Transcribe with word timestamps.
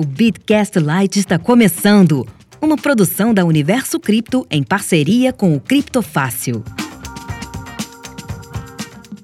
O 0.00 0.04
Bitcast 0.04 0.78
Lite 0.78 1.18
está 1.18 1.40
começando. 1.40 2.24
Uma 2.62 2.76
produção 2.76 3.34
da 3.34 3.44
Universo 3.44 3.98
Cripto 3.98 4.46
em 4.48 4.62
parceria 4.62 5.32
com 5.32 5.56
o 5.56 5.60
Criptofácil. 5.60 6.62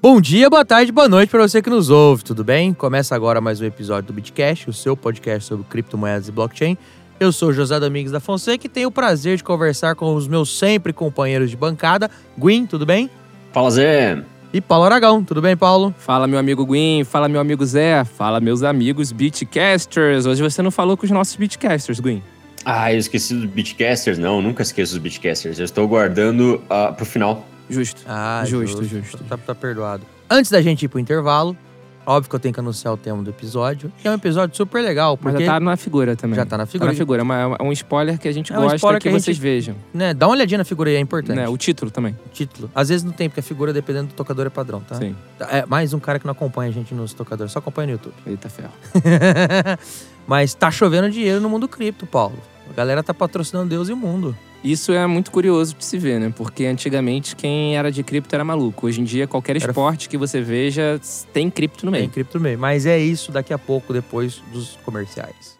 Bom 0.01 0.19
dia, 0.19 0.49
boa 0.49 0.65
tarde, 0.65 0.91
boa 0.91 1.07
noite 1.07 1.29
para 1.29 1.47
você 1.47 1.61
que 1.61 1.69
nos 1.69 1.89
ouve, 1.89 2.25
tudo 2.25 2.43
bem? 2.43 2.73
Começa 2.73 3.15
agora 3.15 3.39
mais 3.39 3.61
um 3.61 3.65
episódio 3.65 4.07
do 4.07 4.13
Bitcast, 4.13 4.69
o 4.69 4.73
seu 4.73 4.97
podcast 4.97 5.47
sobre 5.47 5.65
criptomoedas 5.69 6.27
e 6.27 6.31
blockchain. 6.33 6.77
Eu 7.21 7.31
sou 7.31 7.53
José 7.53 7.79
Domingos 7.79 8.11
da 8.11 8.19
Fonseca 8.19 8.65
e 8.65 8.69
tenho 8.69 8.89
o 8.89 8.91
prazer 8.91 9.37
de 9.37 9.45
conversar 9.45 9.95
com 9.95 10.13
os 10.13 10.27
meus 10.27 10.59
sempre 10.59 10.91
companheiros 10.91 11.49
de 11.49 11.55
bancada. 11.55 12.11
Gwyn, 12.37 12.65
tudo 12.65 12.85
bem? 12.85 13.09
Fala, 13.53 13.71
Zé. 13.71 14.21
E 14.55 14.61
Paulo 14.61 14.85
Aragão, 14.85 15.21
tudo 15.21 15.41
bem, 15.41 15.57
Paulo? 15.57 15.93
Fala, 15.97 16.25
meu 16.27 16.39
amigo 16.39 16.65
Gwyn. 16.65 17.03
Fala, 17.03 17.27
meu 17.27 17.41
amigo 17.41 17.65
Zé. 17.65 18.05
Fala, 18.05 18.39
meus 18.39 18.63
amigos 18.63 19.11
Beatcasters. 19.11 20.25
Hoje 20.25 20.41
você 20.41 20.61
não 20.61 20.71
falou 20.71 20.95
com 20.95 21.05
os 21.05 21.11
nossos 21.11 21.35
Beatcasters, 21.35 21.99
Gwyn. 21.99 22.23
Ah, 22.63 22.93
eu 22.93 22.97
esqueci 22.97 23.33
dos 23.33 23.43
Beatcasters. 23.47 24.17
Não, 24.17 24.41
nunca 24.41 24.63
esqueço 24.63 24.93
dos 24.93 25.01
Beatcasters. 25.01 25.59
Eu 25.59 25.65
estou 25.65 25.85
guardando 25.85 26.63
uh, 26.69 26.93
pro 26.93 27.05
final. 27.05 27.45
Justo. 27.69 28.01
Ah, 28.07 28.43
justo, 28.45 28.81
justo. 28.81 28.95
justo. 28.95 29.23
Tá, 29.25 29.35
tá 29.35 29.53
perdoado. 29.53 30.03
Antes 30.29 30.49
da 30.49 30.61
gente 30.61 30.85
ir 30.85 30.87
pro 30.87 31.01
intervalo, 31.01 31.57
Óbvio 32.05 32.29
que 32.29 32.35
eu 32.35 32.39
tenho 32.39 32.53
que 32.53 32.59
anunciar 32.59 32.93
o 32.93 32.97
tema 32.97 33.23
do 33.23 33.29
episódio. 33.29 33.91
E 34.03 34.07
é 34.07 34.11
um 34.11 34.13
episódio 34.13 34.55
super 34.55 34.81
legal, 34.83 35.17
porque... 35.17 35.37
Mas 35.37 35.45
já 35.45 35.53
tá 35.53 35.59
na 35.59 35.75
figura 35.75 36.15
também. 36.15 36.35
Já 36.35 36.45
tá 36.45 36.57
na 36.57 36.65
figura. 36.65 36.87
Tá 36.89 36.93
na 36.93 36.97
figura. 36.97 37.21
É, 37.21 37.23
uma, 37.23 37.57
é 37.59 37.63
um 37.63 37.71
spoiler 37.71 38.19
que 38.19 38.27
a 38.27 38.31
gente 38.31 38.53
É 38.53 38.59
um 38.59 38.61
gosta 38.61 38.93
que, 38.93 38.99
que 38.99 39.09
vocês 39.09 39.35
gente- 39.37 39.41
vejam. 39.41 39.75
Né, 39.93 40.13
dá 40.13 40.27
uma 40.27 40.33
olhadinha 40.35 40.59
na 40.59 40.63
figura 40.65 40.89
aí, 40.89 40.95
é 40.95 40.99
importante. 40.99 41.35
Né, 41.35 41.47
o 41.47 41.57
título 41.57 41.89
também. 41.89 42.15
O 42.25 42.29
título. 42.29 42.69
Às 42.75 42.89
vezes 42.89 43.03
não 43.03 43.11
tem, 43.11 43.27
porque 43.29 43.39
a 43.39 43.43
figura, 43.43 43.73
dependendo 43.73 44.07
do 44.07 44.13
tocador, 44.13 44.45
é 44.45 44.49
padrão, 44.49 44.81
tá? 44.81 44.95
Sim. 44.95 45.15
É 45.49 45.65
mais 45.65 45.93
um 45.93 45.99
cara 45.99 46.19
que 46.19 46.25
não 46.25 46.31
acompanha 46.33 46.69
a 46.69 46.73
gente 46.73 46.93
nos 46.93 47.13
tocadores, 47.13 47.51
só 47.51 47.59
acompanha 47.59 47.87
no 47.87 47.91
YouTube. 47.93 48.13
Eita 48.27 48.49
ferro. 48.49 48.71
Mas 50.27 50.53
tá 50.53 50.71
chovendo 50.71 51.09
dinheiro 51.09 51.39
no 51.39 51.49
mundo 51.49 51.67
cripto, 51.67 52.05
Paulo. 52.05 52.37
A 52.69 52.73
galera 52.73 53.03
tá 53.03 53.13
patrocinando 53.13 53.69
Deus 53.69 53.89
e 53.89 53.93
o 53.93 53.97
mundo. 53.97 54.35
Isso 54.63 54.91
é 54.91 55.05
muito 55.05 55.29
curioso 55.29 55.75
de 55.75 55.85
se 55.85 55.97
ver, 55.99 56.19
né? 56.19 56.33
Porque 56.35 56.65
antigamente 56.65 57.35
quem 57.35 57.77
era 57.77 57.91
de 57.91 58.01
cripto 58.01 58.33
era 58.33 58.43
maluco. 58.43 58.87
Hoje 58.87 58.99
em 58.99 59.03
dia, 59.03 59.27
qualquer 59.27 59.55
Era- 59.57 59.69
esporte 59.69 60.09
que 60.09 60.17
você 60.17 60.41
veja 60.41 60.99
tem 61.31 61.51
cripto 61.51 61.85
no 61.85 61.91
Tem 61.91 62.01
meio. 62.01 62.11
cripto 62.11 62.37
no 62.39 62.43
meio. 62.43 62.57
Mas 62.57 62.85
é 62.87 62.97
isso 62.97 63.31
daqui 63.31 63.53
a 63.53 63.59
pouco, 63.59 63.93
depois 63.93 64.41
dos 64.51 64.77
comerciais. 64.83 65.59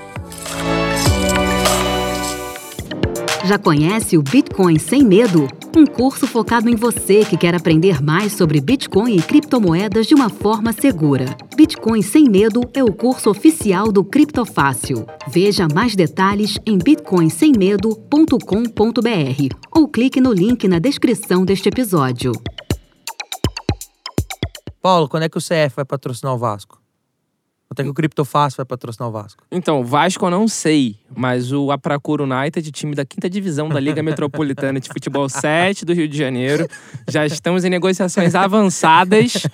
Já 3.43 3.57
conhece 3.57 4.17
o 4.17 4.21
Bitcoin 4.21 4.77
Sem 4.77 5.03
Medo? 5.03 5.47
Um 5.75 5.85
curso 5.85 6.27
focado 6.27 6.69
em 6.69 6.75
você 6.75 7.25
que 7.25 7.35
quer 7.35 7.55
aprender 7.55 7.99
mais 8.01 8.33
sobre 8.33 8.61
Bitcoin 8.61 9.15
e 9.15 9.21
criptomoedas 9.21 10.05
de 10.05 10.13
uma 10.13 10.29
forma 10.29 10.71
segura. 10.71 11.25
Bitcoin 11.55 12.03
Sem 12.03 12.29
Medo 12.29 12.61
é 12.71 12.83
o 12.83 12.93
curso 12.93 13.31
oficial 13.31 13.91
do 13.91 14.03
Criptofácil. 14.03 15.07
Veja 15.27 15.67
mais 15.73 15.95
detalhes 15.95 16.59
em 16.67 16.77
bitcoinsemmedo.com.br 16.77 19.55
ou 19.71 19.87
clique 19.87 20.21
no 20.21 20.31
link 20.31 20.67
na 20.67 20.77
descrição 20.77 21.43
deste 21.43 21.67
episódio. 21.67 22.33
Paulo, 24.81 25.09
quando 25.09 25.23
é 25.23 25.29
que 25.29 25.37
o 25.37 25.41
CF 25.41 25.75
vai 25.75 25.85
patrocinar 25.85 26.35
o 26.35 26.37
Vasco? 26.37 26.80
Quando 27.71 27.79
é 27.79 27.83
que 27.83 27.89
o 27.89 27.93
Criptofácil 27.93 28.57
vai 28.57 28.65
patrocinar 28.65 29.07
o 29.07 29.13
Vasco? 29.13 29.45
Então, 29.49 29.79
o 29.79 29.83
Vasco 29.85 30.25
eu 30.25 30.29
não 30.29 30.45
sei, 30.45 30.97
mas 31.15 31.53
o 31.53 31.71
Apracura 31.71 32.21
United, 32.21 32.69
time 32.69 32.93
da 32.93 33.05
quinta 33.05 33.29
divisão 33.29 33.69
da 33.69 33.79
Liga 33.79 34.03
Metropolitana 34.03 34.77
de 34.77 34.89
Futebol 34.89 35.29
7 35.29 35.85
do 35.85 35.93
Rio 35.93 36.05
de 36.05 36.17
Janeiro, 36.17 36.67
já 37.09 37.25
estamos 37.25 37.63
em 37.63 37.69
negociações 37.69 38.35
avançadas. 38.35 39.47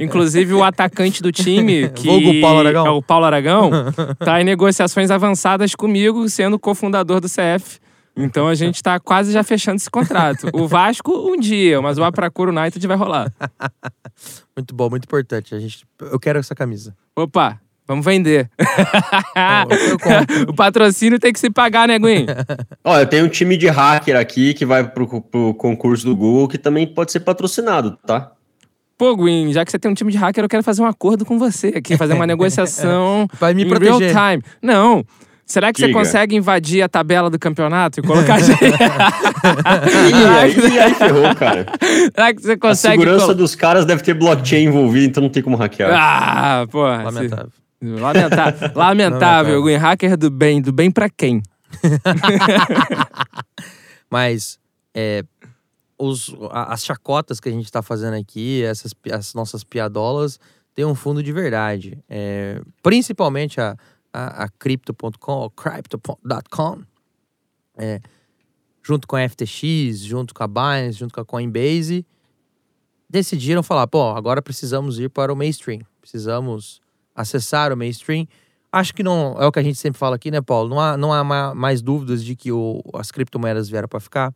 Inclusive 0.00 0.52
o 0.52 0.64
atacante 0.64 1.22
do 1.22 1.30
time, 1.30 1.88
que 1.94 2.08
Vulgo 2.08 2.40
Paulo 2.40 2.58
Aragão. 2.58 2.86
é 2.88 2.90
o 2.90 3.00
Paulo 3.00 3.26
Aragão, 3.26 3.70
tá 4.18 4.40
em 4.40 4.44
negociações 4.44 5.08
avançadas 5.08 5.72
comigo, 5.72 6.28
sendo 6.28 6.58
cofundador 6.58 7.20
do 7.20 7.28
CF. 7.28 7.78
Então 8.16 8.48
a 8.48 8.54
gente 8.54 8.82
tá 8.82 8.98
quase 8.98 9.32
já 9.32 9.42
fechando 9.42 9.76
esse 9.76 9.90
contrato. 9.90 10.48
O 10.52 10.66
Vasco 10.66 11.12
um 11.12 11.38
dia, 11.38 11.80
mas 11.80 11.98
o 11.98 12.04
Apracura 12.04 12.50
United 12.50 12.84
vai 12.86 12.96
rolar. 12.96 13.32
Muito 14.56 14.74
bom, 14.74 14.90
muito 14.90 15.04
importante. 15.04 15.54
A 15.54 15.58
gente, 15.58 15.86
eu 15.98 16.20
quero 16.20 16.38
essa 16.38 16.54
camisa. 16.54 16.94
Opa, 17.16 17.58
vamos 17.86 18.04
vender. 18.04 18.50
O 20.48 20.52
patrocínio 20.52 21.18
tem 21.18 21.32
que 21.32 21.40
se 21.40 21.48
pagar, 21.50 21.88
né, 21.88 21.98
Gwen? 21.98 22.26
Olha, 22.84 23.06
tem 23.06 23.22
um 23.22 23.28
time 23.28 23.56
de 23.56 23.68
hacker 23.68 24.16
aqui 24.16 24.52
que 24.52 24.66
vai 24.66 24.86
pro, 24.86 25.22
pro 25.22 25.54
concurso 25.54 26.04
do 26.04 26.14
Google 26.14 26.48
que 26.48 26.58
também 26.58 26.86
pode 26.86 27.12
ser 27.12 27.20
patrocinado, 27.20 27.96
tá? 28.06 28.32
Pô, 28.98 29.16
Gwyn, 29.16 29.50
já 29.50 29.64
que 29.64 29.70
você 29.70 29.78
tem 29.78 29.90
um 29.90 29.94
time 29.94 30.12
de 30.12 30.18
hacker, 30.18 30.44
eu 30.44 30.48
quero 30.48 30.62
fazer 30.62 30.82
um 30.82 30.86
acordo 30.86 31.24
com 31.24 31.38
você 31.38 31.68
aqui, 31.68 31.96
fazer 31.96 32.12
uma 32.12 32.26
negociação 32.26 33.26
Vai 33.38 33.54
me 33.54 33.64
em 33.64 33.68
proteger. 33.68 34.12
real 34.12 34.32
time. 34.32 34.44
Não. 34.60 35.02
Será 35.50 35.72
que 35.72 35.80
você 35.80 35.88
Diga. 35.88 35.98
consegue 35.98 36.36
invadir 36.36 36.80
a 36.80 36.88
tabela 36.88 37.28
do 37.28 37.36
campeonato 37.38 37.98
e 37.98 38.02
colocar 38.04 38.34
a 38.34 38.38
gente? 38.40 38.62
Ih, 38.64 40.28
aí, 40.38 40.78
aí 40.78 40.94
ferrou, 40.94 41.34
cara. 41.34 41.66
Será 42.14 42.32
que 42.34 42.40
você 42.42 42.52
A 42.52 42.58
consegue. 42.58 42.98
segurança 43.02 43.24
colo- 43.26 43.34
dos 43.36 43.54
caras 43.56 43.84
deve 43.84 44.00
ter 44.02 44.14
blockchain 44.14 44.66
envolvido, 44.66 45.06
então 45.06 45.20
não 45.22 45.28
tem 45.30 45.42
como 45.42 45.56
hackear. 45.56 45.90
Ah, 45.92 46.66
pô. 46.70 46.82
Lamentável. 46.86 47.50
Lamentável. 47.82 48.70
Lamentável, 48.76 49.62
Gwyn. 49.62 49.76
Hacker 49.76 50.16
do 50.16 50.30
bem. 50.30 50.62
Do 50.62 50.72
bem 50.72 50.88
pra 50.90 51.10
quem? 51.10 51.42
Mas 54.10 54.58
é, 54.94 55.24
os, 55.98 56.34
a- 56.50 56.72
as 56.72 56.84
chacotas 56.84 57.40
que 57.40 57.48
a 57.48 57.52
gente 57.52 57.70
tá 57.70 57.82
fazendo 57.82 58.14
aqui, 58.14 58.62
essas 58.62 58.94
as 59.12 59.34
nossas 59.34 59.64
piadolas, 59.64 60.38
tem 60.74 60.84
um 60.84 60.94
fundo 60.94 61.22
de 61.22 61.32
verdade. 61.32 61.98
É, 62.08 62.60
principalmente 62.82 63.60
a, 63.60 63.76
a, 64.12 64.44
a 64.44 64.48
Crypto.com, 64.48 65.32
ou 65.32 65.50
Crypto.com, 65.50 66.82
é, 67.76 68.00
junto 68.82 69.06
com 69.06 69.16
a 69.16 69.28
FTX, 69.28 70.00
junto 70.00 70.34
com 70.34 70.42
a 70.42 70.46
Binance, 70.48 70.98
junto 70.98 71.14
com 71.14 71.20
a 71.20 71.24
Coinbase, 71.24 72.04
decidiram 73.08 73.62
falar, 73.62 73.86
pô, 73.86 74.10
agora 74.10 74.40
precisamos 74.42 74.98
ir 74.98 75.10
para 75.10 75.32
o 75.32 75.36
mainstream. 75.36 75.80
Precisamos 76.00 76.80
acessar 77.14 77.72
o 77.72 77.76
mainstream. 77.76 78.26
Acho 78.72 78.94
que 78.94 79.02
não 79.02 79.36
é 79.40 79.46
o 79.46 79.52
que 79.52 79.58
a 79.58 79.62
gente 79.62 79.78
sempre 79.78 79.98
fala 79.98 80.16
aqui, 80.16 80.30
né, 80.30 80.40
Paulo? 80.40 80.68
Não 80.70 80.80
há, 80.80 80.96
não 80.96 81.12
há 81.12 81.24
ma- 81.24 81.54
mais 81.54 81.82
dúvidas 81.82 82.24
de 82.24 82.36
que 82.36 82.52
o- 82.52 82.80
as 82.94 83.10
criptomoedas 83.10 83.68
vieram 83.68 83.88
para 83.88 83.98
ficar. 83.98 84.32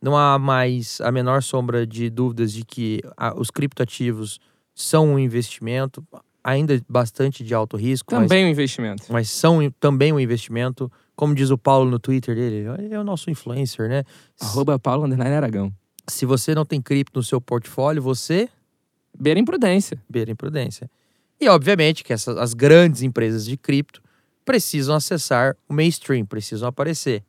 Não 0.00 0.16
há 0.16 0.38
mais 0.38 1.00
a 1.00 1.10
menor 1.10 1.42
sombra 1.42 1.84
de 1.86 2.08
dúvidas 2.08 2.52
de 2.52 2.64
que 2.64 3.00
a- 3.16 3.34
os 3.36 3.50
criptoativos 3.50 4.38
são 4.74 5.14
um 5.14 5.18
investimento, 5.18 6.06
ainda 6.46 6.80
bastante 6.88 7.42
de 7.42 7.52
alto 7.52 7.76
risco, 7.76 8.14
mas, 8.14 8.22
Também 8.22 8.46
um 8.46 8.48
investimento. 8.48 9.02
mas 9.10 9.28
são 9.28 9.58
também 9.80 10.12
um 10.12 10.20
investimento. 10.20 10.90
Como 11.16 11.34
diz 11.34 11.50
o 11.50 11.58
Paulo 11.58 11.90
no 11.90 11.98
Twitter 11.98 12.36
dele, 12.36 12.68
ele 12.78 12.94
é 12.94 13.00
o 13.00 13.04
nosso 13.04 13.30
influencer, 13.30 13.88
né? 13.88 14.04
Arroba 14.40 14.78
Paulo 14.78 15.12
Aragão. 15.20 15.72
Se 16.06 16.24
você 16.24 16.54
não 16.54 16.64
tem 16.64 16.80
cripto 16.80 17.18
no 17.18 17.22
seu 17.24 17.40
portfólio, 17.40 18.00
você 18.00 18.48
Beira 19.18 19.40
imprudência. 19.40 20.00
beira 20.08 20.30
imprudência. 20.30 20.88
E 21.40 21.48
obviamente 21.48 22.04
que 22.04 22.12
essas, 22.12 22.36
as 22.36 22.54
grandes 22.54 23.02
empresas 23.02 23.44
de 23.44 23.56
cripto 23.56 24.00
precisam 24.44 24.94
acessar 24.94 25.56
o 25.68 25.74
mainstream, 25.74 26.24
precisam 26.24 26.68
aparecer. 26.68 27.24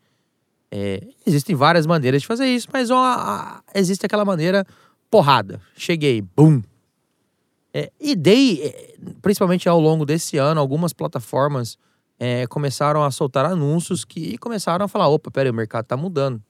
É, 0.69 1.01
existem 1.25 1.55
várias 1.55 1.85
maneiras 1.87 2.21
de 2.21 2.27
fazer 2.27 2.45
isso, 2.45 2.67
mas 2.71 2.91
ó, 2.91 3.61
existe 3.73 4.05
aquela 4.05 4.25
maneira 4.25 4.65
porrada. 5.09 5.59
Cheguei, 5.75 6.21
bum. 6.21 6.61
É, 7.73 7.91
e 7.99 8.15
dei, 8.15 8.63
é, 8.63 8.95
principalmente 9.21 9.67
ao 9.67 9.79
longo 9.79 10.05
desse 10.05 10.37
ano, 10.37 10.59
algumas 10.59 10.93
plataformas 10.93 11.77
é, 12.19 12.47
começaram 12.47 13.03
a 13.03 13.11
soltar 13.11 13.45
anúncios 13.45 14.03
que 14.03 14.37
começaram 14.37 14.85
a 14.85 14.87
falar: 14.87 15.07
opa, 15.07 15.29
peraí, 15.29 15.51
o 15.51 15.53
mercado 15.53 15.85
tá 15.85 15.97
mudando. 15.97 16.41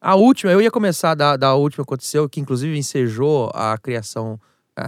A 0.00 0.14
última, 0.14 0.52
eu 0.52 0.60
ia 0.60 0.70
começar 0.70 1.14
da, 1.14 1.36
da 1.36 1.54
última 1.54 1.84
que 1.84 1.88
aconteceu, 1.88 2.28
que 2.28 2.40
inclusive 2.40 2.76
ensejou 2.78 3.50
a 3.52 3.76
criação 3.78 4.38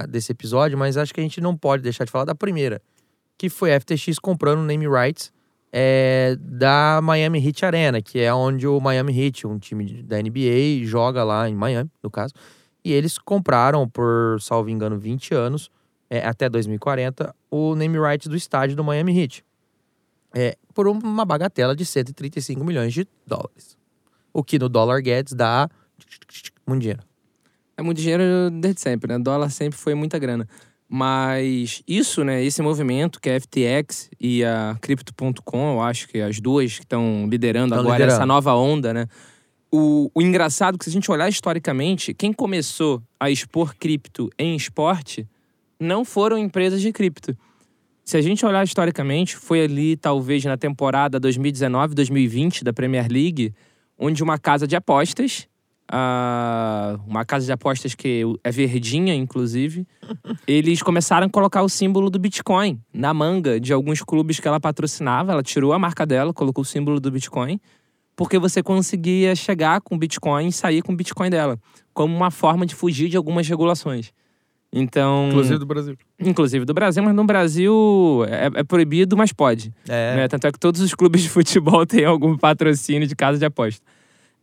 desse 0.08 0.30
episódio, 0.30 0.78
mas 0.78 0.96
acho 0.96 1.12
que 1.12 1.18
a 1.18 1.22
gente 1.22 1.40
não 1.40 1.56
pode 1.56 1.82
deixar 1.82 2.04
de 2.04 2.12
falar 2.12 2.24
da 2.24 2.34
primeira, 2.34 2.80
que 3.36 3.48
foi 3.48 3.74
a 3.74 3.80
FTX 3.80 4.20
comprando 4.20 4.62
name 4.62 4.86
rights 4.86 5.32
é, 5.72 6.36
da 6.38 7.00
Miami 7.02 7.44
Heat 7.44 7.64
Arena, 7.64 8.02
que 8.02 8.18
é 8.18 8.32
onde 8.32 8.66
o 8.66 8.80
Miami 8.80 9.18
Heat, 9.18 9.46
um 9.46 9.58
time 9.58 10.02
da 10.02 10.20
NBA, 10.20 10.84
joga 10.84 11.22
lá 11.22 11.48
em 11.48 11.54
Miami, 11.54 11.90
no 12.02 12.10
caso. 12.10 12.34
E 12.84 12.92
eles 12.92 13.18
compraram 13.18 13.88
por, 13.88 14.40
salvo 14.40 14.70
engano, 14.70 14.98
20 14.98 15.34
anos, 15.34 15.70
é, 16.08 16.26
até 16.26 16.48
2040, 16.48 17.34
o 17.50 17.74
name 17.74 17.98
rights 17.98 18.26
do 18.26 18.36
estádio 18.36 18.76
do 18.76 18.82
Miami 18.82 19.18
Heat. 19.18 19.44
É, 20.34 20.56
por 20.74 20.86
uma 20.88 21.24
bagatela 21.24 21.74
de 21.74 21.84
135 21.84 22.64
milhões 22.64 22.92
de 22.92 23.06
dólares. 23.26 23.76
o 24.32 24.44
que 24.44 24.58
no 24.58 24.68
dólar 24.68 25.02
Guedes 25.02 25.32
dá 25.32 25.68
muito 26.66 26.80
dinheiro. 26.80 27.02
É 27.76 27.82
muito 27.82 28.00
dinheiro 28.00 28.24
desde 28.60 28.80
sempre, 28.80 29.12
né? 29.12 29.18
Dólar 29.18 29.50
sempre 29.50 29.78
foi 29.78 29.94
muita 29.94 30.18
grana. 30.18 30.46
Mas 30.88 31.82
isso, 31.86 32.24
né, 32.24 32.42
esse 32.42 32.60
movimento 32.62 33.20
que 33.20 33.30
a 33.30 33.40
FTX 33.40 34.10
e 34.20 34.44
a 34.44 34.76
Crypto.com, 34.80 35.74
eu 35.74 35.80
acho 35.80 36.08
que 36.08 36.20
as 36.20 36.40
duas 36.40 36.74
que 36.78 36.84
estão 36.84 37.28
liderando 37.28 37.70
Tão 37.70 37.80
agora 37.80 37.94
liderando. 37.94 38.16
essa 38.16 38.26
nova 38.26 38.54
onda, 38.54 38.92
né? 38.92 39.06
O, 39.72 40.10
o 40.14 40.22
engraçado 40.22 40.74
é 40.74 40.78
que 40.78 40.84
se 40.84 40.90
a 40.90 40.92
gente 40.92 41.10
olhar 41.10 41.28
historicamente, 41.28 42.12
quem 42.12 42.32
começou 42.32 43.02
a 43.18 43.30
expor 43.30 43.74
cripto 43.76 44.28
em 44.38 44.56
esporte 44.56 45.28
não 45.78 46.04
foram 46.04 46.36
empresas 46.36 46.82
de 46.82 46.92
cripto. 46.92 47.36
Se 48.04 48.16
a 48.16 48.20
gente 48.20 48.44
olhar 48.44 48.64
historicamente, 48.64 49.36
foi 49.36 49.62
ali 49.62 49.96
talvez 49.96 50.44
na 50.44 50.56
temporada 50.56 51.20
2019-2020 51.20 52.64
da 52.64 52.72
Premier 52.72 53.06
League, 53.10 53.54
onde 53.96 54.22
uma 54.22 54.36
casa 54.36 54.66
de 54.66 54.74
apostas, 54.74 55.46
ah, 55.92 56.98
uma 57.06 57.24
casa 57.24 57.46
de 57.46 57.52
apostas 57.52 57.94
que 57.94 58.22
é 58.42 58.50
verdinha, 58.50 59.14
inclusive, 59.14 59.86
eles 60.46 60.82
começaram 60.82 61.26
a 61.26 61.30
colocar 61.30 61.62
o 61.62 61.68
símbolo 61.68 62.10
do 62.10 62.18
Bitcoin 62.18 62.80
na 62.92 63.12
manga 63.12 63.60
de 63.60 63.72
alguns 63.72 64.02
clubes 64.02 64.40
que 64.40 64.48
ela 64.48 64.60
patrocinava. 64.60 65.32
Ela 65.32 65.42
tirou 65.42 65.72
a 65.72 65.78
marca 65.78 66.06
dela, 66.06 66.32
colocou 66.32 66.62
o 66.62 66.64
símbolo 66.64 67.00
do 67.00 67.10
Bitcoin, 67.10 67.60
porque 68.20 68.38
você 68.38 68.62
conseguia 68.62 69.34
chegar 69.34 69.80
com 69.80 69.94
o 69.94 69.98
Bitcoin 69.98 70.48
e 70.48 70.52
sair 70.52 70.82
com 70.82 70.92
o 70.92 70.94
Bitcoin 70.94 71.30
dela, 71.30 71.58
como 71.94 72.14
uma 72.14 72.30
forma 72.30 72.66
de 72.66 72.74
fugir 72.74 73.08
de 73.08 73.16
algumas 73.16 73.48
regulações. 73.48 74.12
Então. 74.70 75.30
do 75.58 75.64
Brasil. 75.64 75.96
inclusive 76.20 76.66
do 76.66 76.74
Brasil, 76.74 77.02
mas 77.02 77.14
no 77.14 77.24
Brasil 77.24 78.22
é, 78.28 78.60
é 78.60 78.62
proibido, 78.62 79.16
mas 79.16 79.32
pode. 79.32 79.72
É. 79.88 80.16
né? 80.16 80.28
Tanto 80.28 80.46
é 80.46 80.52
que 80.52 80.58
todos 80.58 80.82
os 80.82 80.94
clubes 80.94 81.22
de 81.22 81.30
futebol 81.30 81.84
têm 81.88 82.04
algum 82.04 82.36
patrocínio 82.36 83.08
de 83.08 83.16
casa 83.16 83.38
de 83.38 83.46
aposta. 83.46 83.82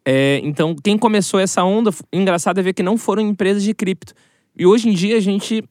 É, 0.04 0.42
então, 0.44 0.76
quem 0.84 0.98
começou 0.98 1.40
essa 1.40 1.64
onda, 1.64 1.92
engraçado 2.12 2.60
é 2.60 2.64
ver 2.64 2.74
que 2.74 2.82
não 2.82 2.98
foram 2.98 3.22
empresas 3.22 3.62
de 3.62 3.76
cripto. 3.76 4.16
E 4.58 4.66
hoje 4.66 4.90
em 4.90 4.94
dia 4.94 5.18
a 5.18 5.22
gente 5.22 5.64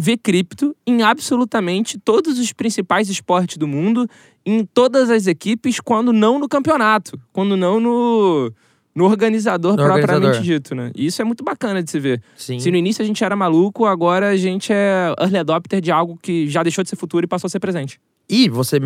vê 0.00 0.16
cripto 0.16 0.74
em 0.86 1.02
absolutamente 1.02 1.98
todos 1.98 2.38
os 2.38 2.52
principais 2.52 3.08
esportes 3.08 3.56
do 3.58 3.68
mundo, 3.68 4.08
em 4.44 4.64
todas 4.64 5.10
as 5.10 5.26
equipes, 5.26 5.78
quando 5.80 6.12
não 6.12 6.38
no 6.38 6.48
campeonato, 6.48 7.20
quando 7.32 7.56
não 7.56 7.78
no, 7.78 8.52
no 8.94 9.04
organizador 9.04 9.72
No 9.72 9.84
propriamente 9.84 10.14
organizador. 10.14 10.42
dito, 10.42 10.74
né? 10.74 10.90
E 10.94 11.06
isso 11.06 11.20
é 11.20 11.24
muito 11.24 11.44
bacana 11.44 11.82
de 11.82 11.90
se 11.90 12.00
ver. 12.00 12.22
Sim. 12.36 12.58
Se 12.58 12.70
no 12.70 12.76
início 12.76 13.02
a 13.02 13.06
gente 13.06 13.22
era 13.22 13.36
maluco, 13.36 13.84
agora 13.84 14.30
a 14.30 14.36
gente 14.36 14.72
é 14.72 15.14
early 15.20 15.38
adopter 15.38 15.80
de 15.80 15.90
algo 15.90 16.18
que 16.20 16.48
já 16.48 16.62
deixou 16.62 16.82
de 16.82 16.88
ser 16.88 16.96
futuro 16.96 17.24
e 17.24 17.28
passou 17.28 17.46
a 17.46 17.50
ser 17.50 17.60
presente. 17.60 18.00
E 18.28 18.48
você 18.48 18.78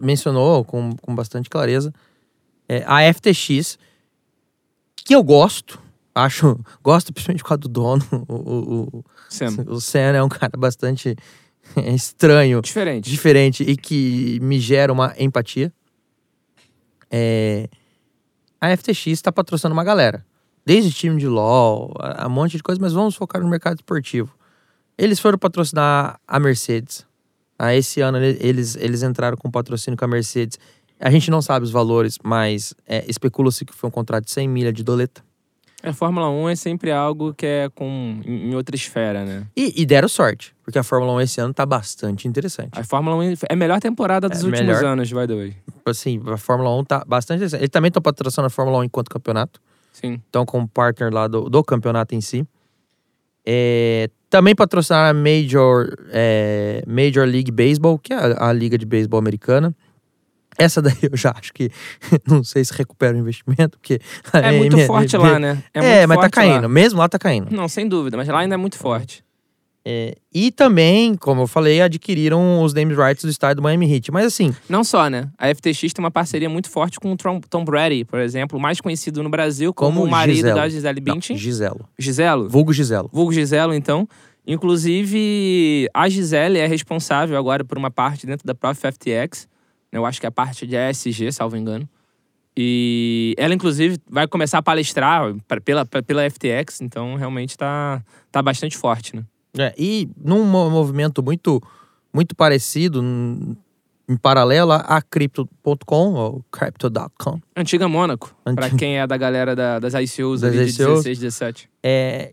mencionou 0.00 0.64
com, 0.64 0.94
com 1.00 1.14
bastante 1.14 1.50
clareza 1.50 1.92
é, 2.68 2.84
a 2.86 3.12
FTX, 3.12 3.78
que 5.04 5.14
eu 5.14 5.24
gosto. 5.24 5.79
Acho, 6.14 6.58
gosto 6.82 7.12
principalmente 7.12 7.42
por 7.42 7.48
causa 7.50 7.60
do 7.60 7.68
dono. 7.68 8.02
O, 8.28 8.34
o, 8.34 8.98
o, 8.98 9.04
Sam. 9.28 9.64
o 9.68 9.80
Sam 9.80 9.98
é 10.16 10.22
um 10.22 10.28
cara 10.28 10.52
bastante 10.58 11.14
estranho, 11.94 12.60
Diferente. 12.60 13.08
diferente 13.10 13.62
e 13.62 13.76
que 13.76 14.38
me 14.40 14.58
gera 14.58 14.92
uma 14.92 15.14
empatia. 15.18 15.72
É, 17.10 17.68
a 18.60 18.76
FTX 18.76 19.06
está 19.08 19.32
patrocinando 19.32 19.72
uma 19.74 19.84
galera. 19.84 20.24
Desde 20.64 20.92
time 20.92 21.18
de 21.18 21.26
LOL, 21.26 21.92
a, 21.98 22.24
a 22.24 22.26
um 22.26 22.30
monte 22.30 22.56
de 22.56 22.62
coisa, 22.62 22.80
mas 22.80 22.92
vamos 22.92 23.14
focar 23.14 23.40
no 23.42 23.48
mercado 23.48 23.76
esportivo. 23.76 24.34
Eles 24.98 25.18
foram 25.18 25.38
patrocinar 25.38 26.20
a 26.28 26.38
Mercedes. 26.38 27.06
Ah, 27.58 27.74
esse 27.74 28.00
ano 28.00 28.18
ele- 28.18 28.38
eles, 28.40 28.76
eles 28.76 29.02
entraram 29.02 29.36
com 29.36 29.50
patrocínio 29.50 29.96
com 29.98 30.04
a 30.04 30.08
Mercedes. 30.08 30.58
A 30.98 31.10
gente 31.10 31.30
não 31.30 31.40
sabe 31.40 31.64
os 31.64 31.70
valores, 31.70 32.18
mas 32.22 32.74
é, 32.86 33.04
especula-se 33.08 33.64
que 33.64 33.72
foi 33.74 33.88
um 33.88 33.90
contrato 33.90 34.24
de 34.26 34.30
100 34.32 34.48
milha 34.48 34.72
de 34.72 34.82
doleta. 34.84 35.22
A 35.82 35.92
Fórmula 35.92 36.28
1 36.28 36.48
é 36.50 36.56
sempre 36.56 36.90
algo 36.92 37.32
que 37.32 37.46
é 37.46 37.68
com, 37.74 38.20
em 38.24 38.54
outra 38.54 38.76
esfera, 38.76 39.24
né? 39.24 39.46
E, 39.56 39.80
e 39.80 39.86
deram 39.86 40.08
sorte, 40.08 40.54
porque 40.62 40.78
a 40.78 40.82
Fórmula 40.82 41.12
1 41.14 41.20
esse 41.22 41.40
ano 41.40 41.54
tá 41.54 41.64
bastante 41.64 42.28
interessante. 42.28 42.78
A 42.78 42.84
Fórmula 42.84 43.16
1 43.16 43.22
é 43.22 43.34
a 43.50 43.56
melhor 43.56 43.80
temporada 43.80 44.28
dos 44.28 44.42
É 44.42 44.46
últimos 44.46 44.66
melhor. 44.76 44.84
anos, 44.84 45.08
the 45.10 45.16
way. 45.34 45.56
Assim, 45.86 46.20
a 46.26 46.36
Fórmula 46.36 46.76
1 46.76 46.84
tá 46.84 47.04
bastante 47.06 47.38
interessante. 47.38 47.60
Eles 47.62 47.70
também 47.70 47.88
estão 47.88 48.02
patrocinando 48.02 48.46
a 48.48 48.50
Fórmula 48.50 48.78
1 48.78 48.84
enquanto 48.84 49.08
campeonato. 49.08 49.60
Sim. 49.92 50.20
Então, 50.28 50.44
como 50.44 50.68
partner 50.68 51.12
lá 51.12 51.26
do, 51.26 51.48
do 51.48 51.64
campeonato 51.64 52.14
em 52.14 52.20
si. 52.20 52.46
É, 53.44 54.10
também 54.28 54.54
patrocinaram 54.54 55.18
a 55.18 55.22
Major, 55.22 55.92
é, 56.12 56.84
Major 56.86 57.26
League 57.26 57.50
Baseball, 57.50 57.98
que 57.98 58.12
é 58.12 58.16
a, 58.16 58.48
a 58.50 58.52
liga 58.52 58.76
de 58.76 58.84
beisebol 58.84 59.18
americana. 59.18 59.74
Essa 60.58 60.82
daí 60.82 60.96
eu 61.02 61.16
já 61.16 61.34
acho 61.36 61.52
que 61.52 61.70
não 62.26 62.42
sei 62.44 62.64
se 62.64 62.72
recupera 62.72 63.16
o 63.16 63.20
investimento, 63.20 63.78
porque. 63.78 64.00
É 64.32 64.52
muito 64.52 64.78
forte 64.86 65.16
lá, 65.16 65.38
né? 65.38 65.62
É, 65.72 66.06
muito 66.06 66.08
mas 66.08 66.20
tá 66.20 66.30
caindo. 66.30 66.62
lá. 66.62 66.68
Mesmo 66.68 66.98
lá 66.98 67.08
tá 67.08 67.18
caindo. 67.18 67.50
Não, 67.50 67.68
sem 67.68 67.88
dúvida, 67.88 68.16
mas 68.16 68.28
lá 68.28 68.40
ainda 68.40 68.54
é 68.54 68.58
muito 68.58 68.76
forte. 68.76 69.24
É, 69.82 70.14
e 70.32 70.50
também, 70.50 71.14
como 71.14 71.42
eu 71.42 71.46
falei, 71.46 71.80
adquiriram 71.80 72.62
os 72.62 72.74
names 72.74 72.96
rights 72.98 73.24
do 73.24 73.30
estádio 73.30 73.56
do 73.56 73.62
Miami 73.62 73.90
Heat. 73.90 74.12
Mas 74.12 74.26
assim, 74.26 74.54
Não 74.68 74.84
só, 74.84 75.08
né? 75.08 75.30
A 75.38 75.52
FTX 75.54 75.92
tem 75.94 76.04
uma 76.04 76.10
parceria 76.10 76.50
muito 76.50 76.68
forte 76.68 77.00
com 77.00 77.12
o 77.12 77.16
Tom, 77.16 77.40
Tom 77.48 77.64
Brady, 77.64 78.04
por 78.04 78.20
exemplo, 78.20 78.60
mais 78.60 78.78
conhecido 78.80 79.22
no 79.22 79.30
Brasil 79.30 79.72
como, 79.72 79.94
Como 79.94 80.06
o 80.06 80.10
marido 80.10 80.36
Giselo. 80.36 80.54
da 80.54 80.68
Gisele 80.68 81.00
não, 81.00 81.14
Bündchen. 81.14 81.36
Giselo. 81.36 81.88
Giselo? 81.98 82.48
Vulgo 82.48 82.72
Giselo. 82.74 83.08
Vulgo 83.10 83.32
Giselo, 83.32 83.72
então. 83.72 84.06
Inclusive, 84.46 85.88
a 85.94 86.08
Gisele 86.08 86.58
é 86.58 86.66
responsável 86.66 87.38
agora 87.38 87.64
por 87.64 87.78
uma 87.78 87.90
parte 87.90 88.26
dentro 88.26 88.46
da 88.46 88.54
própria 88.54 88.92
FTX. 88.92 89.48
Eu 89.92 90.06
acho 90.06 90.20
que 90.20 90.26
é 90.26 90.28
a 90.28 90.32
parte 90.32 90.66
de 90.66 90.76
ESG, 90.76 91.32
salvo 91.32 91.56
engano. 91.56 91.88
E 92.56 93.34
ela, 93.38 93.54
inclusive, 93.54 93.98
vai 94.08 94.26
começar 94.26 94.58
a 94.58 94.62
palestrar 94.62 95.34
pela, 95.64 95.86
pela 95.86 96.28
FTX, 96.28 96.80
então 96.80 97.14
realmente 97.14 97.56
tá, 97.56 98.02
tá 98.30 98.42
bastante 98.42 98.76
forte, 98.76 99.14
né? 99.16 99.24
É, 99.58 99.74
e 99.78 100.08
num 100.22 100.44
mo- 100.44 100.68
movimento 100.70 101.22
muito, 101.22 101.60
muito 102.12 102.34
parecido, 102.36 103.02
em 104.08 104.16
paralelo 104.16 104.72
a 104.72 105.00
Crypto.com, 105.00 106.14
ou 106.14 106.44
Crypto.com, 106.50 107.40
Antiga 107.56 107.88
Mônaco, 107.88 108.34
Antiga. 108.44 108.76
quem 108.76 108.98
é 108.98 109.06
da 109.06 109.16
galera 109.16 109.54
da- 109.56 109.78
das 109.78 109.94
ICOs 109.94 110.40
Das 110.40 110.52
ali 110.54 110.64
de 110.66 110.70
ICOs. 110.72 111.04
16, 111.04 111.18
17. 111.18 111.70
é, 111.82 112.32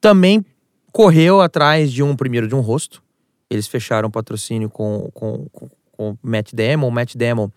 também 0.00 0.44
correu 0.92 1.40
atrás 1.40 1.90
de 1.92 2.02
um 2.02 2.14
primeiro 2.14 2.46
de 2.48 2.54
um 2.54 2.60
rosto. 2.60 3.02
Eles 3.50 3.66
fecharam 3.66 4.10
patrocínio 4.10 4.68
com, 4.68 5.10
com, 5.14 5.46
com 5.50 5.68
o 5.98 6.16
Matt 6.22 6.52
Damon. 6.54 6.88
O 6.88 6.90
Matt 6.90 7.16
Damon, 7.16 7.50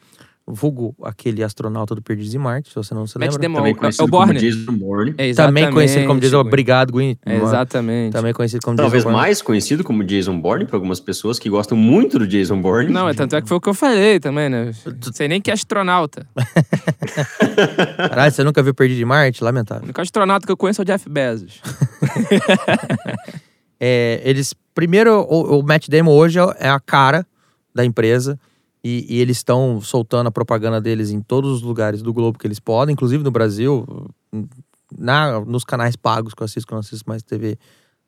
vulgo 0.47 0.93
aquele 1.03 1.43
astronauta 1.43 1.93
do 1.95 2.01
Perdidos 2.01 2.33
em 2.33 2.37
Marte, 2.39 2.69
se 2.69 2.75
você 2.75 2.93
não 2.93 3.05
se 3.07 3.17
Matt 3.17 3.31
lembra. 3.31 3.41
Damon. 3.41 3.55
Também 3.57 3.71
é 3.71 3.75
o 3.75 3.77
conhecido 3.77 4.09
como 4.09 4.25
Borne. 4.25 4.39
Jason 4.39 4.73
Bourne. 4.77 5.13
É, 5.17 5.33
Também 5.33 5.71
conhecido 5.71 6.07
como 6.07 6.19
Jason. 6.19 6.39
Obrigado, 6.39 6.91
Gwyn. 6.91 7.15
É, 7.25 7.35
exatamente. 7.37 8.11
Também 8.11 8.33
conhecido 8.33 8.61
como 8.65 8.75
Talvez 8.75 9.03
Jason 9.03 9.11
Bourne. 9.11 9.27
mais 9.27 9.41
conhecido 9.41 9.83
como 9.83 10.03
Jason 10.03 10.41
Bourne 10.41 10.65
por 10.65 10.75
algumas 10.75 10.99
pessoas 10.99 11.37
que 11.39 11.49
gostam 11.49 11.77
muito 11.77 12.17
do 12.19 12.27
Jason 12.27 12.59
Bourne. 12.59 12.91
Não, 12.91 13.07
é 13.07 13.13
tanto 13.13 13.35
é 13.35 13.41
que 13.41 13.47
foi 13.47 13.57
o 13.57 13.61
que 13.61 13.69
eu 13.69 13.73
falei 13.73 14.19
também, 14.19 14.49
né? 14.49 14.71
Sei 15.13 15.27
nem 15.27 15.39
que 15.39 15.51
é 15.51 15.53
astronauta. 15.53 16.27
Caralho, 17.97 18.31
você 18.33 18.43
nunca 18.43 18.61
viu 18.63 18.73
Perdido 18.73 19.01
em 19.01 19.05
Marte? 19.05 19.41
O 19.41 19.45
Lamentável. 19.45 19.83
único 19.83 20.01
astronauta 20.01 20.45
que 20.45 20.51
eu 20.51 20.57
conheço 20.57 20.81
é 20.81 20.83
o 20.83 20.85
Jeff 20.85 21.07
Bezos. 21.09 21.61
É, 23.83 24.21
eles. 24.23 24.53
Primeiro, 24.75 25.21
o, 25.27 25.57
o 25.59 25.63
Matt 25.63 25.89
Damon 25.89 26.11
hoje 26.11 26.37
é 26.59 26.69
a 26.69 26.79
cara 26.79 27.25
da 27.73 27.85
empresa. 27.85 28.39
E, 28.83 29.05
e 29.07 29.19
eles 29.19 29.37
estão 29.37 29.79
soltando 29.79 30.27
a 30.27 30.31
propaganda 30.31 30.81
deles 30.81 31.11
em 31.11 31.21
todos 31.21 31.51
os 31.51 31.61
lugares 31.61 32.01
do 32.01 32.11
globo 32.11 32.39
que 32.39 32.47
eles 32.47 32.59
podem, 32.59 32.93
inclusive 32.93 33.23
no 33.23 33.29
Brasil, 33.29 33.85
na, 34.97 35.39
nos 35.41 35.63
canais 35.63 35.95
pagos 35.95 36.33
que 36.33 36.41
eu 36.41 36.45
assisto, 36.45 36.67
que 36.67 36.73
eu 36.73 36.77
não 36.77 36.81
assisto 36.81 37.07
mais 37.07 37.21
TV 37.21 37.57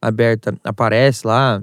aberta, 0.01 0.55
aparece 0.63 1.25
lá. 1.25 1.61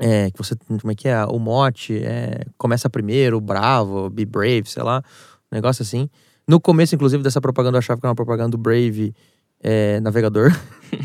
É, 0.00 0.30
que 0.30 0.38
você. 0.38 0.56
Como 0.56 0.90
é 0.90 0.94
que 0.94 1.06
é? 1.06 1.24
O 1.26 1.38
mote 1.38 1.98
é, 1.98 2.44
começa 2.58 2.90
primeiro, 2.90 3.40
Bravo, 3.40 4.10
Be 4.10 4.24
Brave, 4.24 4.64
sei 4.66 4.82
lá. 4.82 5.02
Um 5.52 5.54
negócio 5.54 5.82
assim. 5.82 6.08
No 6.48 6.60
começo, 6.60 6.94
inclusive, 6.94 7.22
dessa 7.22 7.40
propaganda, 7.40 7.76
eu 7.76 7.78
achava 7.78 8.00
que 8.00 8.06
era 8.06 8.10
uma 8.10 8.16
propaganda 8.16 8.50
do 8.50 8.58
Brave 8.58 9.14
é, 9.62 10.00
navegador. 10.00 10.50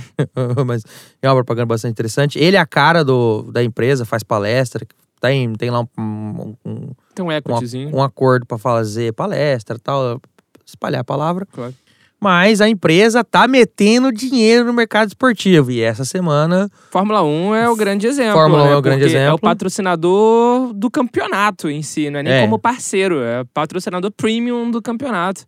Mas 0.65 0.83
é 1.21 1.29
uma 1.29 1.35
propaganda 1.35 1.67
bastante 1.67 1.91
interessante. 1.91 2.39
Ele 2.39 2.57
é 2.57 2.59
a 2.59 2.65
cara 2.65 3.03
do, 3.03 3.43
da 3.51 3.63
empresa, 3.63 4.05
faz 4.05 4.23
palestra, 4.23 4.85
tem, 5.19 5.53
tem 5.53 5.69
lá 5.69 5.81
um, 5.81 5.87
um, 5.97 6.55
um, 6.65 6.89
Tem 7.13 7.25
um 7.25 7.31
equityzinho. 7.31 7.95
um 7.95 8.01
acordo 8.01 8.45
para 8.45 8.57
fazer 8.57 9.13
palestra 9.13 9.75
e 9.77 9.79
tal, 9.79 10.21
espalhar 10.65 11.01
a 11.01 11.03
palavra. 11.03 11.45
Claro. 11.51 11.73
Mas 12.21 12.59
a 12.59 12.67
empresa 12.67 13.23
tá 13.23 13.47
metendo 13.47 14.11
dinheiro 14.11 14.65
no 14.65 14.73
mercado 14.73 15.07
esportivo. 15.07 15.71
E 15.71 15.79
essa 15.81 16.03
semana, 16.03 16.69
Fórmula 16.91 17.23
1 17.23 17.55
é 17.55 17.69
o 17.69 17.75
grande 17.77 18.07
exemplo. 18.07 18.33
Fórmula 18.33 18.63
1 18.63 18.65
né? 18.65 18.71
é 18.73 18.75
o 18.75 18.81
grande 18.81 18.99
Porque 19.03 19.15
É 19.15 19.19
o 19.19 19.21
exemplo. 19.23 19.39
patrocinador 19.39 20.73
do 20.73 20.91
campeonato 20.91 21.69
em 21.69 21.81
si, 21.81 22.09
não 22.09 22.19
é 22.19 22.23
nem 22.23 22.33
É. 22.33 22.41
como 22.41 22.59
parceiro, 22.59 23.21
é 23.21 23.43
patrocinador 23.53 24.11
premium 24.11 24.69
do 24.69 24.81
campeonato. 24.81 25.45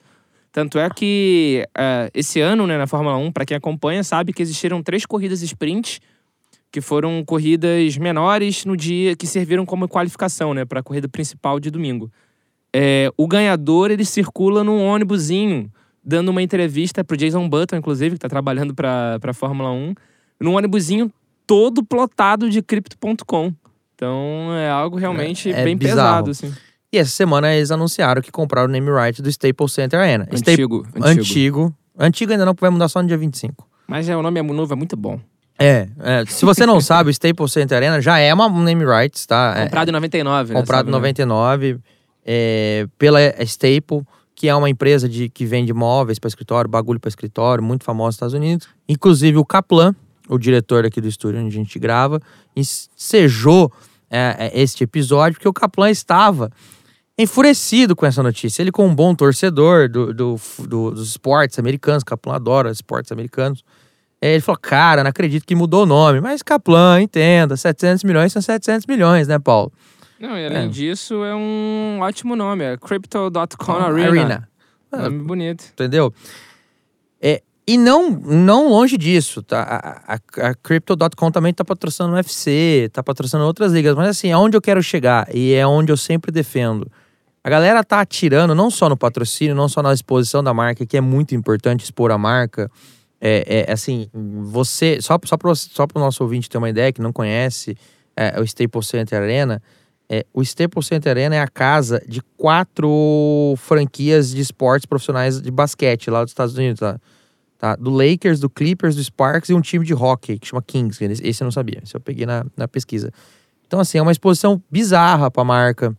Tanto 0.54 0.80
é 0.80 0.90
que 0.90 1.66
é, 1.78 2.10
esse 2.14 2.40
ano, 2.40 2.66
né, 2.66 2.78
na 2.78 2.88
Fórmula 2.88 3.18
1, 3.18 3.32
para 3.34 3.46
quem 3.46 3.56
acompanha, 3.58 4.04
sabe 4.04 4.32
que 4.34 4.42
existiram 4.42 4.82
três 4.82 5.06
corridas 5.06 5.42
sprint, 5.42 6.00
que 6.72 6.80
foram 6.82 7.24
corridas 7.26 7.98
menores 7.98 8.64
no 8.66 8.78
dia, 8.78 9.16
que 9.16 9.28
serviram 9.28 9.66
como 9.66 9.88
qualificação, 9.88 10.54
né, 10.54 10.64
para 10.66 10.80
a 10.80 10.84
corrida 10.84 11.08
principal 11.10 11.60
de 11.60 11.70
domingo. 11.70 12.10
É, 12.74 13.12
o 13.18 13.28
ganhador, 13.28 13.92
ele 13.92 14.06
circula 14.06 14.64
num 14.64 14.82
ônibusinho 14.86 15.70
dando 16.04 16.30
uma 16.30 16.42
entrevista 16.42 17.04
pro 17.04 17.18
Jason 17.18 17.48
Button, 17.50 17.76
inclusive, 17.76 18.16
que 18.16 18.20
tá 18.20 18.30
trabalhando 18.30 18.74
pra, 18.74 19.18
pra 19.20 19.34
Fórmula 19.34 19.70
1, 19.72 19.94
num 20.40 20.56
ônibusinho 20.56 21.12
todo 21.46 21.84
plotado 21.84 22.50
de 22.50 22.62
Crypto.com. 22.62 23.54
Então 23.94 24.54
é 24.56 24.70
algo 24.70 24.98
realmente 24.98 25.52
É- 25.52 25.62
é 25.62 25.64
bem 25.64 25.76
bizarro. 25.78 26.26
pesado, 26.26 26.32
assim. 26.32 26.54
E 26.92 26.98
essa 26.98 27.12
semana 27.12 27.54
eles 27.54 27.70
anunciaram 27.72 28.22
que 28.22 28.32
compraram 28.32 28.68
o 28.68 28.72
name 28.72 28.90
right 28.90 29.22
do 29.22 29.30
Staples 29.30 29.74
Center 29.74 30.00
Arena. 30.00 30.28
Sta- 30.34 30.52
Antigo, 30.52 30.86
antigo. 30.96 31.06
Antigo. 31.08 31.76
Antigo 32.00 32.32
ainda 32.32 32.46
não, 32.46 32.54
porque 32.56 32.66
vai 32.66 32.72
mudar 32.72 32.88
só 32.90 33.02
no 33.02 33.08
dia 33.08 33.18
25. 33.18 33.68
Mas 33.88 34.10
é, 34.10 34.16
o 34.18 34.22
nome 34.24 34.40
é 34.40 34.44
novo, 34.44 34.74
é 34.74 34.76
muito 34.76 34.96
bom. 34.98 35.20
É, 35.62 35.88
é, 36.00 36.26
se 36.26 36.44
você 36.46 36.66
não 36.66 36.82
sabe, 36.82 37.10
o 37.10 37.12
Staples 37.12 37.52
Center 37.52 37.76
Arena 37.78 38.02
já 38.02 38.18
é 38.20 38.34
uma 38.34 38.48
um 38.48 38.64
name 38.64 38.84
rights, 38.86 39.26
tá? 39.26 39.54
É, 39.58 39.64
Comprado 39.66 39.90
em 39.90 39.92
99, 39.92 40.54
né? 40.54 40.60
comprado 40.60 40.88
em 40.90 40.92
sabe, 40.92 40.92
né? 40.92 40.98
99 40.98 41.80
é, 42.26 42.88
pela 42.98 43.20
Staple, 43.44 44.02
que 44.36 44.48
é 44.50 44.56
uma 44.56 44.70
empresa 44.70 45.08
de, 45.08 45.30
que 45.30 45.46
vende 45.46 45.74
móveis 45.74 46.18
para 46.20 46.28
escritório, 46.28 46.70
bagulho 46.70 47.00
para 47.00 47.10
escritório, 47.10 47.64
muito 47.64 47.84
famosa 47.84 48.08
nos 48.08 48.16
Estados 48.16 48.34
Unidos. 48.34 48.68
Inclusive 48.90 49.38
o 49.38 49.46
Kaplan, 49.46 49.96
o 50.30 50.38
diretor 50.38 50.86
aqui 50.86 51.00
do 51.02 51.08
estúdio 51.08 51.40
onde 51.40 51.56
a 51.56 51.60
gente 51.60 51.78
grava, 51.78 52.20
ensejou 52.56 53.72
é, 54.10 54.52
é, 54.54 54.62
este 54.62 54.84
episódio, 54.84 55.36
porque 55.36 55.48
o 55.48 55.54
Kaplan 55.54 55.90
estava 55.90 56.52
enfurecido 57.18 57.96
com 57.96 58.06
essa 58.06 58.24
notícia. 58.24 58.62
Ele, 58.62 58.72
como 58.72 58.88
um 58.90 58.96
bom 58.96 59.14
torcedor 59.14 59.90
do, 59.90 60.14
do- 60.14 60.40
do- 60.60 60.92
dos 60.92 61.10
esportes 61.10 61.60
americanos, 61.60 62.04
Kaplan 62.04 62.36
adora 62.36 62.72
esportes 62.72 63.12
americanos, 63.12 63.64
é, 64.22 64.34
ele 64.34 64.42
falou, 64.42 64.60
cara, 64.62 65.04
não 65.04 65.10
acredito 65.10 65.46
que 65.46 65.56
mudou 65.56 65.84
o 65.84 65.86
nome. 65.86 66.22
Mas 66.22 66.42
Kaplan, 66.44 67.02
entenda, 67.02 67.58
700 67.58 68.04
milhões 68.04 68.32
são 68.32 68.42
700 68.42 68.86
milhões, 68.86 69.28
né, 69.28 69.40
Paulo? 69.40 69.72
Não, 70.20 70.38
e 70.38 70.46
além 70.46 70.66
É. 70.66 70.68
disso, 70.68 71.24
é 71.24 71.34
um 71.36 71.98
ótimo 72.02 72.36
nome. 72.36 72.64
É 72.64 72.78
Crypto.com 72.78 73.72
Arena. 73.72 74.08
Arena. 74.10 74.50
Nome 74.92 75.20
bonito. 75.24 75.64
entendeu? 75.74 76.14
É, 77.22 77.42
e 77.68 77.78
não, 77.78 78.10
não 78.12 78.68
longe 78.70 78.98
disso, 78.98 79.42
tá? 79.42 79.62
A, 80.08 80.14
a, 80.16 80.50
a 80.50 80.56
Crypto.com 80.56 81.32
também 81.32 81.54
tá 81.54 81.64
patrocinando 81.64 82.14
o 82.14 82.18
UFC, 82.18 82.90
tá 82.94 83.02
patrocinando 83.02 83.48
outras 83.48 83.72
ligas, 83.72 83.96
mas 83.96 84.10
assim, 84.10 84.32
aonde 84.32 84.56
eu 84.58 84.62
quero 84.62 84.84
chegar 84.84 85.28
e 85.34 85.54
é 85.54 85.66
onde 85.66 85.92
eu 85.92 85.98
sempre 85.98 86.32
defendo. 86.32 86.88
A 87.44 87.50
galera 87.50 87.84
tá 87.84 88.02
atirando 88.02 88.54
não 88.54 88.70
só 88.70 88.88
no 88.90 88.98
patrocínio, 88.98 89.56
não 89.56 89.68
só 89.68 89.82
na 89.82 89.92
exposição 89.94 90.44
da 90.44 90.54
marca, 90.54 90.86
que 90.86 90.96
é 90.98 91.02
muito 91.02 91.34
importante 91.34 91.84
expor 91.84 92.12
a 92.12 92.18
marca. 92.18 92.70
É, 93.24 93.66
é, 93.68 93.72
assim, 93.72 94.10
você, 94.14 95.00
só, 95.00 95.20
só 95.24 95.38
para 95.38 95.54
só 95.54 95.86
o 95.94 96.00
nosso 96.00 96.24
ouvinte 96.24 96.50
ter 96.50 96.58
uma 96.58 96.70
ideia 96.70 96.92
que 96.92 97.02
não 97.02 97.14
conhece 97.14 97.78
é, 98.16 98.40
o 98.40 98.44
Staples 98.44 98.88
Center 98.88 99.22
Arena, 99.22 99.62
é, 100.10 100.26
o 100.34 100.42
Staples 100.42 100.88
Center 100.88 101.12
Arena 101.12 101.36
é 101.36 101.40
a 101.40 101.48
casa 101.48 102.04
de 102.08 102.22
quatro 102.36 103.54
franquias 103.58 104.32
de 104.32 104.42
esportes 104.42 104.86
profissionais 104.86 105.40
de 105.40 105.52
basquete 105.52 106.10
lá 106.10 106.24
dos 106.24 106.32
Estados 106.32 106.58
Unidos, 106.58 106.80
tá? 106.80 107.00
Tá? 107.58 107.76
Do 107.76 107.92
Lakers, 107.92 108.40
do 108.40 108.50
Clippers, 108.50 108.96
do 108.96 109.04
Sparks 109.04 109.52
e 109.52 109.54
um 109.54 109.62
time 109.62 109.86
de 109.86 109.94
hockey 109.94 110.40
que 110.40 110.48
chama 110.48 110.64
Kings. 110.64 111.00
Esse 111.24 111.44
eu 111.44 111.46
não 111.46 111.52
sabia, 111.52 111.80
esse 111.84 111.96
eu 111.96 112.02
peguei 112.02 112.26
na, 112.26 112.44
na 112.58 112.68
pesquisa. 112.68 113.12
Então, 113.68 113.80
assim, 113.80 114.00
é 114.00 114.02
uma 114.02 114.12
exposição 114.12 114.62
bizarra 114.70 115.30
pra 115.30 115.44
marca. 115.44 115.96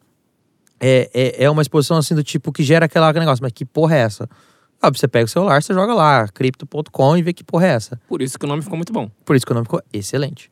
É, 0.81 1.09
é, 1.14 1.45
é 1.45 1.49
uma 1.50 1.62
exposição 1.62 1.97
assim 1.97 2.17
do 2.17 2.25
tipo 2.25 2.50
que 2.50 2.64
gera 2.64 2.87
aquela, 2.87 3.09
aquele 3.09 3.25
negócio, 3.25 3.43
mas 3.43 3.52
que 3.52 3.64
porra 3.64 3.95
é 3.95 4.00
essa? 4.00 4.29
Óbvio, 4.82 4.98
você 4.98 5.06
pega 5.06 5.26
o 5.26 5.28
celular, 5.28 5.62
você 5.62 5.72
joga 5.72 5.94
lá, 5.94 6.26
crypto.com 6.28 7.16
e 7.16 7.22
vê 7.22 7.32
que 7.32 7.44
porra 7.44 7.66
é 7.66 7.70
essa. 7.70 8.00
Por 8.08 8.20
isso 8.20 8.36
que 8.36 8.44
o 8.44 8.48
nome 8.48 8.62
ficou 8.62 8.76
muito 8.76 8.92
bom. 8.92 9.08
Por 9.24 9.36
isso 9.36 9.46
que 9.46 9.52
o 9.52 9.54
nome 9.54 9.64
ficou 9.64 9.80
excelente. 9.92 10.50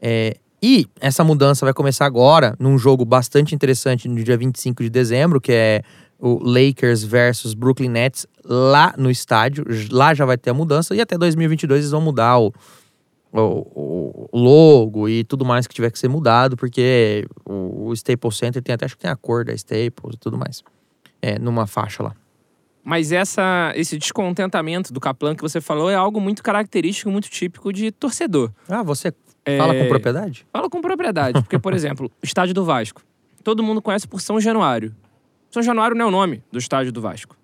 É, 0.00 0.36
e 0.62 0.86
essa 1.00 1.24
mudança 1.24 1.64
vai 1.64 1.72
começar 1.72 2.04
agora, 2.04 2.54
num 2.58 2.76
jogo 2.76 3.04
bastante 3.06 3.54
interessante 3.54 4.06
no 4.06 4.22
dia 4.22 4.36
25 4.36 4.82
de 4.82 4.90
dezembro, 4.90 5.40
que 5.40 5.52
é 5.52 5.82
o 6.18 6.38
Lakers 6.42 7.02
versus 7.04 7.54
Brooklyn 7.54 7.88
Nets 7.88 8.26
lá 8.44 8.94
no 8.98 9.10
estádio. 9.10 9.64
Lá 9.90 10.12
já 10.12 10.26
vai 10.26 10.36
ter 10.36 10.50
a 10.50 10.54
mudança. 10.54 10.94
E 10.94 11.00
até 11.00 11.16
2022 11.16 11.80
eles 11.80 11.90
vão 11.90 12.02
mudar 12.02 12.38
o, 12.38 12.52
o, 13.32 14.28
o 14.30 14.38
logo 14.38 15.08
e 15.08 15.24
tudo 15.24 15.44
mais 15.44 15.66
que 15.66 15.74
tiver 15.74 15.90
que 15.90 15.98
ser 15.98 16.08
mudado, 16.08 16.56
porque 16.56 17.26
o, 17.46 17.88
o 17.88 17.92
Staples 17.94 18.36
Center 18.36 18.62
tem 18.62 18.74
até, 18.74 18.84
acho 18.84 18.96
que 18.96 19.02
tem 19.02 19.10
a 19.10 19.16
cor 19.16 19.44
da 19.44 19.54
Staples 19.54 20.14
e 20.14 20.18
tudo 20.18 20.36
mais. 20.36 20.62
É, 21.22 21.38
numa 21.38 21.66
faixa 21.66 22.02
lá. 22.02 22.14
Mas 22.84 23.10
essa, 23.12 23.72
esse 23.74 23.96
descontentamento 23.96 24.92
do 24.92 25.00
Kaplan 25.00 25.34
que 25.34 25.40
você 25.42 25.60
falou 25.60 25.88
é 25.90 25.94
algo 25.94 26.20
muito 26.20 26.42
característico, 26.42 27.10
muito 27.10 27.30
típico 27.30 27.72
de 27.72 27.90
torcedor. 27.90 28.50
Ah, 28.68 28.82
você 28.82 29.12
fala 29.58 29.74
É, 29.74 29.82
com 29.82 29.88
propriedade? 29.88 30.46
Fala 30.52 30.68
com 30.68 30.80
propriedade, 30.82 31.40
porque, 31.40 31.58
por 31.58 31.72
exemplo, 31.74 32.10
o 32.22 32.24
estádio 32.26 32.54
do 32.54 32.64
Vasco. 32.64 33.02
Todo 33.42 33.62
mundo 33.62 33.80
conhece 33.80 34.06
por 34.06 34.20
São 34.20 34.38
Januário. 34.40 34.94
São 35.50 35.62
Januário 35.62 35.96
não 35.96 36.04
é 36.06 36.08
o 36.08 36.10
nome 36.10 36.42
do 36.52 36.58
estádio 36.58 36.92
do 36.92 37.00
Vasco. 37.00 37.36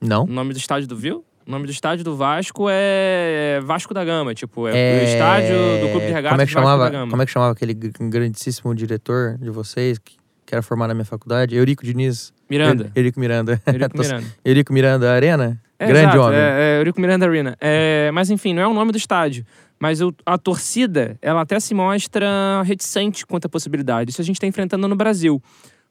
Não? 0.00 0.24
O 0.24 0.28
nome 0.28 0.52
do 0.52 0.58
estádio 0.58 0.86
do 0.88 0.96
Viu? 0.96 1.24
O 1.46 1.50
nome 1.50 1.64
do 1.66 1.70
estádio 1.70 2.04
do 2.04 2.16
Vasco 2.16 2.66
é 2.68 3.60
Vasco 3.64 3.94
da 3.94 4.04
Gama, 4.04 4.34
tipo, 4.34 4.66
é, 4.68 4.72
É, 4.76 5.00
o 5.00 5.04
estádio 5.08 5.56
do 5.86 5.90
Clube 5.92 6.06
de 6.06 6.12
Regatas 6.12 6.30
como 6.30 6.42
é 6.42 6.46
que 6.46 6.52
chamava, 6.52 6.84
da 6.84 6.90
Gama. 6.90 7.10
Como 7.10 7.22
é 7.22 7.26
que 7.26 7.32
chamava 7.32 7.52
aquele 7.52 7.72
gr- 7.74 7.90
grandíssimo 8.00 8.74
diretor 8.74 9.38
de 9.38 9.48
vocês 9.50 9.98
que, 9.98 10.16
que 10.44 10.54
era 10.54 10.62
formado 10.62 10.88
na 10.88 10.94
minha 10.94 11.04
faculdade? 11.04 11.54
Eurico 11.56 11.84
Diniz. 11.84 12.32
Miranda. 12.48 12.84
Eu- 12.84 12.90
Eurico 13.02 13.20
Miranda. 13.20 13.60
Eurico 13.66 13.96
Miranda. 13.98 14.26
Eurico 14.44 14.72
Miranda 14.72 15.12
Arena? 15.12 15.60
É, 15.78 15.86
Grande 15.88 16.06
exato, 16.08 16.20
homem. 16.20 16.38
É, 16.38 16.74
é 16.76 16.78
Eurico 16.78 17.00
Miranda 17.00 17.26
Arena. 17.26 17.56
É, 17.60 18.10
mas 18.12 18.30
enfim, 18.30 18.54
não 18.54 18.62
é 18.62 18.66
o 18.66 18.72
nome 18.74 18.92
do 18.92 18.98
estádio. 18.98 19.44
Mas 19.78 19.98
a 20.24 20.38
torcida, 20.38 21.18
ela 21.20 21.42
até 21.42 21.60
se 21.60 21.74
mostra 21.74 22.62
reticente 22.64 23.26
quanto 23.26 23.44
à 23.44 23.48
possibilidade. 23.48 24.10
Isso 24.10 24.20
a 24.22 24.24
gente 24.24 24.36
está 24.36 24.46
enfrentando 24.46 24.88
no 24.88 24.96
Brasil. 24.96 25.42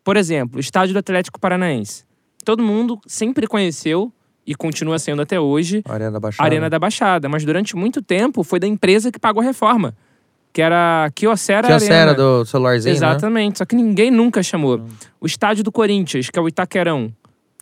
Por 0.04 0.18
exemplo, 0.18 0.58
o 0.58 0.60
estádio 0.60 0.94
do 0.94 1.00
Atlético 1.00 1.40
Paranaense. 1.40 2.04
Todo 2.44 2.64
mundo 2.64 3.00
sempre 3.06 3.46
conheceu 3.48 4.12
e 4.46 4.56
continua 4.56 4.98
sendo 5.00 5.22
até 5.22 5.40
hoje 5.40 5.84
Arena 5.88 6.12
da 6.12 6.20
Baixada. 6.20 6.48
Arena 6.48 6.70
da 6.70 6.80
Baixada. 6.80 7.30
Mas 7.30 7.44
durante 7.46 7.76
muito 7.76 8.02
tempo 8.02 8.44
foi 8.44 8.60
da 8.60 8.68
empresa 8.68 9.12
que 9.12 9.20
pagou 9.20 9.42
a 9.42 9.46
reforma. 9.46 9.96
Que 10.56 10.62
era 10.62 11.12
Kyocera 11.14 11.68
Que 11.68 11.74
Arena. 11.74 11.86
cera 11.86 12.14
do 12.14 12.46
celularzinho, 12.46 12.94
né? 12.94 12.98
Exatamente. 12.98 13.58
Só 13.58 13.66
que 13.66 13.76
ninguém 13.76 14.10
nunca 14.10 14.42
chamou. 14.42 14.80
O 15.20 15.26
estádio 15.26 15.66
do 15.66 15.70
Corinthians, 15.70 16.30
que 16.30 16.40
é 16.40 16.42
o 16.42 16.48
Itaquerão. 16.48 17.12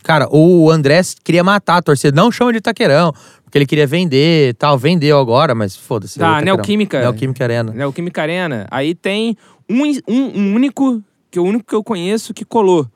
Cara, 0.04 0.28
o 0.30 0.70
André 0.70 1.02
queria 1.24 1.44
matar 1.44 1.78
a 1.78 1.82
torcida. 1.82 2.16
Não 2.16 2.32
chama 2.32 2.52
de 2.52 2.60
Itaquerão, 2.60 3.12
porque 3.44 3.58
ele 3.58 3.66
queria 3.66 3.88
vender 3.88 4.50
e 4.50 4.54
tal. 4.54 4.78
Vendeu 4.78 5.18
agora, 5.18 5.56
mas 5.56 5.76
foda-se. 5.76 6.20
é 6.20 6.22
Da 6.22 6.28
Itaquerão. 6.34 6.56
Neoquímica. 6.56 7.00
Neoquímica 7.00 7.44
Arena. 7.44 7.72
né, 7.74 7.88
o 7.88 7.92
Química 7.92 8.22
Arena. 8.22 8.68
Aí 8.70 8.94
tem 8.94 9.36
um, 9.68 9.82
um, 10.08 10.40
um 10.40 10.54
único, 10.54 11.02
que 11.32 11.40
é 11.40 11.42
o 11.42 11.46
único 11.46 11.66
que 11.66 11.74
eu 11.76 11.84
conheço 11.84 12.32
que 12.32 12.46
colou 12.46 12.88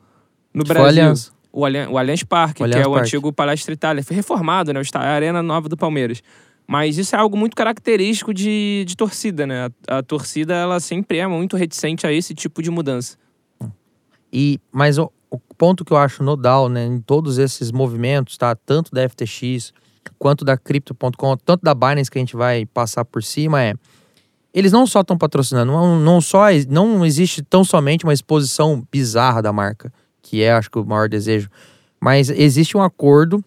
no 0.54 0.64
Que 0.64 0.70
Brasil. 0.70 0.86
O, 1.52 1.66
Allianz, 1.66 1.90
o 1.90 1.98
Allianz 1.98 2.22
Parque, 2.22 2.62
O 2.62 2.66
que 2.70 2.72
Allianz 2.72 2.86
é 2.86 2.88
o 2.88 2.96
antigo 2.96 3.34
Palestra 3.34 3.74
Itália. 3.74 4.04
Foi 4.04 4.16
reformado, 4.16 4.72
né? 4.72 4.80
A 4.94 5.00
Arena 5.00 5.42
Nova 5.42 5.68
do 5.68 5.76
Palmeiras. 5.76 6.22
Mas 6.68 6.98
isso 6.98 7.16
é 7.16 7.20
algo 7.20 7.38
muito 7.38 7.56
característico 7.56 8.34
de, 8.34 8.84
de 8.86 8.98
torcida, 8.98 9.48
né? 9.48 9.70
A, 9.88 10.00
a 10.00 10.04
torcida, 10.04 10.54
ela 10.54 10.80
sempre 10.82 11.18
é 11.18 11.26
muito 11.26 11.56
reticente 11.56 12.06
a 12.06 12.12
esse 12.12 12.36
tipo 12.36 12.62
de 12.62 12.70
mudança. 12.70 13.18
E, 14.32 14.60
mas 14.70 14.98
o, 14.98 15.10
o 15.32 15.40
ponto 15.40 15.86
que 15.86 15.94
eu 15.94 15.98
acho 15.98 16.24
nodal, 16.24 16.68
né, 16.68 16.86
em 16.86 17.00
todos 17.00 17.38
esses 17.38 17.72
movimentos, 17.72 18.38
tá? 18.38 18.54
Tanto 18.54 18.92
da 18.92 19.08
FTX 19.08 19.74
quanto 20.20 20.44
da 20.44 20.58
Crypto.com, 20.58 21.38
tanto 21.38 21.64
da 21.64 21.74
Binance 21.74 22.12
que 22.12 22.18
a 22.18 22.22
gente 22.22 22.36
vai 22.36 22.66
passar 22.66 23.06
por 23.06 23.24
cima, 23.24 23.64
é. 23.64 23.74
Eles 24.54 24.72
não 24.72 24.88
só 24.88 25.02
estão 25.02 25.18
patrocinando, 25.18 25.72
não, 25.72 26.00
não 26.00 26.20
só 26.20 26.46
não 26.68 27.06
existe 27.06 27.42
tão 27.44 27.64
somente 27.64 28.06
uma 28.06 28.14
exposição 28.14 28.86
bizarra 28.92 29.42
da 29.42 29.54
marca, 29.54 29.94
que 30.22 30.42
é, 30.42 30.52
acho 30.52 30.72
que, 30.72 30.80
o 30.80 30.86
maior 30.86 31.08
desejo, 31.08 31.50
mas 32.02 32.30
existe 32.30 32.76
um 32.76 32.82
acordo 32.82 33.44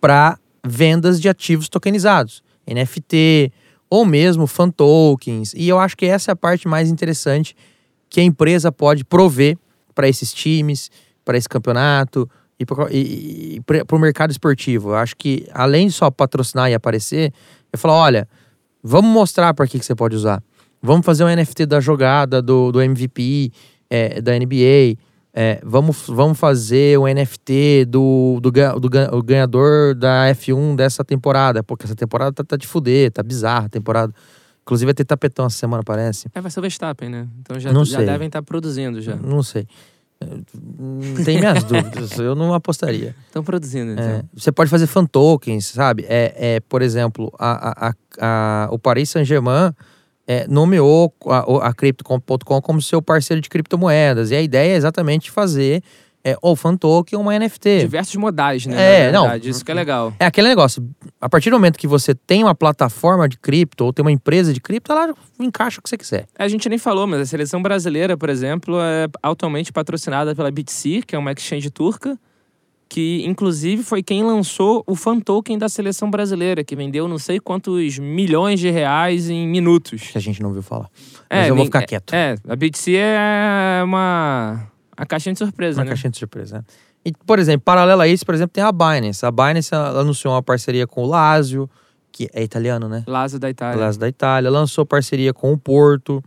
para 0.00 0.38
vendas 0.64 1.20
de 1.20 1.28
ativos 1.28 1.68
tokenizados, 1.68 2.42
NFT 2.66 3.52
ou 3.88 4.04
mesmo 4.04 4.46
fan 4.46 4.70
tokens. 4.70 5.52
E 5.54 5.68
eu 5.68 5.78
acho 5.78 5.96
que 5.96 6.06
essa 6.06 6.30
é 6.30 6.32
a 6.32 6.36
parte 6.36 6.68
mais 6.68 6.90
interessante 6.90 7.56
que 8.08 8.20
a 8.20 8.24
empresa 8.24 8.70
pode 8.70 9.04
prover 9.04 9.56
para 9.94 10.08
esses 10.08 10.32
times, 10.32 10.90
para 11.24 11.36
esse 11.36 11.48
campeonato 11.48 12.28
e 12.58 13.60
para 13.64 13.96
o 13.96 13.98
mercado 13.98 14.30
esportivo. 14.30 14.90
Eu 14.90 14.96
acho 14.96 15.16
que 15.16 15.46
além 15.52 15.86
de 15.86 15.92
só 15.92 16.10
patrocinar 16.10 16.70
e 16.70 16.74
aparecer, 16.74 17.32
eu 17.72 17.78
falo, 17.78 17.94
olha, 17.94 18.28
vamos 18.82 19.10
mostrar 19.10 19.54
para 19.54 19.66
que, 19.66 19.78
que 19.78 19.84
você 19.84 19.94
pode 19.94 20.14
usar. 20.14 20.42
Vamos 20.82 21.04
fazer 21.04 21.24
um 21.24 21.28
NFT 21.28 21.66
da 21.66 21.80
jogada 21.80 22.40
do, 22.40 22.72
do 22.72 22.80
MVP 22.80 23.52
é, 23.88 24.20
da 24.20 24.32
NBA. 24.38 24.96
É, 25.32 25.60
vamos, 25.62 26.06
vamos 26.08 26.38
fazer 26.38 26.98
um 26.98 27.06
NFT 27.06 27.84
do, 27.86 28.38
do, 28.42 28.50
do 28.80 28.88
ga- 28.90 29.10
o 29.14 29.22
ganhador 29.22 29.94
da 29.94 30.26
F1 30.34 30.74
dessa 30.76 31.04
temporada. 31.04 31.62
Porque 31.62 31.84
essa 31.86 31.94
temporada 31.94 32.32
tá, 32.32 32.42
tá 32.44 32.56
de 32.56 32.66
fuder, 32.66 33.10
tá 33.12 33.22
bizarra 33.22 33.66
a 33.66 33.68
temporada. 33.68 34.12
Inclusive 34.62 34.86
vai 34.88 34.94
ter 34.94 35.04
tapetão 35.04 35.46
essa 35.46 35.56
semana, 35.56 35.82
parece. 35.84 36.28
É, 36.34 36.40
vai 36.40 36.50
ser 36.50 36.58
o 36.60 36.62
Verstappen, 36.62 37.08
né? 37.08 37.28
Então 37.40 37.58
já, 37.58 37.72
Não 37.72 37.84
já 37.84 37.98
sei. 37.98 38.06
devem 38.06 38.26
estar 38.26 38.42
produzindo 38.42 39.00
já. 39.00 39.16
Não 39.16 39.42
sei. 39.42 39.66
É, 40.20 40.26
Tem 41.24 41.38
minhas 41.38 41.62
dúvidas, 41.64 42.18
eu 42.18 42.34
não 42.34 42.52
apostaria. 42.52 43.14
Estão 43.26 43.42
produzindo, 43.42 43.92
então. 43.92 44.04
É, 44.04 44.22
você 44.34 44.52
pode 44.52 44.68
fazer 44.68 44.86
fan 44.86 45.06
tokens, 45.06 45.66
sabe? 45.66 46.04
É, 46.08 46.34
é, 46.56 46.60
por 46.60 46.82
exemplo, 46.82 47.32
a, 47.38 47.86
a, 47.86 47.88
a, 47.88 47.94
a- 48.20 48.68
o 48.70 48.78
Paris 48.78 49.08
Saint-Germain 49.10 49.72
é, 50.30 50.46
nomeou 50.46 51.12
a, 51.26 51.70
a 51.70 51.74
Crypto.com 51.74 52.62
como 52.62 52.80
seu 52.80 53.02
parceiro 53.02 53.40
de 53.40 53.48
criptomoedas. 53.48 54.30
E 54.30 54.36
a 54.36 54.40
ideia 54.40 54.74
é 54.74 54.76
exatamente 54.76 55.28
fazer 55.28 55.82
é, 56.22 56.36
ou 56.40 56.54
fan 56.54 56.76
token 56.76 57.18
ou 57.18 57.24
uma 57.24 57.36
NFT. 57.36 57.80
Diversos 57.80 58.14
modais, 58.14 58.64
né? 58.64 59.08
É, 59.08 59.10
na 59.10 59.26
não. 59.26 59.36
Isso 59.36 59.64
que 59.64 59.72
é 59.72 59.74
legal. 59.74 60.14
É 60.20 60.26
aquele 60.26 60.46
negócio, 60.46 60.88
a 61.20 61.28
partir 61.28 61.50
do 61.50 61.54
momento 61.54 61.76
que 61.76 61.88
você 61.88 62.14
tem 62.14 62.44
uma 62.44 62.54
plataforma 62.54 63.28
de 63.28 63.36
cripto 63.38 63.84
ou 63.86 63.92
tem 63.92 64.04
uma 64.04 64.12
empresa 64.12 64.54
de 64.54 64.60
cripto, 64.60 64.92
ela 64.92 65.12
encaixa 65.40 65.80
o 65.80 65.82
que 65.82 65.88
você 65.88 65.98
quiser. 65.98 66.26
A 66.38 66.46
gente 66.46 66.68
nem 66.68 66.78
falou, 66.78 67.08
mas 67.08 67.22
a 67.22 67.26
seleção 67.26 67.60
brasileira, 67.60 68.16
por 68.16 68.28
exemplo, 68.28 68.78
é 68.80 69.08
atualmente 69.20 69.72
patrocinada 69.72 70.32
pela 70.32 70.48
BitC, 70.48 71.02
que 71.08 71.16
é 71.16 71.18
uma 71.18 71.32
exchange 71.32 71.70
turca, 71.70 72.16
que 72.90 73.22
inclusive 73.24 73.84
foi 73.84 74.02
quem 74.02 74.24
lançou 74.24 74.82
o 74.84 74.96
fan 74.96 75.20
token 75.20 75.56
da 75.56 75.68
seleção 75.68 76.10
brasileira, 76.10 76.64
que 76.64 76.74
vendeu 76.74 77.06
não 77.06 77.18
sei 77.18 77.38
quantos 77.38 77.98
milhões 78.00 78.58
de 78.58 78.68
reais 78.68 79.30
em 79.30 79.46
minutos. 79.46 80.08
Que 80.10 80.18
a 80.18 80.20
gente 80.20 80.42
não 80.42 80.48
ouviu 80.48 80.62
falar. 80.62 80.88
Mas 81.30 81.46
eu 81.48 81.54
vou 81.54 81.64
ficar 81.64 81.86
quieto. 81.86 82.12
É, 82.12 82.34
a 82.48 82.56
BitC 82.56 82.96
é 82.96 83.80
uma 83.84 84.66
a 84.96 85.06
caixinha 85.06 85.32
de 85.32 85.38
surpresa, 85.38 85.78
Uma 85.78 85.84
né? 85.84 85.90
caixinha 85.90 86.10
de 86.10 86.18
surpresa. 86.18 86.58
né? 86.58 86.64
E, 87.06 87.12
por 87.24 87.38
exemplo, 87.38 87.62
paralelo 87.64 88.02
a 88.02 88.08
isso, 88.08 88.26
por 88.26 88.34
exemplo, 88.34 88.52
tem 88.52 88.62
a 88.62 88.72
Binance. 88.72 89.24
A 89.24 89.30
Binance 89.30 89.74
anunciou 89.74 90.34
uma 90.34 90.42
parceria 90.42 90.86
com 90.86 91.04
o 91.04 91.06
Lazio, 91.06 91.70
que 92.12 92.28
é 92.34 92.42
italiano, 92.42 92.88
né? 92.88 93.04
Lazo 93.06 93.38
da 93.38 93.48
Itália. 93.48 93.80
Lazio 93.80 94.00
da 94.00 94.08
Itália. 94.08 94.50
Lançou 94.50 94.84
parceria 94.84 95.32
com 95.32 95.52
o 95.52 95.56
Porto. 95.56 96.22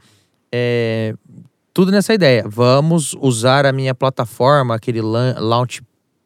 É, 0.51 1.13
Tudo 1.73 1.91
nessa 1.91 2.13
ideia. 2.13 2.43
Vamos 2.47 3.15
usar 3.19 3.65
a 3.65 3.71
minha 3.71 3.93
plataforma, 3.93 4.73
aquele 4.73 5.01
launch, 5.01 5.81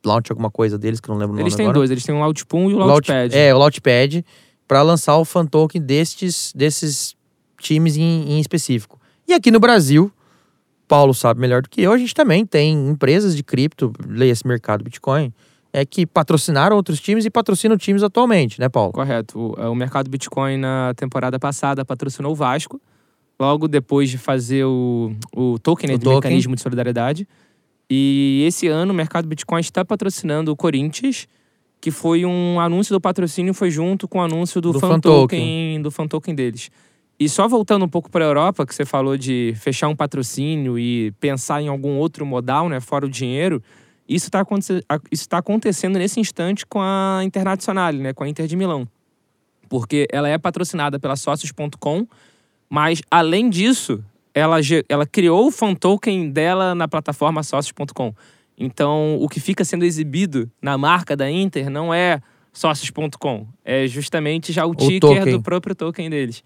launch 0.08 0.32
alguma 0.32 0.50
coisa 0.50 0.78
deles, 0.78 1.00
que 1.00 1.10
eu 1.10 1.14
não 1.14 1.20
lembro 1.22 1.38
o 1.38 1.40
Eles 1.40 1.56
têm 1.56 1.66
agora. 1.66 1.80
dois, 1.80 1.92
eles 1.92 2.04
têm 2.04 2.16
o 2.16 2.20
Launchpool 2.20 2.72
e 2.72 2.74
o 2.74 2.78
Launch- 2.78 3.10
Launchpad. 3.10 3.36
É, 3.38 3.54
o 3.54 3.58
Launchpad, 3.58 4.26
para 4.68 4.82
lançar 4.82 5.18
o 5.18 5.26
fan 5.26 5.46
token 5.46 5.82
destes, 5.82 6.52
desses 6.56 7.16
times 7.60 7.98
em, 7.98 8.32
em 8.34 8.40
específico. 8.40 9.00
E 9.28 9.34
aqui 9.34 9.52
no 9.52 9.60
Brasil, 9.60 10.12
Paulo 10.88 11.14
sabe 11.14 11.40
melhor 11.42 11.62
do 11.62 11.70
que 11.70 11.82
eu, 11.82 11.92
a 11.92 11.98
gente 11.98 12.14
também 12.14 12.46
tem 12.46 12.74
empresas 12.90 13.36
de 13.36 13.44
cripto, 13.44 13.92
leia 14.08 14.32
esse 14.32 14.48
mercado 14.48 14.84
Bitcoin, 14.84 15.34
é 15.74 15.86
que 15.86 16.06
patrocinaram 16.06 16.76
outros 16.78 17.00
times 17.02 17.26
e 17.26 17.30
patrocinam 17.30 17.78
times 17.78 18.02
atualmente, 18.04 18.60
né, 18.60 18.70
Paulo? 18.70 18.94
Correto. 18.94 19.38
O, 19.38 19.56
é, 19.62 19.68
o 19.68 19.76
mercado 19.76 20.10
Bitcoin 20.10 20.58
na 20.58 20.94
temporada 20.96 21.38
passada 21.38 21.84
patrocinou 21.84 22.32
o 22.32 22.36
Vasco, 22.36 22.80
logo 23.40 23.68
depois 23.68 24.10
de 24.10 24.18
fazer 24.18 24.64
o, 24.66 25.12
o 25.36 25.60
token, 25.60 25.90
né, 25.90 25.96
O 25.96 25.98
de 26.00 26.04
token. 26.06 26.18
mecanismo 26.20 26.56
de 26.56 26.62
solidariedade. 26.62 27.28
E 27.90 28.44
esse 28.46 28.68
ano 28.68 28.92
o 28.92 28.96
mercado 28.96 29.28
Bitcoin 29.28 29.62
está 29.62 29.84
patrocinando 29.86 30.52
o 30.52 30.56
Corinthians, 30.56 31.28
que 31.80 31.92
foi 31.92 32.26
um 32.26 32.60
anúncio 32.60 32.94
do 32.94 33.00
patrocínio, 33.00 33.54
foi 33.54 33.72
junto 33.72 34.08
com 34.08 34.20
o 34.20 34.22
anúncio 34.22 34.60
do, 34.60 34.74
Do 34.74 34.80
fan 34.80 34.90
fan 34.90 35.00
token, 35.00 35.82
do 35.82 35.92
fan 35.92 36.08
token 36.08 36.36
deles. 36.36 36.70
E 37.20 37.28
só 37.28 37.48
voltando 37.48 37.86
um 37.86 37.90
pouco 37.90 38.12
para 38.12 38.26
a 38.26 38.28
Europa, 38.28 38.66
que 38.66 38.76
você 38.76 38.86
falou 38.86 39.18
de 39.18 39.54
fechar 39.58 39.88
um 39.88 39.96
patrocínio 39.96 40.78
e 40.78 41.12
pensar 41.20 41.62
em 41.62 41.68
algum 41.68 41.98
outro 41.98 42.26
modal, 42.26 42.70
né, 42.70 42.80
fora 42.80 43.06
o 43.06 43.10
dinheiro, 43.10 43.62
isso 44.08 44.28
está 44.28 44.46
tá 45.30 45.38
acontecendo 45.38 45.98
nesse 45.98 46.20
instante 46.20 46.66
com 46.66 46.80
a 46.80 47.22
Internacional, 47.24 47.92
né, 47.94 48.14
com 48.14 48.24
a 48.24 48.30
Inter 48.30 48.48
de 48.48 48.56
Milão. 48.56 48.88
Porque 49.68 50.08
ela 50.12 50.30
é 50.30 50.38
patrocinada 50.38 51.00
pela 51.00 51.16
Sócios.com, 51.16 52.08
mas 52.70 53.02
além 53.10 53.50
disso, 53.50 54.04
ela, 54.38 54.58
ela 54.88 55.06
criou 55.06 55.48
o 55.48 55.52
fan 55.52 55.74
token 55.74 56.30
dela 56.30 56.76
na 56.76 56.88
plataforma 56.88 57.42
Sócios.com. 57.42 58.14
Então, 58.58 59.18
o 59.20 59.28
que 59.28 59.40
fica 59.40 59.66
sendo 59.66 59.84
exibido 59.84 60.50
na 60.62 60.78
marca 60.78 61.16
da 61.16 61.30
Inter 61.30 61.70
não 61.70 61.94
é 61.94 62.22
Sócios.com, 62.54 63.48
é 63.64 63.88
justamente 63.88 64.52
já 64.52 64.66
o, 64.66 64.74
ticker 64.74 65.00
token. 65.00 65.34
do 65.34 65.42
próprio 65.42 65.76
token 65.76 66.10
deles. 66.10 66.44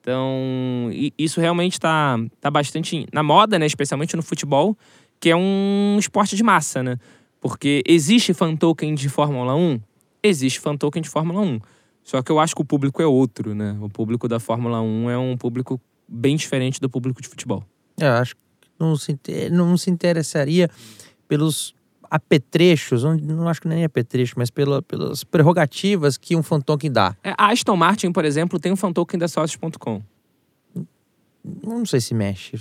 Então, 0.00 0.90
isso 1.18 1.40
realmente 1.40 1.72
está 1.72 2.18
tá 2.40 2.50
bastante 2.50 3.06
na 3.12 3.22
moda, 3.22 3.58
né? 3.58 3.64
Especialmente 3.64 4.14
no 4.14 4.22
futebol, 4.22 4.76
que 5.18 5.30
é 5.30 5.36
um 5.36 5.96
esporte 5.98 6.36
de 6.36 6.42
massa, 6.42 6.82
né? 6.82 6.98
Porque 7.40 7.82
existe 7.86 8.34
fan 8.34 8.56
token 8.56 8.94
de 8.94 9.08
Fórmula 9.08 9.54
1? 9.54 9.80
Existe 10.22 10.60
fan 10.60 10.76
token 10.76 11.00
de 11.00 11.08
Fórmula 11.08 11.40
1. 11.40 11.60
Só 12.02 12.22
que 12.22 12.30
eu 12.30 12.38
acho 12.38 12.54
que 12.54 12.60
o 12.60 12.64
público 12.64 13.00
é 13.00 13.06
outro, 13.06 13.54
né? 13.54 13.76
O 13.80 13.88
público 13.88 14.28
da 14.28 14.38
Fórmula 14.38 14.82
1 14.82 15.10
é 15.10 15.18
um 15.18 15.36
público 15.36 15.80
bem 16.08 16.36
diferente 16.36 16.80
do 16.80 16.88
público 16.88 17.20
de 17.20 17.28
futebol. 17.28 17.64
É, 18.00 18.06
Eu 18.06 18.12
acho 18.12 18.34
que 18.34 18.40
não 18.78 18.96
se, 18.96 19.18
não 19.50 19.76
se 19.76 19.90
interessaria 19.90 20.68
pelos 21.28 21.74
apetrechos, 22.10 23.02
não, 23.02 23.16
não 23.16 23.48
acho 23.48 23.60
que 23.60 23.68
nem 23.68 23.84
apetrecho, 23.84 24.34
mas 24.36 24.50
pela, 24.50 24.80
pelas 24.82 25.24
prerrogativas 25.24 26.16
que 26.16 26.36
um 26.36 26.42
fan 26.42 26.60
token 26.60 26.90
dá. 26.92 27.16
É, 27.24 27.34
A 27.36 27.50
Aston 27.50 27.76
Martin, 27.76 28.12
por 28.12 28.24
exemplo, 28.24 28.58
tem 28.60 28.72
um 28.72 28.76
fan 28.76 28.92
token 28.92 29.18
da 29.18 29.26
Sócios.com. 29.26 30.02
Não 31.66 31.84
sei 31.86 32.00
se 32.00 32.14
mexe. 32.14 32.60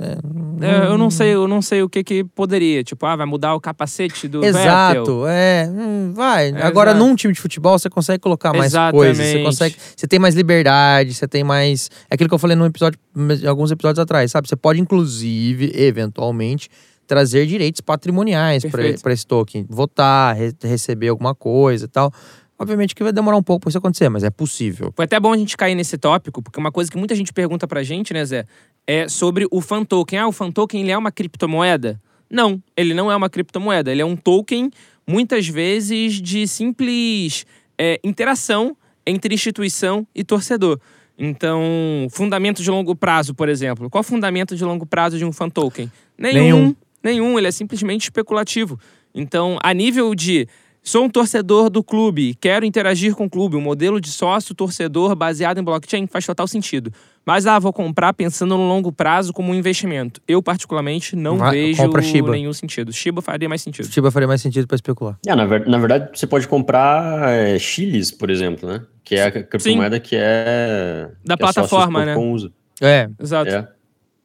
É, 0.00 0.12
É, 0.60 0.86
eu 0.86 0.96
não 0.98 1.10
sei, 1.10 1.34
eu 1.34 1.46
não 1.48 1.60
sei 1.62 1.82
o 1.82 1.88
que 1.88 2.02
que 2.04 2.24
poderia. 2.24 2.82
Tipo, 2.84 3.04
ah, 3.06 3.16
vai 3.16 3.26
mudar 3.26 3.54
o 3.54 3.60
capacete 3.60 4.26
do 4.28 4.40
Vettel. 4.40 4.60
Exato, 4.60 5.26
é, 5.26 5.68
hum, 5.70 6.12
vai. 6.14 6.50
É, 6.50 6.62
Agora, 6.62 6.90
exato. 6.90 7.04
num 7.04 7.14
time 7.14 7.32
de 7.32 7.40
futebol, 7.40 7.78
você 7.78 7.88
consegue 7.90 8.20
colocar 8.20 8.52
mais 8.52 8.72
Exatamente. 8.72 8.96
coisas. 8.96 9.26
Você 9.26 9.42
consegue. 9.42 9.76
Você 9.96 10.06
tem 10.06 10.18
mais 10.18 10.34
liberdade, 10.34 11.14
você 11.14 11.26
tem 11.28 11.42
mais. 11.44 11.90
É 12.10 12.14
aquilo 12.14 12.28
que 12.28 12.34
eu 12.34 12.38
falei 12.38 12.56
num 12.56 12.66
episódio, 12.66 12.98
alguns 13.46 13.70
episódios 13.70 13.98
atrás, 13.98 14.30
sabe? 14.30 14.48
Você 14.48 14.56
pode, 14.56 14.80
inclusive, 14.80 15.72
eventualmente, 15.74 16.68
trazer 17.06 17.46
direitos 17.46 17.80
patrimoniais 17.80 18.64
para 19.00 19.12
esse 19.12 19.26
token. 19.26 19.66
Votar, 19.68 20.36
re- 20.36 20.52
receber 20.62 21.08
alguma 21.08 21.34
coisa 21.34 21.86
e 21.86 21.88
tal. 21.88 22.12
Obviamente 22.58 22.94
que 22.94 23.02
vai 23.04 23.12
demorar 23.12 23.36
um 23.36 23.42
pouco 23.42 23.60
para 23.60 23.68
isso 23.68 23.78
acontecer, 23.78 24.08
mas 24.08 24.24
é 24.24 24.30
possível. 24.30 24.92
Foi 24.96 25.04
até 25.04 25.20
bom 25.20 25.32
a 25.32 25.36
gente 25.36 25.56
cair 25.56 25.76
nesse 25.76 25.96
tópico, 25.96 26.42
porque 26.42 26.58
uma 26.58 26.72
coisa 26.72 26.90
que 26.90 26.98
muita 26.98 27.14
gente 27.14 27.32
pergunta 27.32 27.68
pra 27.68 27.82
gente, 27.84 28.12
né, 28.12 28.24
Zé, 28.24 28.44
é 28.86 29.08
sobre 29.08 29.46
o 29.50 29.60
fan 29.60 29.84
token. 29.84 30.18
Ah, 30.18 30.26
o 30.26 30.32
fan 30.32 30.50
token 30.50 30.80
ele 30.80 30.90
é 30.90 30.98
uma 30.98 31.12
criptomoeda? 31.12 32.00
Não, 32.28 32.60
ele 32.76 32.94
não 32.94 33.10
é 33.10 33.16
uma 33.16 33.30
criptomoeda. 33.30 33.92
Ele 33.92 34.02
é 34.02 34.04
um 34.04 34.16
token, 34.16 34.70
muitas 35.06 35.46
vezes, 35.46 36.20
de 36.20 36.48
simples 36.48 37.46
é, 37.78 38.00
interação 38.02 38.76
entre 39.06 39.32
instituição 39.32 40.06
e 40.14 40.24
torcedor. 40.24 40.80
Então, 41.16 42.06
fundamento 42.10 42.62
de 42.62 42.70
longo 42.70 42.94
prazo, 42.94 43.34
por 43.34 43.48
exemplo. 43.48 43.88
Qual 43.88 44.00
o 44.00 44.04
fundamento 44.04 44.54
de 44.56 44.64
longo 44.64 44.84
prazo 44.84 45.16
de 45.16 45.24
um 45.24 45.32
fan 45.32 45.48
token? 45.48 45.90
Nenhum. 46.16 46.74
Nenhum, 47.02 47.38
ele 47.38 47.46
é 47.46 47.50
simplesmente 47.50 48.02
especulativo. 48.02 48.78
Então, 49.14 49.58
a 49.62 49.72
nível 49.72 50.14
de 50.14 50.46
sou 50.88 51.04
um 51.04 51.10
torcedor 51.10 51.68
do 51.68 51.84
clube, 51.84 52.34
quero 52.40 52.64
interagir 52.64 53.14
com 53.14 53.26
o 53.26 53.30
clube, 53.30 53.56
um 53.56 53.60
modelo 53.60 54.00
de 54.00 54.08
sócio 54.10 54.54
torcedor 54.54 55.14
baseado 55.14 55.58
em 55.58 55.62
blockchain 55.62 56.06
faz 56.06 56.24
total 56.24 56.46
sentido. 56.46 56.90
Mas 57.26 57.46
ah, 57.46 57.58
vou 57.58 57.74
comprar 57.74 58.14
pensando 58.14 58.56
no 58.56 58.66
longo 58.66 58.90
prazo 58.90 59.34
como 59.34 59.52
um 59.52 59.54
investimento. 59.54 60.18
Eu 60.26 60.42
particularmente 60.42 61.14
não 61.14 61.36
Vai, 61.36 61.50
vejo 61.52 61.82
compra 61.82 62.00
Shiba. 62.00 62.30
nenhum 62.30 62.54
sentido. 62.54 62.90
Shiba 62.90 63.20
faria 63.20 63.46
mais 63.46 63.60
sentido. 63.60 63.86
Shiba 63.86 64.10
faria 64.10 64.26
mais 64.26 64.40
sentido 64.40 64.66
para 64.66 64.76
especular. 64.76 65.18
É, 65.26 65.34
na, 65.34 65.44
ver- 65.44 65.68
na 65.68 65.76
verdade, 65.76 66.08
você 66.18 66.26
pode 66.26 66.48
comprar 66.48 67.28
é, 67.28 67.58
chiles, 67.58 68.10
por 68.10 68.30
exemplo, 68.30 68.66
né? 68.66 68.80
Que 69.04 69.16
é 69.16 69.24
a 69.24 69.30
criptomoeda 69.30 70.00
que 70.00 70.16
é. 70.18 71.10
Da 71.22 71.36
que 71.36 71.42
a 71.42 71.46
plataforma, 71.46 72.06
né? 72.06 72.14
Sócios.com 72.14 72.32
usa. 72.32 72.52
É, 72.80 73.10
Exato. 73.20 73.50
É. 73.50 73.68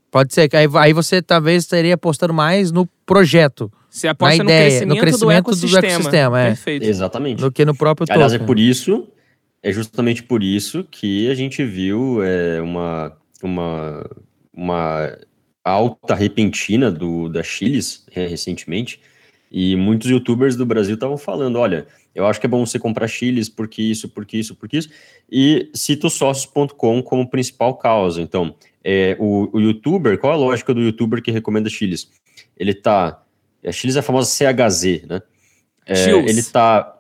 pode 0.10 0.34
ser. 0.34 0.48
que 0.48 0.56
Aí, 0.56 0.68
aí 0.76 0.94
você 0.94 1.22
talvez 1.22 1.64
estaria 1.64 1.96
apostando 1.96 2.34
mais 2.34 2.72
no 2.72 2.86
projeto 3.06 3.70
Você 3.94 4.08
aposta 4.08 4.38
Na 4.38 4.44
no, 4.46 4.50
ideia, 4.50 4.70
crescimento 4.70 4.96
no 4.96 5.02
crescimento 5.02 5.20
do 5.20 5.26
do 5.28 5.32
ecossistema. 5.32 5.88
ecossistema, 5.88 6.42
é. 6.42 6.48
Perfeito. 6.48 6.84
Exatamente. 6.84 7.40
do 7.40 7.52
que 7.52 7.64
no 7.64 7.76
próprio 7.76 8.08
token. 8.08 8.24
Aliás, 8.24 8.34
é 8.34 8.44
por 8.44 8.58
isso, 8.58 9.08
é 9.62 9.72
justamente 9.72 10.24
por 10.24 10.42
isso 10.42 10.84
que 10.90 11.30
a 11.30 11.36
gente 11.36 11.64
viu 11.64 12.24
é, 12.24 12.60
uma, 12.60 13.16
uma, 13.44 14.10
uma 14.52 15.16
alta 15.64 16.16
repentina 16.16 16.92
do, 16.92 17.30
da 17.30 17.44
Chiles 17.44 18.04
é, 18.16 18.26
recentemente, 18.26 19.00
e 19.52 19.76
muitos 19.76 20.10
youtubers 20.10 20.56
do 20.56 20.66
Brasil 20.66 20.96
estavam 20.96 21.16
falando, 21.16 21.60
olha, 21.60 21.86
eu 22.16 22.26
acho 22.26 22.40
que 22.40 22.48
é 22.48 22.50
bom 22.50 22.66
você 22.66 22.80
comprar 22.80 23.08
Chiles 23.08 23.48
porque 23.48 23.84
isso, 23.84 24.10
porque 24.10 24.38
isso, 24.38 24.56
porque 24.56 24.78
isso, 24.78 24.90
e 25.32 25.70
cita 25.72 26.08
o 26.08 26.10
sócios.com 26.10 27.04
como 27.04 27.30
principal 27.30 27.76
causa. 27.76 28.20
Então, 28.24 28.56
é, 28.84 29.16
o, 29.20 29.56
o 29.56 29.62
youtuber, 29.62 30.18
qual 30.18 30.34
a 30.34 30.36
lógica 30.36 30.74
do 30.74 30.82
youtuber 30.82 31.22
que 31.22 31.30
recomenda 31.30 31.70
Chiles? 31.70 32.10
Ele 32.58 32.74
tá, 32.74 33.23
a 33.68 33.72
Chiles 33.72 33.96
é 33.96 34.00
a 34.00 34.04
famosa 34.04 34.30
CHZ, 34.30 35.04
né? 35.08 35.22
É, 35.86 36.10
ele 36.12 36.44
tá 36.44 36.98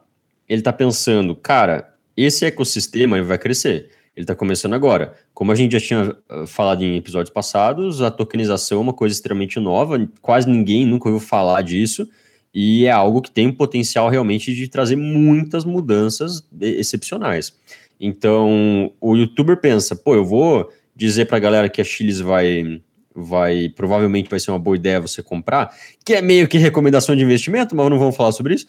ele 0.48 0.62
tá 0.62 0.74
pensando, 0.74 1.36
cara, 1.36 1.94
esse 2.16 2.46
ecossistema 2.46 3.22
vai 3.24 3.38
crescer. 3.38 3.90
Ele 4.16 4.26
tá 4.26 4.36
começando 4.36 4.74
agora. 4.74 5.16
Como 5.34 5.52
a 5.52 5.56
gente 5.56 5.72
já 5.72 5.80
tinha 5.80 6.16
ah, 6.30 6.46
falado 6.46 6.84
em 6.84 6.98
episódios 6.98 7.34
passados, 7.34 8.02
a 8.02 8.12
tokenização 8.12 8.78
é 8.78 8.82
uma 8.82 8.94
coisa 8.94 9.16
extremamente 9.16 9.60
nova, 9.60 10.08
quase 10.22 10.48
ninguém 10.48 10.86
nunca 10.86 11.10
ouviu 11.10 11.26
falar 11.26 11.62
disso, 11.64 12.08
e 12.54 12.86
é 12.86 12.92
algo 12.92 13.22
que 13.22 13.32
tem 13.32 13.52
potencial 13.52 14.10
realmente 14.10 14.54
de 14.54 14.68
trazer 14.68 14.96
muitas 14.96 15.66
mudanças 15.66 16.48
excepcionais. 16.62 17.54
Então, 18.00 18.92
o 19.02 19.16
youtuber 19.16 19.58
pensa, 19.58 19.96
pô, 19.96 20.14
eu 20.14 20.26
vou 20.26 20.70
dizer 20.96 21.26
pra 21.26 21.40
galera 21.40 21.70
que 21.70 21.82
a 21.82 21.84
Chiles 21.84 22.20
vai 22.20 22.82
vai 23.16 23.70
provavelmente 23.70 24.30
vai 24.30 24.40
ser 24.40 24.52
uma 24.52 24.60
boa 24.60 24.76
ideia 24.76 25.00
você 25.00 25.22
comprar, 25.22 25.76
que 26.06 26.14
é 26.14 26.22
meio 26.22 26.48
que 26.48 26.58
recomendação 26.58 27.16
de 27.16 27.24
investimento, 27.24 27.76
mas 27.76 27.90
não 27.90 28.00
vamos 28.00 28.16
falar 28.16 28.32
sobre 28.32 28.56
isso. 28.56 28.68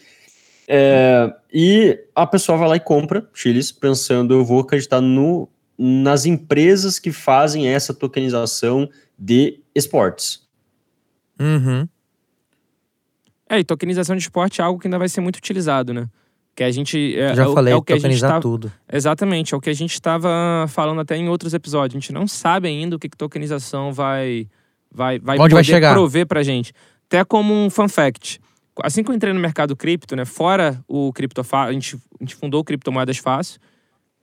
É, 0.67 1.33
e 1.53 1.99
a 2.15 2.27
pessoa 2.27 2.57
vai 2.57 2.69
lá 2.69 2.77
e 2.77 2.81
compra 2.81 3.29
Chiles, 3.35 3.71
pensando, 3.71 4.35
eu 4.35 4.45
vou 4.45 4.61
acreditar 4.61 5.01
no, 5.01 5.49
nas 5.79 6.25
empresas 6.25 6.99
que 6.99 7.13
fazem 7.13 7.69
essa 7.69 7.93
tokenização 7.93 8.89
de 9.19 9.61
esportes. 9.75 10.43
Uhum. 11.39 11.87
É, 13.49 13.59
e 13.59 13.65
tokenização 13.65 14.17
de 14.17 14.23
esporte 14.23 14.61
é 14.61 14.65
algo 14.65 14.81
que 14.81 14.87
ainda 14.87 14.99
vai 14.99 15.09
ser 15.09 15.21
muito 15.21 15.37
utilizado, 15.37 15.93
né? 15.93 16.09
Que 16.57 16.63
a 16.63 16.71
gente. 16.71 17.17
É, 17.19 17.35
Já 17.35 17.45
é 17.45 17.47
o- 17.49 17.53
falei, 17.55 17.73
é 17.73 17.77
o 17.77 17.83
que 17.83 17.93
a 17.93 17.97
gente 17.97 18.03
tokenizar 18.05 18.31
tá, 18.33 18.41
tudo. 18.41 18.71
Exatamente, 18.93 19.55
é 19.55 19.57
o 19.57 19.61
que 19.61 19.71
a 19.71 19.75
gente 19.75 19.93
estava 19.95 20.29
falando 20.69 21.01
até 21.01 21.17
em 21.17 21.29
outros 21.29 21.53
episódios. 21.53 21.97
A 21.97 22.01
gente 22.01 22.13
não 22.13 22.27
sabe 22.29 22.69
ainda 22.69 22.95
o 22.95 22.99
que, 22.99 23.09
que 23.09 23.17
tokenização 23.17 23.93
vai, 23.93 24.47
vai, 24.93 25.19
vai 25.19 25.39
Onde 25.39 25.53
vai 25.55 25.65
chegar. 25.65 25.93
prover 25.95 26.27
pra 26.27 26.43
gente. 26.43 26.73
Até 27.09 27.25
como 27.25 27.53
um 27.53 27.69
fun 27.69 27.89
fact. 27.89 28.41
Assim 28.83 29.03
que 29.05 29.11
eu 29.11 29.15
entrei 29.15 29.33
no 29.33 29.41
mercado 29.41 29.75
cripto, 29.77 30.15
né? 30.17 30.25
Fora 30.25 30.81
o 30.89 31.13
CryptoFácil, 31.13 31.71
a 31.71 31.73
gente, 31.73 31.97
a 32.21 32.25
gente 32.25 32.35
fundou 32.37 32.61
o 32.61 32.65
Criptomoedas 32.65 33.19
Fácil. 33.19 33.61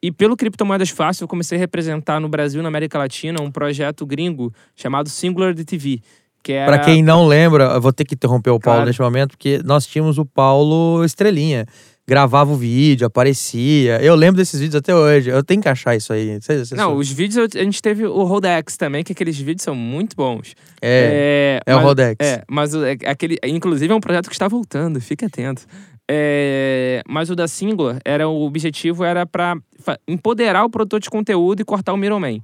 E 0.03 0.11
pelo 0.11 0.35
Criptomoedas 0.35 0.89
Fácil, 0.89 1.25
eu 1.25 1.27
comecei 1.27 1.57
a 1.57 1.59
representar 1.59 2.19
no 2.19 2.27
Brasil 2.27 2.59
e 2.59 2.63
na 2.63 2.69
América 2.69 2.97
Latina 2.97 3.41
um 3.41 3.51
projeto 3.51 4.05
gringo 4.05 4.53
chamado 4.75 5.07
Singular 5.09 5.53
DTV. 5.53 6.01
Que 6.43 6.53
era... 6.53 6.65
Pra 6.65 6.79
quem 6.79 7.03
não 7.03 7.27
lembra, 7.27 7.65
eu 7.65 7.81
vou 7.81 7.93
ter 7.93 8.03
que 8.03 8.15
interromper 8.15 8.49
o 8.49 8.59
Paulo 8.59 8.77
Claro. 8.77 8.85
neste 8.87 9.01
momento, 9.01 9.31
porque 9.37 9.61
nós 9.63 9.85
tínhamos 9.85 10.17
o 10.17 10.25
Paulo 10.25 11.03
Estrelinha. 11.05 11.65
Gravava 12.15 12.51
o 12.51 12.57
vídeo, 12.57 13.07
aparecia. 13.07 14.01
Eu 14.03 14.15
lembro 14.15 14.35
desses 14.35 14.59
vídeos 14.59 14.75
até 14.75 14.93
hoje. 14.93 15.29
Eu 15.29 15.41
tenho 15.41 15.61
que 15.61 15.69
achar 15.69 15.95
isso 15.95 16.11
aí. 16.11 16.41
Cê- 16.41 16.65
cê- 16.65 16.75
Não, 16.75 16.97
os 16.97 17.09
vídeos, 17.09 17.47
a 17.55 17.63
gente 17.63 17.81
teve 17.81 18.05
o 18.05 18.23
Rodex 18.23 18.75
também, 18.75 19.01
que 19.01 19.13
aqueles 19.13 19.37
vídeos 19.39 19.63
são 19.63 19.73
muito 19.73 20.13
bons. 20.13 20.53
é, 20.81 21.61
é, 21.65 21.71
é 21.71 21.73
o 21.73 21.77
mas- 21.77 21.85
Rodex. 21.85 22.17
É, 22.19 22.43
mas 22.51 22.73
o- 22.75 22.83
é- 22.83 22.97
aquele, 23.05 23.37
inclusive 23.45 23.93
é 23.93 23.95
um 23.95 24.01
projeto 24.01 24.27
que 24.27 24.35
está 24.35 24.49
voltando, 24.49 24.99
fique 24.99 25.23
atento. 25.23 25.65
É, 26.05 27.01
mas 27.07 27.29
o 27.29 27.35
da 27.35 27.47
Singular, 27.47 27.97
era, 28.03 28.27
o 28.27 28.41
objetivo 28.41 29.05
era 29.05 29.25
para 29.25 29.55
empoderar 30.05 30.65
o 30.65 30.69
produtor 30.69 30.99
de 30.99 31.09
conteúdo 31.09 31.61
e 31.61 31.63
cortar 31.63 31.93
o 31.93 31.97
middleman. 31.97 32.41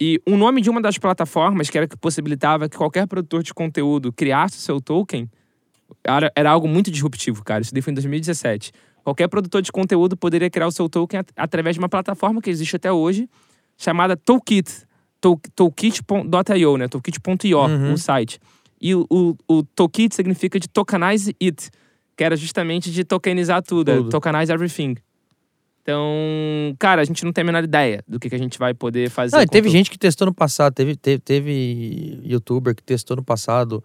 E 0.00 0.20
o 0.26 0.36
nome 0.36 0.60
de 0.60 0.68
uma 0.68 0.82
das 0.82 0.98
plataformas, 0.98 1.70
que 1.70 1.78
era 1.78 1.86
que 1.86 1.96
possibilitava 1.96 2.68
que 2.68 2.76
qualquer 2.76 3.06
produtor 3.06 3.44
de 3.44 3.54
conteúdo 3.54 4.12
criasse 4.12 4.56
o 4.58 4.60
seu 4.60 4.80
token, 4.80 5.30
era, 6.04 6.32
era 6.34 6.50
algo 6.50 6.66
muito 6.66 6.90
disruptivo, 6.90 7.44
cara. 7.44 7.62
Isso 7.62 7.72
daí 7.72 7.80
foi 7.80 7.92
em 7.92 7.94
2017. 7.94 8.72
Qualquer 9.06 9.28
produtor 9.28 9.62
de 9.62 9.70
conteúdo 9.70 10.16
poderia 10.16 10.50
criar 10.50 10.66
o 10.66 10.72
seu 10.72 10.88
token 10.88 11.20
at- 11.20 11.30
através 11.36 11.76
de 11.76 11.78
uma 11.78 11.88
plataforma 11.88 12.42
que 12.42 12.50
existe 12.50 12.74
até 12.74 12.90
hoje, 12.90 13.28
chamada 13.78 14.16
Toolkit. 14.16 14.84
Tool- 15.20 15.40
Toolkit.io, 15.54 16.76
né? 16.76 16.88
Toolkit.io, 16.88 17.56
Uhum. 17.60 17.92
o 17.92 17.96
site. 17.98 18.40
E 18.80 18.96
o, 18.96 19.06
o, 19.08 19.36
o 19.46 19.62
Toolkit 19.62 20.12
significa 20.12 20.58
de 20.58 20.68
tokenize 20.68 21.32
it, 21.40 21.70
que 22.16 22.24
era 22.24 22.34
justamente 22.34 22.90
de 22.90 23.04
tokenizar 23.04 23.62
tudo, 23.62 23.90
é 23.92 23.96
Tudo. 23.98 24.08
tokenize 24.10 24.50
everything. 24.52 24.96
Então, 25.82 26.74
cara, 26.80 27.00
a 27.02 27.04
gente 27.04 27.24
não 27.24 27.32
tem 27.32 27.42
a 27.42 27.44
menor 27.44 27.62
ideia 27.62 28.02
do 28.08 28.18
que, 28.18 28.28
que 28.28 28.34
a 28.34 28.38
gente 28.38 28.58
vai 28.58 28.74
poder 28.74 29.08
fazer. 29.08 29.36
Não, 29.36 29.46
teve 29.46 29.68
tu- 29.68 29.72
gente 29.72 29.88
que 29.88 29.96
testou 29.96 30.26
no 30.26 30.34
passado, 30.34 30.74
teve, 30.74 30.96
teve, 30.96 31.20
teve 31.20 32.20
youtuber 32.24 32.74
que 32.74 32.82
testou 32.82 33.16
no 33.16 33.22
passado 33.22 33.84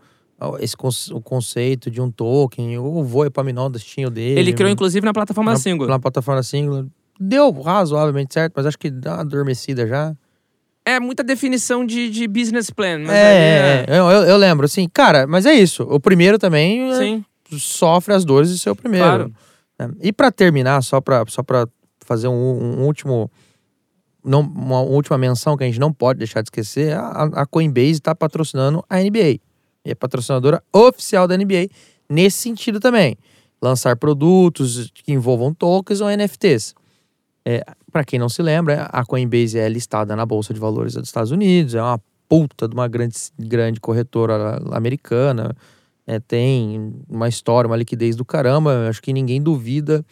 esse 0.60 0.75
o 1.13 1.21
conceito 1.21 1.91
de 1.91 2.01
um 2.01 2.10
token, 2.12 2.77
o 2.80 3.04
Voe 3.04 3.27
Epaminondas 3.27 3.84
tinha 3.84 4.08
o 4.08 4.10
dele. 4.10 4.39
Ele 4.39 4.54
criou, 4.54 4.69
inclusive, 4.71 5.06
na 5.06 5.13
plataforma 5.13 5.51
na, 5.51 5.58
Singular. 5.58 5.89
na 5.91 5.99
plataforma 5.99 6.41
singular. 6.43 6.86
Deu 7.19 7.51
razoavelmente 7.62 8.34
certo, 8.34 8.54
mas 8.56 8.65
acho 8.65 8.77
que 8.80 8.89
dá 8.89 9.13
uma 9.15 9.21
adormecida 9.21 9.86
já. 9.88 10.15
É 10.84 10.99
muita 10.99 11.23
definição 11.23 11.86
de, 11.86 12.10
de 12.10 12.27
business 12.27 12.71
plan, 12.71 13.01
aí 13.08 13.10
é, 13.15 13.86
é, 13.88 13.99
eu, 13.99 14.06
eu- 14.10 14.38
lembro, 14.38 14.65
assim, 14.65 14.89
cara, 14.91 15.27
mas 15.27 15.45
é 15.45 15.54
isso. 15.54 15.84
O 15.84 15.99
primeiro 15.99 16.39
também 16.39 16.91
é, 16.91 16.97
Sim, 16.97 17.25
sofre 17.60 18.15
as 18.15 18.25
dores 18.25 18.49
de 18.51 18.58
ser 18.58 18.71
o 18.71 18.75
primeiro. 18.75 19.06
claro. 19.06 19.34
né? 19.77 19.91
E 20.01 20.12
pra 20.12 20.32
terminar, 20.32 20.82
só 20.82 20.99
pra, 20.99 21.23
só 21.27 21.43
pra 21.43 21.67
fazer 22.04 22.27
um, 22.27 22.34
um 22.80 22.84
último. 22.86 23.30
Não, 24.25 24.41
uma 24.41 24.82
última 24.82 25.17
menção 25.19 25.56
que 25.56 25.63
a 25.63 25.67
gente 25.67 25.80
não 25.80 25.93
pode 25.93 26.17
deixar 26.17 26.41
de 26.41 26.47
esquecer: 26.47 26.93
a, 26.95 27.23
a 27.41 27.45
Coinbase 27.45 27.91
está 27.91 28.15
patrocinando 28.15 28.84
a 28.89 28.97
NBA. 28.99 29.39
E 29.86 29.91
é 29.91 29.96
patrocinadora 29.96 30.63
oficial 30.72 31.28
da 31.28 31.38
NBA 31.38 31.70
nesse 32.10 32.38
sentido 32.38 32.80
também. 32.80 33.17
Lançar 33.62 33.96
produtos 33.96 34.91
que 34.94 35.12
envolvam 35.12 35.54
tokens 35.54 36.02
ou 36.02 36.10
NFTs. 36.10 36.74
É, 37.46 37.63
para 37.91 38.04
quem 38.04 38.20
não 38.20 38.30
se 38.30 38.41
lembra, 38.41 38.84
a 38.91 39.04
Coinbase 39.04 39.58
é 39.58 39.67
listada 39.67 40.15
na 40.15 40.26
Bolsa 40.26 40.54
de 40.54 40.60
Valores 40.60 40.94
dos 40.94 41.08
Estados 41.08 41.32
Unidos, 41.32 41.74
é 41.76 41.82
uma 41.82 42.00
puta 42.30 42.67
de 42.67 42.74
uma 42.74 42.88
grande, 42.88 43.15
grande 43.38 43.80
corretora 43.80 44.62
americana, 44.72 45.56
é, 46.08 46.20
tem 46.20 46.94
uma 47.10 47.28
história, 47.28 47.67
uma 47.67 47.76
liquidez 47.76 48.15
do 48.15 48.24
caramba. 48.24 48.88
Acho 48.88 49.02
que 49.02 49.12
ninguém 49.12 49.41
duvida 49.41 50.06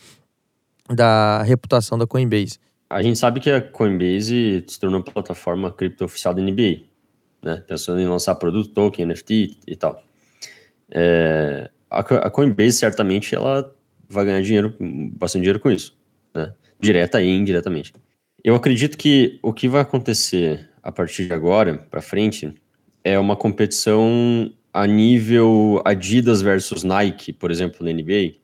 da 0.90 1.44
reputação 1.44 1.98
da 1.98 2.08
Coinbase. 2.08 2.58
A 2.90 3.04
gente 3.04 3.20
sabe 3.20 3.40
que 3.40 3.50
a 3.50 3.62
Coinbase 3.62 4.64
se 4.68 4.80
tornou 4.80 5.04
plataforma 5.04 5.72
cripto 5.72 6.06
oficial 6.06 6.34
da 6.34 6.42
NBA, 6.42 6.82
né? 7.42 7.64
Pensando 7.68 8.00
em 8.00 8.08
lançar 8.08 8.36
produto, 8.36 8.70
token, 8.70 9.06
NFT 9.06 9.58
e 9.68 9.76
tal. 9.76 10.04
É, 10.92 11.70
a, 11.90 12.04
Co- 12.04 12.16
a 12.16 12.30
Coinbase 12.30 12.74
certamente 12.74 13.34
ela 13.36 13.74
vai 14.10 14.26
ganhar 14.26 14.42
dinheiro, 14.42 14.76
bastante 14.80 15.42
dinheiro 15.44 15.60
com 15.60 15.72
isso, 15.72 15.96
né? 16.34 16.54
Direta 16.80 17.22
e 17.22 17.30
indiretamente. 17.30 17.94
Eu 18.44 18.56
acredito 18.56 18.98
que 18.98 19.38
o 19.42 19.54
que 19.54 19.68
vai 19.68 19.82
acontecer 19.82 20.70
a 20.82 20.92
partir 20.92 21.28
de 21.28 21.34
agora 21.34 21.78
para 21.78 22.02
frente 22.02 22.54
é 23.04 23.20
uma 23.20 23.36
competição 23.36 24.52
a 24.74 24.88
nível 24.88 25.82
Adidas 25.84 26.42
versus 26.42 26.84
Nike, 26.84 27.34
por 27.34 27.52
exemplo, 27.52 27.86
na 27.86 27.92
NBA, 27.92 28.36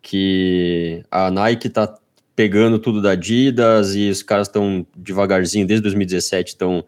que 0.00 1.02
a 1.10 1.30
Nike 1.30 1.68
tá 1.68 1.98
pegando 2.36 2.78
tudo 2.78 3.02
da 3.02 3.12
Adidas 3.12 3.94
e 3.94 4.08
os 4.08 4.22
caras 4.22 4.48
estão 4.48 4.86
devagarzinho, 4.96 5.66
desde 5.66 5.82
2017, 5.82 6.48
estão 6.50 6.84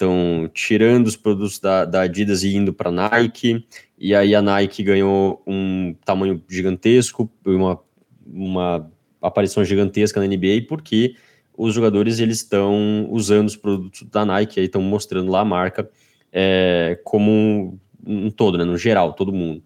estão 0.00 0.50
tirando 0.54 1.06
os 1.06 1.16
produtos 1.16 1.58
da, 1.58 1.84
da 1.84 2.00
Adidas 2.02 2.42
e 2.42 2.56
indo 2.56 2.72
para 2.72 2.90
Nike, 2.90 3.66
e 3.98 4.14
aí 4.14 4.34
a 4.34 4.40
Nike 4.40 4.82
ganhou 4.82 5.42
um 5.46 5.94
tamanho 6.06 6.42
gigantesco, 6.48 7.30
uma, 7.44 7.78
uma 8.26 8.90
aparição 9.20 9.62
gigantesca 9.62 10.18
na 10.18 10.26
NBA, 10.26 10.64
porque 10.66 11.16
os 11.56 11.74
jogadores 11.74 12.18
eles 12.18 12.38
estão 12.38 13.06
usando 13.10 13.48
os 13.48 13.56
produtos 13.56 14.02
da 14.04 14.24
Nike, 14.24 14.58
aí 14.58 14.66
estão 14.66 14.80
mostrando 14.80 15.30
lá 15.30 15.40
a 15.40 15.44
marca 15.44 15.90
é, 16.32 16.98
como 17.04 17.78
um, 18.02 18.26
um 18.26 18.30
todo, 18.30 18.56
né, 18.56 18.64
no 18.64 18.78
geral, 18.78 19.12
todo 19.12 19.30
mundo. 19.30 19.62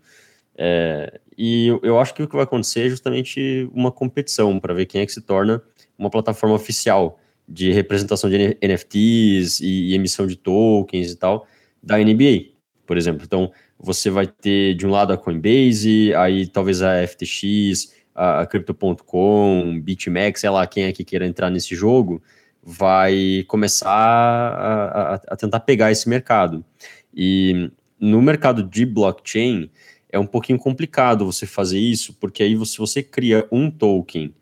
É, 0.56 1.20
e 1.38 1.68
eu, 1.68 1.80
eu 1.84 1.98
acho 2.00 2.12
que 2.12 2.22
o 2.22 2.28
que 2.28 2.34
vai 2.34 2.44
acontecer 2.44 2.86
é 2.86 2.88
justamente 2.88 3.68
uma 3.72 3.92
competição 3.92 4.58
para 4.58 4.74
ver 4.74 4.86
quem 4.86 5.00
é 5.00 5.06
que 5.06 5.12
se 5.12 5.20
torna 5.20 5.62
uma 5.96 6.10
plataforma 6.10 6.56
oficial 6.56 7.20
de 7.48 7.72
representação 7.72 8.30
de 8.30 8.56
NFTs 8.62 9.60
e, 9.60 9.90
e 9.90 9.94
emissão 9.94 10.26
de 10.26 10.36
tokens 10.36 11.12
e 11.12 11.16
tal 11.16 11.46
da 11.82 11.98
NBA, 11.98 12.52
por 12.86 12.96
exemplo. 12.96 13.22
Então, 13.24 13.52
você 13.78 14.08
vai 14.10 14.26
ter 14.26 14.74
de 14.74 14.86
um 14.86 14.90
lado 14.90 15.12
a 15.12 15.18
Coinbase, 15.18 16.14
aí 16.14 16.46
talvez 16.46 16.80
a 16.82 17.02
FTX, 17.06 17.92
a, 18.14 18.46
Crypto.com, 18.46 19.80
BitMEX, 19.82 20.40
sei 20.40 20.50
lá 20.50 20.66
quem 20.66 20.84
é 20.84 20.92
que 20.92 21.04
queira 21.04 21.26
entrar 21.26 21.50
nesse 21.50 21.74
jogo, 21.74 22.22
vai 22.62 23.44
começar 23.48 23.90
a, 23.90 25.14
a- 25.14 25.20
a 25.28 25.36
tentar 25.36 25.60
pegar 25.60 25.90
esse 25.92 26.08
mercado. 26.08 26.64
E 27.14 27.70
no 27.98 28.20
mercado 28.22 28.62
de 28.62 28.86
blockchain, 28.86 29.70
é 30.10 30.18
um 30.18 30.26
pouquinho 30.26 30.58
complicado 30.58 31.26
você 31.26 31.46
fazer 31.46 31.78
isso, 31.78 32.14
porque 32.14 32.42
aí 32.42 32.56
se 32.66 32.78
você 32.78 33.02
cria 33.02 33.46
um 33.50 33.70
token 33.70 34.34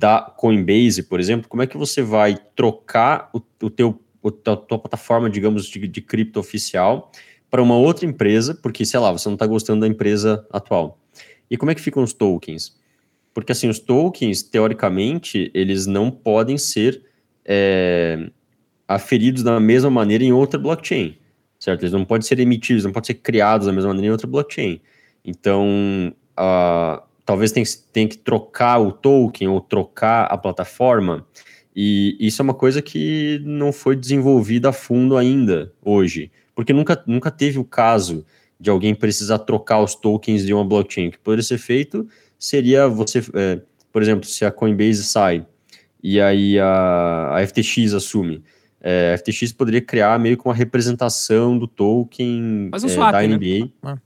da 0.00 0.22
Coinbase, 0.22 1.02
por 1.02 1.20
exemplo, 1.20 1.48
como 1.48 1.62
é 1.62 1.66
que 1.66 1.76
você 1.76 2.00
vai 2.02 2.36
trocar 2.56 3.28
o, 3.34 3.42
o 3.62 3.70
teu 3.70 4.00
o, 4.22 4.30
tua, 4.30 4.56
tua 4.56 4.78
plataforma, 4.78 5.30
digamos, 5.30 5.66
de, 5.66 5.86
de 5.86 6.00
cripto 6.00 6.40
oficial 6.40 7.10
para 7.50 7.62
uma 7.62 7.76
outra 7.76 8.06
empresa, 8.06 8.54
porque, 8.54 8.84
sei 8.84 9.00
lá, 9.00 9.10
você 9.12 9.28
não 9.28 9.34
está 9.34 9.46
gostando 9.46 9.80
da 9.80 9.88
empresa 9.88 10.46
atual. 10.50 10.98
E 11.50 11.56
como 11.56 11.70
é 11.70 11.74
que 11.74 11.80
ficam 11.80 12.02
os 12.02 12.12
tokens? 12.12 12.78
Porque, 13.32 13.52
assim, 13.52 13.68
os 13.68 13.78
tokens, 13.78 14.42
teoricamente, 14.42 15.50
eles 15.54 15.86
não 15.86 16.10
podem 16.10 16.58
ser 16.58 17.02
é, 17.44 18.30
aferidos 18.86 19.42
da 19.42 19.58
mesma 19.58 19.90
maneira 19.90 20.22
em 20.22 20.32
outra 20.32 20.58
blockchain, 20.58 21.16
certo? 21.58 21.82
Eles 21.82 21.92
não 21.92 22.04
podem 22.04 22.26
ser 22.26 22.38
emitidos, 22.38 22.84
não 22.84 22.92
podem 22.92 23.06
ser 23.06 23.14
criados 23.14 23.66
da 23.66 23.72
mesma 23.72 23.88
maneira 23.88 24.08
em 24.08 24.10
outra 24.10 24.26
blockchain. 24.26 24.80
Então, 25.24 26.14
ah, 26.36 27.02
talvez 27.30 27.52
tenha, 27.52 27.66
tenha 27.92 28.08
que 28.08 28.18
trocar 28.18 28.80
o 28.80 28.90
token 28.90 29.46
ou 29.46 29.60
trocar 29.60 30.24
a 30.24 30.36
plataforma, 30.36 31.24
e 31.74 32.16
isso 32.18 32.42
é 32.42 32.44
uma 32.44 32.52
coisa 32.52 32.82
que 32.82 33.40
não 33.44 33.72
foi 33.72 33.94
desenvolvida 33.94 34.70
a 34.70 34.72
fundo 34.72 35.16
ainda 35.16 35.72
hoje, 35.80 36.28
porque 36.56 36.72
nunca, 36.72 37.00
nunca 37.06 37.30
teve 37.30 37.56
o 37.56 37.64
caso 37.64 38.26
de 38.58 38.68
alguém 38.68 38.96
precisar 38.96 39.38
trocar 39.38 39.80
os 39.80 39.94
tokens 39.94 40.44
de 40.44 40.52
uma 40.52 40.64
blockchain. 40.64 41.06
O 41.06 41.10
que 41.12 41.18
poderia 41.18 41.44
ser 41.44 41.58
feito 41.58 42.04
seria 42.36 42.88
você, 42.88 43.20
é, 43.34 43.60
por 43.92 44.02
exemplo, 44.02 44.24
se 44.24 44.44
a 44.44 44.50
Coinbase 44.50 45.04
sai 45.04 45.46
e 46.02 46.20
aí 46.20 46.58
a, 46.58 47.36
a 47.36 47.46
FTX 47.46 47.94
assume, 47.94 48.42
é, 48.80 49.14
a 49.14 49.18
FTX 49.18 49.52
poderia 49.52 49.80
criar 49.80 50.18
meio 50.18 50.36
que 50.36 50.44
uma 50.44 50.54
representação 50.54 51.56
do 51.56 51.68
token 51.68 52.70
um 52.74 52.76
é, 52.76 52.88
swap, 52.88 53.12
da 53.12 53.22
né? 53.22 53.36
NBA. 53.36 53.70
Ah. 53.84 53.96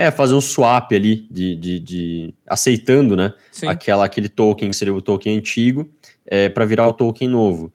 É, 0.00 0.10
fazer 0.10 0.34
um 0.34 0.40
swap 0.40 0.92
ali, 0.92 1.26
de, 1.30 1.54
de, 1.56 1.78
de- 1.78 2.34
aceitando, 2.46 3.14
né? 3.14 3.34
Sim. 3.52 3.66
Aquela, 3.68 4.04
aquele 4.04 4.28
token 4.28 4.70
que 4.70 4.76
seria 4.76 4.94
o 4.94 5.02
token 5.02 5.36
antigo, 5.36 5.90
é, 6.26 6.48
para 6.48 6.64
virar 6.64 6.88
o 6.88 6.92
token 6.92 7.28
novo. 7.28 7.72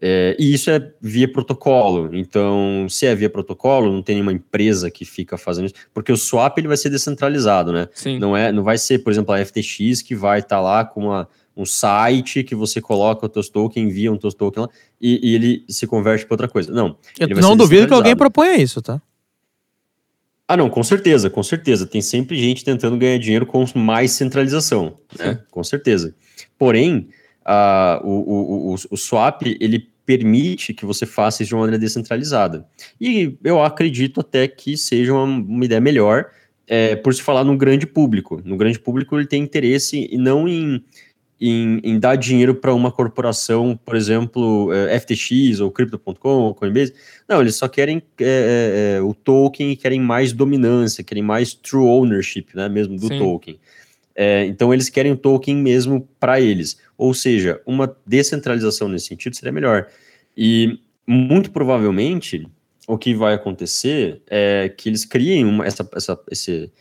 É, 0.00 0.36
e 0.38 0.54
isso 0.54 0.70
é 0.70 0.92
via 1.00 1.30
protocolo. 1.30 2.10
Então, 2.16 2.86
se 2.88 3.06
é 3.06 3.14
via 3.14 3.28
protocolo, 3.30 3.92
não 3.92 4.02
tem 4.02 4.14
nenhuma 4.16 4.32
empresa 4.32 4.90
que 4.90 5.04
fica 5.04 5.36
fazendo 5.36 5.66
isso, 5.66 5.74
porque 5.92 6.12
o 6.12 6.16
swap 6.16 6.56
ele 6.58 6.68
vai 6.68 6.76
ser 6.76 6.90
descentralizado, 6.90 7.72
né? 7.72 7.88
Sim. 7.94 8.18
Não 8.18 8.36
é, 8.36 8.50
não 8.52 8.62
vai 8.62 8.78
ser, 8.78 8.98
por 9.00 9.12
exemplo, 9.12 9.32
a 9.34 9.44
FTX 9.44 10.02
que 10.02 10.14
vai 10.14 10.38
estar 10.40 10.60
lá 10.60 10.84
com 10.84 11.04
uma, 11.06 11.28
um 11.56 11.64
site 11.64 12.44
que 12.44 12.54
você 12.54 12.80
coloca 12.80 13.26
o 13.26 13.28
teus 13.28 13.48
tokens, 13.48 13.84
envia 13.84 14.12
um 14.12 14.16
teus 14.16 14.34
tokens 14.34 14.66
lá 14.66 14.72
e, 15.00 15.30
e 15.30 15.34
ele 15.34 15.64
se 15.68 15.86
converte 15.86 16.24
para 16.24 16.34
outra 16.34 16.48
coisa. 16.48 16.72
Não. 16.72 16.96
Eu 17.18 17.28
não 17.40 17.56
duvido 17.56 17.86
que 17.88 17.94
alguém 17.94 18.16
proponha 18.16 18.56
isso, 18.56 18.80
tá? 18.80 19.02
Ah, 20.48 20.56
não, 20.56 20.70
com 20.70 20.82
certeza, 20.82 21.28
com 21.28 21.42
certeza. 21.42 21.86
Tem 21.86 22.00
sempre 22.00 22.34
gente 22.38 22.64
tentando 22.64 22.96
ganhar 22.96 23.18
dinheiro 23.18 23.44
com 23.44 23.66
mais 23.74 24.12
centralização, 24.12 24.98
né? 25.18 25.38
Com 25.50 25.62
certeza. 25.62 26.14
Porém, 26.58 27.10
ah, 27.44 28.00
o, 28.02 28.10
o, 28.10 28.72
o, 28.72 28.74
o 28.90 28.96
swap, 28.96 29.42
ele 29.60 29.90
permite 30.06 30.72
que 30.72 30.86
você 30.86 31.04
faça 31.04 31.42
isso 31.42 31.50
de 31.50 31.54
uma 31.54 31.60
maneira 31.60 31.78
descentralizada. 31.78 32.66
E 32.98 33.36
eu 33.44 33.62
acredito 33.62 34.20
até 34.20 34.48
que 34.48 34.74
seja 34.74 35.12
uma, 35.12 35.24
uma 35.24 35.64
ideia 35.66 35.82
melhor, 35.82 36.30
é, 36.66 36.96
por 36.96 37.14
se 37.14 37.22
falar 37.22 37.44
no 37.44 37.56
grande 37.56 37.86
público. 37.86 38.40
No 38.42 38.56
grande 38.56 38.78
público, 38.78 39.18
ele 39.18 39.26
tem 39.26 39.42
interesse 39.42 40.08
e 40.10 40.16
não 40.16 40.48
em, 40.48 40.82
em, 41.40 41.80
em 41.84 41.98
dar 41.98 42.16
dinheiro 42.16 42.54
para 42.54 42.74
uma 42.74 42.90
corporação, 42.90 43.78
por 43.84 43.94
exemplo, 43.94 44.72
eh, 44.72 44.98
FTX 44.98 45.60
ou 45.60 45.70
Crypto.com 45.70 46.28
ou 46.28 46.54
Coinbase. 46.54 46.94
Não, 47.28 47.40
eles 47.40 47.54
só 47.54 47.68
querem 47.68 48.02
é, 48.20 48.24
é, 48.24 48.96
é, 48.96 49.02
o 49.02 49.14
token 49.14 49.70
e 49.70 49.76
querem 49.76 50.00
mais 50.00 50.32
dominância, 50.32 51.04
querem 51.04 51.22
mais 51.22 51.54
true 51.54 51.86
ownership, 51.86 52.46
né, 52.54 52.68
mesmo 52.68 52.96
do 52.96 53.06
Sim. 53.06 53.18
token. 53.18 53.58
É, 54.16 54.44
então 54.46 54.74
eles 54.74 54.88
querem 54.88 55.12
o 55.12 55.16
token 55.16 55.56
mesmo 55.56 56.08
para 56.18 56.40
eles. 56.40 56.76
Ou 56.96 57.14
seja, 57.14 57.60
uma 57.64 57.96
descentralização 58.04 58.88
nesse 58.88 59.06
sentido 59.06 59.36
seria 59.36 59.52
melhor. 59.52 59.86
E 60.36 60.80
muito 61.06 61.52
provavelmente 61.52 62.48
o 62.88 62.98
que 62.98 63.14
vai 63.14 63.34
acontecer 63.34 64.20
é 64.26 64.72
que 64.76 64.88
eles 64.88 65.04
criem 65.04 65.44
uma, 65.44 65.64
essa, 65.64 65.88
essa, 65.94 66.18
esse, 66.30 66.72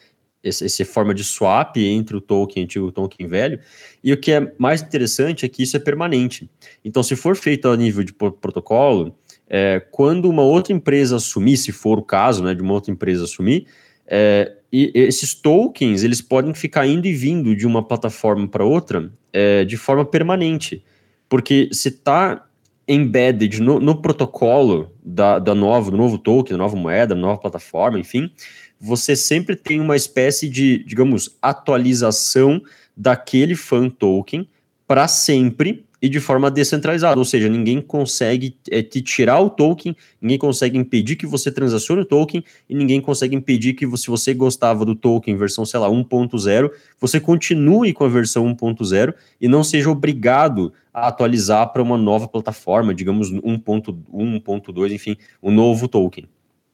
essa 0.44 0.86
forma 0.86 1.14
de 1.14 1.24
swap 1.24 1.78
entre 1.78 2.16
o 2.16 2.22
token 2.22 2.64
antigo 2.64 2.86
e 2.86 2.90
o 2.90 2.92
token 2.92 3.28
velho. 3.28 3.60
E 4.04 4.14
o 4.14 4.18
que 4.18 4.32
é 4.32 4.54
mais 4.58 4.82
interessante 4.82 5.46
é 5.46 5.50
que 5.50 5.64
isso 5.64 5.76
é 5.76 5.80
permanente. 5.80 6.50
Então, 6.84 7.04
se 7.04 7.16
for 7.16 7.36
feito 7.36 7.68
a 7.68 7.76
nível 7.76 8.04
de 8.04 8.14
pro- 8.14 8.32
protocolo, 8.32 9.16
é, 9.50 9.82
quando 9.92 10.30
uma 10.30 10.44
outra 10.44 10.74
empresa 10.74 11.16
assumir, 11.16 11.58
se 11.58 11.72
for 11.72 11.98
o 11.98 12.04
caso, 12.04 12.44
né, 12.44 12.54
de 12.54 12.62
uma 12.62 12.74
outra 12.74 12.92
empresa 12.92 13.24
assumir, 13.24 13.66
é, 14.06 14.54
e 14.72 14.92
esses 14.94 15.34
tokens 15.34 16.04
eles 16.04 16.22
podem 16.22 16.54
ficar 16.54 16.86
indo 16.86 17.08
e 17.08 17.14
vindo 17.14 17.56
de 17.56 17.66
uma 17.66 17.84
plataforma 17.84 18.48
para 18.48 18.64
outra 18.64 19.12
é, 19.32 19.66
de 19.66 19.78
forma 19.78 20.06
permanente, 20.06 20.84
porque 21.30 21.70
se 21.72 21.90
está 21.90 22.46
embedded 22.88 23.62
no, 23.62 23.80
no 23.80 24.02
protocolo 24.02 24.94
da, 25.04 25.40
da 25.40 25.54
nova, 25.54 25.92
do 25.92 25.98
novo 25.98 26.18
token, 26.18 26.54
da 26.54 26.58
nova 26.58 26.76
moeda, 26.76 27.14
da 27.14 27.20
nova 27.20 27.38
plataforma, 27.38 28.00
enfim, 28.00 28.32
você 28.80 29.16
sempre 29.16 29.56
tem 29.56 29.80
uma 29.80 29.96
espécie 29.96 30.48
de, 30.50 30.84
digamos, 30.84 31.36
atualização 31.42 32.62
daquele 32.96 33.56
fan 33.56 33.90
token 33.90 34.48
para 34.88 35.08
sempre 35.08 35.84
e 36.00 36.08
de 36.08 36.20
forma 36.20 36.52
descentralizada, 36.52 37.18
ou 37.18 37.26
seja, 37.26 37.50
ninguém 37.50 37.82
consegue 37.82 38.56
é, 38.70 38.84
te 38.84 39.02
tirar 39.02 39.40
o 39.42 39.50
token, 39.50 39.96
ninguém 40.22 40.38
consegue 40.38 40.78
impedir 40.78 41.16
que 41.16 41.26
você 41.26 41.52
transacione 41.52 42.02
o 42.02 42.06
token 42.06 42.44
e 42.70 42.76
ninguém 42.76 43.02
consegue 43.02 43.36
impedir 43.36 43.74
que 43.74 43.86
você- 43.86 44.04
se 44.04 44.10
você 44.10 44.32
gostava 44.34 44.86
do 44.86 44.94
token 44.94 45.36
versão, 45.36 45.66
sei 45.66 45.80
lá, 45.80 45.90
1.0, 45.90 46.72
você 47.02 47.20
continue 47.20 47.94
com 47.94 48.04
a 48.04 48.08
versão 48.10 48.46
1.0 48.46 49.12
e 49.42 49.48
não 49.48 49.64
seja 49.64 49.90
obrigado 49.90 50.72
a 50.94 51.08
atualizar 51.08 51.74
para 51.74 51.82
uma 51.82 51.98
nova 51.98 52.28
plataforma, 52.28 52.94
digamos 52.94 53.32
1.1, 53.32 53.98
1.2, 54.14 54.92
enfim, 54.94 55.18
o 55.42 55.50
novo 55.50 55.88
token. 55.88 56.26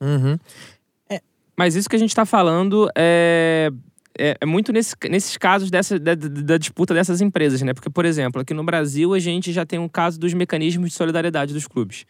Uhum. 0.02 0.38
Mas 1.58 1.76
isso 1.76 1.90
que 1.90 1.96
a 1.96 2.00
gente 2.00 2.10
está 2.10 2.26
falando 2.26 2.90
é, 2.96 3.70
é, 4.18 4.38
é 4.42 4.46
muito 4.46 4.72
nesse- 4.74 4.96
nesses 5.10 5.38
casos 5.38 5.70
dessa, 5.70 6.00
da, 6.00 6.16
da- 6.16 6.58
disputa 6.58 6.94
dessas 6.94 7.22
empresas, 7.22 7.62
né? 7.62 7.74
Porque, 7.74 7.90
por 7.90 8.06
exemplo, 8.06 8.42
aqui 8.42 8.54
no 8.54 8.64
Brasil 8.64 9.14
a 9.14 9.20
gente 9.20 9.52
já 9.54 9.66
tem 9.66 9.78
um 9.80 9.88
caso 9.88 10.20
dos 10.20 10.34
mecanismos 10.34 10.90
de 10.90 10.96
solidariedade 10.96 11.54
dos 11.54 11.68
clubes. 11.68 12.06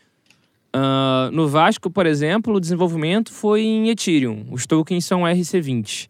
Ah, 0.72 1.30
no 1.32 1.48
Vasco, 1.48 1.90
por 1.90 2.06
exemplo, 2.06 2.56
o 2.56 2.60
desenvolvimento 2.60 3.32
foi 3.32 3.62
em 3.62 3.90
Ethereum. 3.90 4.46
Os 4.52 4.66
tokens 4.66 5.06
são 5.06 5.22
RC20. 5.22 6.10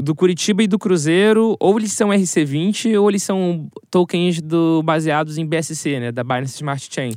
Do 0.00 0.14
Curitiba 0.14 0.62
e 0.62 0.66
do 0.66 0.78
Cruzeiro, 0.78 1.56
ou 1.58 1.78
eles 1.78 1.92
são 1.92 2.08
RC20 2.08 2.98
ou 3.00 3.08
eles 3.10 3.22
são 3.22 3.68
tokens 3.90 4.40
do, 4.40 4.82
baseados 4.82 5.38
em 5.38 5.46
BSC, 5.46 5.98
né? 6.00 6.12
Da 6.12 6.22
Binance 6.22 6.54
Smart 6.54 6.88
Chain. 6.90 7.12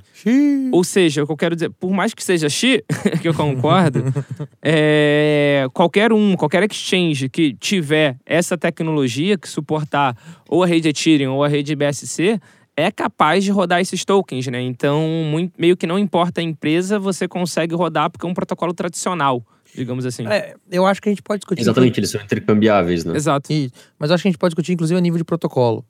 Ou 0.72 0.84
seja, 0.84 1.24
o 1.24 1.26
que 1.28 1.32
eu 1.32 1.38
quero 1.38 1.56
dizer, 1.56 1.70
por 1.72 1.92
mais 1.92 2.14
que 2.14 2.24
seja 2.24 2.50
Xi, 2.50 2.84
que 3.22 3.28
eu 3.28 3.34
concordo, 3.34 4.04
é, 4.62 5.68
qualquer 5.74 6.12
um, 6.12 6.36
qualquer 6.36 6.64
exchange 6.64 7.30
que 7.30 7.54
tiver 7.54 8.18
essa 8.26 8.58
tecnologia, 8.58 9.38
que 9.38 9.48
suportar 9.48 10.16
ou 10.50 10.64
a 10.64 10.68
rede 10.68 10.90
Ethereum 10.90 11.34
ou 11.34 11.44
a 11.44 11.48
rede 11.48 11.76
BSC, 11.76 12.40
é 12.76 12.90
capaz 12.90 13.44
de 13.44 13.52
rodar 13.52 13.82
esses 13.82 14.04
tokens, 14.06 14.48
né? 14.48 14.62
Então, 14.62 15.02
muito- 15.30 15.54
meio 15.58 15.76
que 15.76 15.86
não 15.86 16.00
importa 16.00 16.42
a 16.42 16.44
empresa, 16.44 16.98
você 16.98 17.28
consegue 17.28 17.76
rodar 17.76 18.10
porque 18.10 18.26
é 18.26 18.30
um 18.30 18.34
protocolo 18.34 18.74
tradicional, 18.74 19.44
digamos 19.76 20.06
assim. 20.06 20.26
É, 20.28 20.56
eu 20.72 20.86
acho 20.86 21.02
que 21.02 21.10
a 21.10 21.12
gente 21.12 21.22
pode 21.22 21.40
discutir. 21.40 21.62
Exatamente, 21.62 22.00
eles 22.00 22.10
são 22.12 22.22
intercambiáveis, 22.22 23.04
né? 23.06 23.16
Exato. 23.16 23.52
Isso. 23.52 23.74
Mas 23.98 24.10
eu 24.10 24.16
acho 24.16 24.22
que 24.24 24.28
a 24.28 24.32
gente 24.32 24.38
pode 24.40 24.52
discutir, 24.52 24.74
inclusive, 24.74 24.98
a 24.98 25.02
nível 25.02 25.18
de 25.18 25.24
protocolo. 25.24 25.86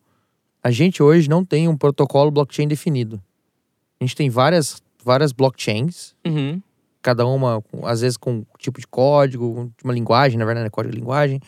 A 0.63 0.69
gente 0.71 1.01
hoje 1.01 1.29
não 1.29 1.43
tem 1.43 1.67
um 1.67 1.75
protocolo 1.75 2.29
blockchain 2.31 2.67
definido. 2.67 3.21
A 3.99 4.03
gente 4.03 4.15
tem 4.15 4.29
várias, 4.29 4.81
várias 5.03 5.31
blockchains, 5.31 6.13
Uhum. 6.25 6.61
cada 7.01 7.25
uma, 7.25 7.63
às 7.83 8.01
vezes, 8.01 8.17
com 8.17 8.31
um 8.31 8.45
tipo 8.59 8.79
de 8.79 8.87
código, 8.87 9.71
uma 9.83 9.93
linguagem, 9.93 10.37
na 10.37 10.45
verdade, 10.45 10.67
é 10.67 10.69
código 10.69 10.93
de 10.93 10.99
linguagem. 10.99 11.39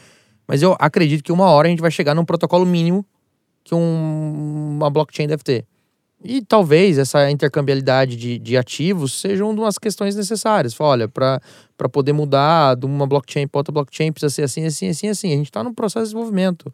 Mas 0.48 0.62
eu 0.62 0.76
acredito 0.80 1.24
que 1.24 1.32
uma 1.32 1.46
hora 1.46 1.68
a 1.68 1.70
gente 1.72 1.82
vai 1.82 1.92
chegar 1.92 2.14
num 2.16 2.26
protocolo 2.26 2.66
mínimo 2.66 3.06
que 3.64 3.74
um- 3.74 4.72
uma 4.78 4.90
blockchain 4.90 5.28
deve 5.28 5.44
ter. 5.44 5.66
E 6.24 6.42
talvez 6.42 6.98
essa 6.98 7.30
intercambiabilidade 7.30 8.16
de, 8.16 8.40
de 8.40 8.56
ativos 8.58 9.20
seja 9.20 9.44
uma 9.46 9.66
das 9.66 9.78
questões 9.78 10.16
necessárias. 10.16 10.74
Fala, 10.74 10.92
olha, 10.92 11.08
para 11.10 11.42
poder 11.92 12.14
mudar 12.14 12.76
de 12.76 12.86
uma 12.86 13.06
blockchain 13.06 13.48
para 13.48 13.60
outra 13.60 13.74
blockchain 13.74 14.12
precisa 14.12 14.30
ser 14.30 14.44
assim, 14.44 14.66
assim, 14.66 14.88
assim, 14.90 15.08
assim. 15.10 15.34
A 15.34 15.36
gente 15.38 15.48
está 15.48 15.64
num 15.64 15.74
processo 15.74 16.06
de 16.06 16.12
desenvolvimento. 16.12 16.74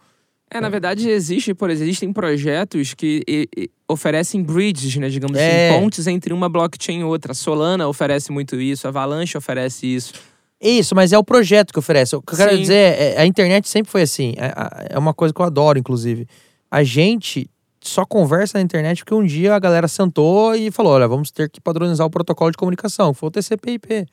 É, 0.52 0.60
na 0.60 0.70
verdade, 0.70 1.08
existe, 1.10 1.54
por 1.54 1.70
exemplo, 1.70 1.86
existem 1.90 2.12
projetos 2.12 2.94
que 2.96 3.22
e- 3.28 3.48
e 3.56 3.70
oferecem 3.88 4.42
bridges, 4.42 4.96
né? 4.98 5.08
Digamos 5.08 5.38
É. 5.38 5.70
assim, 5.72 5.80
pontes 5.82 6.08
entre 6.08 6.34
uma 6.34 6.50
blockchain 6.50 7.00
e 7.02 7.04
outra. 7.04 7.32
A 7.34 7.36
Solana 7.36 7.88
oferece 7.88 8.32
muito 8.32 8.56
isso, 8.60 8.88
a 8.88 8.90
Avalanche 8.90 9.38
oferece 9.38 9.86
isso. 9.88 10.14
Isso, 10.62 10.94
mas 10.96 11.14
é 11.14 11.18
o 11.18 11.24
projeto 11.24 11.72
que 11.72 11.80
oferece. 11.80 12.16
O 12.16 12.22
que 12.22 12.34
eu 12.34 12.38
quero 12.38 12.52
Sim. 12.56 12.62
dizer 12.62 12.74
é, 13.00 13.18
a 13.22 13.26
internet 13.26 13.70
sempre 13.70 13.92
foi 13.92 14.02
assim. 14.02 14.34
É, 14.38 14.48
a- 14.48 14.88
é 14.90 14.98
uma 15.00 15.14
coisa 15.14 15.34
que 15.34 15.40
eu 15.40 15.46
adoro, 15.46 15.78
inclusive. 15.80 16.28
A 16.70 16.84
gente 16.84 17.48
só 17.82 18.06
conversa 18.06 18.58
na 18.58 18.62
internet 18.62 19.04
porque 19.04 19.14
um 19.14 19.26
dia 19.26 19.56
a 19.56 19.60
galera 19.60 19.88
sentou 19.88 20.56
e 20.56 20.72
falou: 20.72 20.94
olha, 20.94 21.08
vamos 21.08 21.32
ter 21.32 21.50
que 21.50 21.62
padronizar 21.62 22.06
o 22.06 22.10
protocolo 22.10 22.52
de 22.52 22.58
comunicação, 22.58 23.14
que 23.14 23.20
foi 23.20 23.28
o 23.28 23.32
TCP/IP. 23.32 24.06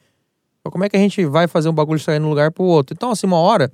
Então, 0.60 0.72
como 0.72 0.84
é 0.84 0.88
que 0.88 0.96
a 0.96 1.00
gente 1.00 1.24
vai 1.26 1.46
fazer 1.46 1.68
um 1.68 1.74
bagulho 1.74 2.00
sair 2.00 2.18
de 2.18 2.24
um 2.24 2.28
lugar 2.28 2.50
para 2.50 2.62
o 2.62 2.66
outro? 2.66 2.94
Então, 2.94 3.10
assim, 3.10 3.26
uma 3.26 3.38
hora 3.38 3.70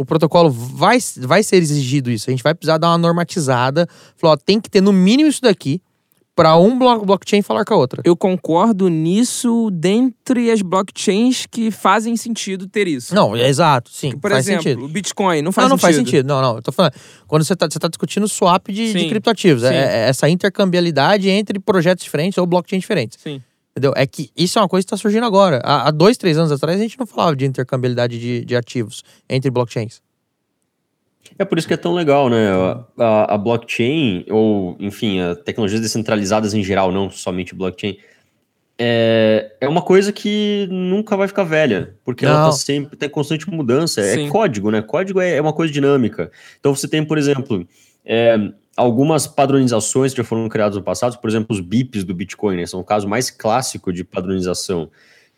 o 0.00 0.04
protocolo 0.04 0.50
vai, 0.50 0.98
vai 1.18 1.42
ser 1.42 1.56
exigido 1.56 2.10
isso. 2.10 2.30
A 2.30 2.32
gente 2.32 2.42
vai 2.42 2.54
precisar 2.54 2.78
dar 2.78 2.88
uma 2.88 2.96
normatizada. 2.96 3.86
Falar, 4.16 4.32
ó, 4.32 4.36
tem 4.36 4.58
que 4.58 4.70
ter 4.70 4.80
no 4.80 4.94
mínimo 4.94 5.28
isso 5.28 5.42
daqui 5.42 5.82
para 6.34 6.56
um 6.56 6.78
blo- 6.78 7.04
blockchain 7.04 7.42
falar 7.42 7.64
com 7.64 7.74
a 7.74 7.76
outra. 7.76 8.02
Eu 8.04 8.16
concordo 8.16 8.88
nisso 8.88 9.68
dentre 9.72 10.50
as 10.50 10.62
blockchains 10.62 11.46
que 11.46 11.70
fazem 11.70 12.16
sentido 12.16 12.66
ter 12.66 12.88
isso. 12.88 13.14
Não, 13.14 13.36
é 13.36 13.48
exato, 13.48 13.90
sim. 13.90 14.16
Por 14.16 14.30
faz 14.30 14.46
exemplo, 14.46 14.62
sentido. 14.62 14.84
o 14.84 14.88
Bitcoin 14.88 15.42
não 15.42 15.52
faz 15.52 15.64
não, 15.64 15.70
não 15.70 15.78
sentido. 15.78 15.94
faz 15.96 15.96
sentido. 15.96 16.26
Não, 16.26 16.40
não. 16.40 16.56
Eu 16.56 16.62
tô 16.62 16.72
falando. 16.72 16.92
Quando 17.26 17.44
você 17.44 17.54
tá, 17.54 17.68
você 17.70 17.78
tá 17.78 17.88
discutindo 17.88 18.26
swap 18.26 18.68
de, 18.68 18.92
de 18.92 19.08
criptoativos. 19.08 19.64
É, 19.64 19.74
é 19.74 20.08
essa 20.08 20.28
intercambiabilidade 20.28 21.28
entre 21.28 21.58
projetos 21.58 22.04
diferentes 22.04 22.38
ou 22.38 22.46
blockchains 22.46 22.80
diferentes. 22.82 23.18
Sim. 23.22 23.42
Entendeu? 23.72 23.92
É 23.96 24.06
que 24.06 24.30
isso 24.36 24.58
é 24.58 24.62
uma 24.62 24.68
coisa 24.68 24.84
que 24.84 24.90
tá 24.90 24.96
surgindo 24.96 25.24
agora. 25.26 25.60
Há, 25.62 25.88
há 25.88 25.90
dois, 25.90 26.16
três 26.16 26.36
anos 26.38 26.50
atrás, 26.50 26.78
a 26.78 26.82
gente 26.82 26.98
não 26.98 27.06
falava 27.06 27.36
de 27.36 27.44
intercambiabilidade 27.44 28.18
de, 28.18 28.44
de 28.44 28.56
ativos 28.56 29.02
entre 29.28 29.50
blockchains. 29.50 30.00
É 31.38 31.44
por 31.44 31.58
isso 31.58 31.66
que 31.66 31.74
é 31.74 31.76
tão 31.76 31.94
legal, 31.94 32.28
né? 32.28 32.50
A, 32.50 32.84
a- 32.98 33.34
a 33.34 33.38
blockchain, 33.38 34.24
ou, 34.30 34.76
enfim, 34.78 35.20
a 35.20 35.34
tecnologias 35.34 35.80
descentralizadas 35.80 36.52
em 36.54 36.62
geral, 36.62 36.92
não 36.92 37.10
somente 37.10 37.54
blockchain, 37.54 37.96
é, 38.78 39.52
é 39.60 39.68
uma 39.68 39.82
coisa 39.82 40.10
que 40.12 40.66
nunca 40.70 41.16
vai 41.16 41.28
ficar 41.28 41.44
velha, 41.44 41.94
porque 42.04 42.24
ela 42.24 42.38
Não. 42.40 42.46
tá 42.46 42.52
sempre, 42.52 42.96
tá 42.96 43.06
em 43.06 43.10
constante 43.10 43.48
mudança. 43.50 44.02
Sim. 44.02 44.26
É 44.26 44.30
código, 44.30 44.70
né? 44.70 44.80
Código 44.80 45.20
é, 45.20 45.36
é 45.36 45.40
uma 45.40 45.52
coisa 45.52 45.72
dinâmica. 45.72 46.30
Então 46.58 46.74
você 46.74 46.88
tem, 46.88 47.04
por 47.04 47.18
exemplo, 47.18 47.66
é, 48.04 48.38
algumas 48.76 49.26
padronizações 49.26 50.12
que 50.12 50.18
já 50.18 50.24
foram 50.24 50.48
criadas 50.48 50.76
no 50.76 50.82
passado, 50.82 51.18
por 51.20 51.28
exemplo, 51.28 51.48
os 51.54 51.60
BIPs 51.60 52.04
do 52.04 52.14
Bitcoin, 52.14 52.56
né? 52.56 52.66
São 52.66 52.80
o 52.80 52.84
caso 52.84 53.06
mais 53.06 53.30
clássico 53.30 53.92
de 53.92 54.02
padronização. 54.02 54.90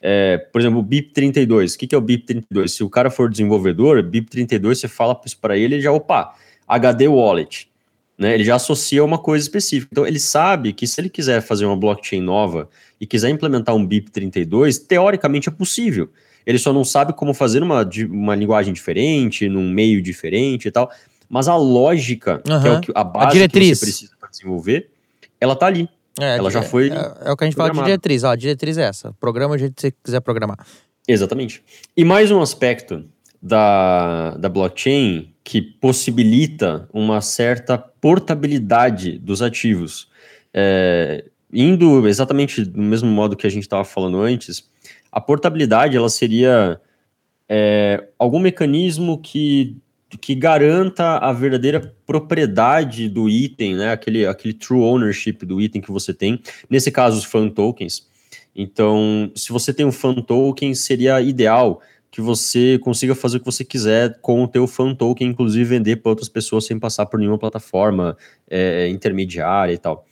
É, 0.02 0.36
por 0.36 0.60
exemplo, 0.60 0.80
o 0.80 0.84
BIP32. 0.84 1.74
O 1.74 1.78
que, 1.78 1.86
que 1.86 1.94
é 1.94 1.98
o 1.98 2.02
BIP32? 2.02 2.68
Se 2.68 2.82
o 2.82 2.90
cara 2.90 3.08
for 3.08 3.30
desenvolvedor, 3.30 4.02
BIP32, 4.02 4.74
você 4.74 4.88
fala 4.88 5.18
isso 5.24 5.38
para 5.38 5.56
ele, 5.56 5.76
ele 5.76 5.82
já, 5.82 5.92
opa, 5.92 6.34
HD 6.66 7.06
Wallet. 7.06 7.70
Né? 8.18 8.34
Ele 8.34 8.44
já 8.44 8.56
associa 8.56 9.04
uma 9.04 9.18
coisa 9.18 9.44
específica. 9.44 9.88
Então, 9.92 10.06
ele 10.06 10.18
sabe 10.18 10.72
que 10.72 10.86
se 10.86 11.00
ele 11.00 11.08
quiser 11.08 11.40
fazer 11.40 11.64
uma 11.64 11.76
blockchain 11.76 12.20
nova 12.20 12.68
e 13.00 13.06
quiser 13.06 13.30
implementar 13.30 13.74
um 13.74 13.86
BIP32, 13.86 14.84
teoricamente 14.86 15.48
é 15.48 15.52
possível. 15.52 16.10
Ele 16.44 16.58
só 16.58 16.72
não 16.72 16.84
sabe 16.84 17.12
como 17.12 17.32
fazer 17.32 17.62
uma, 17.62 17.88
uma 18.10 18.34
linguagem 18.34 18.72
diferente, 18.72 19.48
num 19.48 19.70
meio 19.70 20.02
diferente 20.02 20.66
e 20.66 20.70
tal. 20.70 20.90
Mas 21.28 21.48
a 21.48 21.56
lógica, 21.56 22.42
uhum. 22.48 22.60
que 22.60 22.68
é 22.68 22.72
o 22.72 22.80
que, 22.80 22.92
a 22.94 23.04
base 23.04 23.42
a 23.42 23.48
que 23.48 23.58
você 23.58 23.80
precisa 23.80 24.12
para 24.18 24.28
desenvolver, 24.28 24.90
ela 25.40 25.54
tá 25.54 25.66
ali. 25.66 25.88
É, 26.20 26.36
ela 26.36 26.50
já 26.50 26.62
foi. 26.62 26.90
É, 26.90 27.28
é, 27.28 27.32
o 27.32 27.36
que 27.36 27.44
a 27.44 27.46
gente 27.46 27.56
fala 27.56 27.70
de 27.70 27.82
diretriz. 27.82 28.24
Ó, 28.24 28.30
a 28.30 28.36
diretriz 28.36 28.76
é 28.78 28.84
essa. 28.84 29.12
Programa 29.20 29.54
o 29.54 29.58
jeito 29.58 29.74
que 29.74 29.80
você 29.80 29.90
quiser 29.90 30.20
programar. 30.20 30.58
Exatamente. 31.06 31.62
E 31.96 32.04
mais 32.04 32.30
um 32.30 32.40
aspecto 32.40 33.04
da, 33.42 34.36
da 34.36 34.48
blockchain 34.48 35.34
que 35.42 35.60
possibilita 35.60 36.88
uma 36.92 37.20
certa 37.20 37.76
portabilidade 37.76 39.18
dos 39.18 39.42
ativos. 39.42 40.08
É, 40.54 41.24
indo 41.52 42.06
exatamente 42.06 42.64
do 42.64 42.80
mesmo 42.80 43.10
modo 43.10 43.36
que 43.36 43.46
a 43.46 43.50
gente 43.50 43.64
estava 43.64 43.84
falando 43.84 44.20
antes, 44.20 44.70
a 45.10 45.20
portabilidade 45.20 45.96
ela 45.96 46.08
seria 46.08 46.80
é, 47.48 48.08
algum 48.18 48.38
mecanismo 48.38 49.18
que, 49.18 49.76
que 50.20 50.34
garanta 50.34 51.18
a 51.18 51.32
verdadeira 51.32 51.94
propriedade 52.06 53.08
do 53.08 53.28
item, 53.28 53.76
né? 53.76 53.92
aquele, 53.92 54.26
aquele 54.26 54.54
true 54.54 54.80
ownership 54.80 55.44
do 55.44 55.60
item 55.60 55.80
que 55.80 55.90
você 55.90 56.12
tem, 56.12 56.40
nesse 56.68 56.90
caso 56.90 57.18
os 57.18 57.24
fan 57.24 57.48
tokens. 57.48 58.06
Então, 58.54 59.30
se 59.34 59.50
você 59.50 59.72
tem 59.72 59.86
um 59.86 59.92
fan 59.92 60.14
token, 60.14 60.74
seria 60.74 61.20
ideal 61.20 61.80
que 62.10 62.20
você 62.20 62.78
consiga 62.78 63.14
fazer 63.14 63.38
o 63.38 63.40
que 63.40 63.46
você 63.46 63.64
quiser 63.64 64.18
com 64.20 64.44
o 64.44 64.48
teu 64.48 64.66
fan 64.66 64.94
token, 64.94 65.28
inclusive 65.28 65.64
vender 65.64 65.96
para 65.96 66.10
outras 66.10 66.28
pessoas 66.28 66.66
sem 66.66 66.78
passar 66.78 67.06
por 67.06 67.18
nenhuma 67.18 67.38
plataforma 67.38 68.16
é, 68.50 68.86
intermediária 68.88 69.72
e 69.72 69.78
tal. 69.78 70.06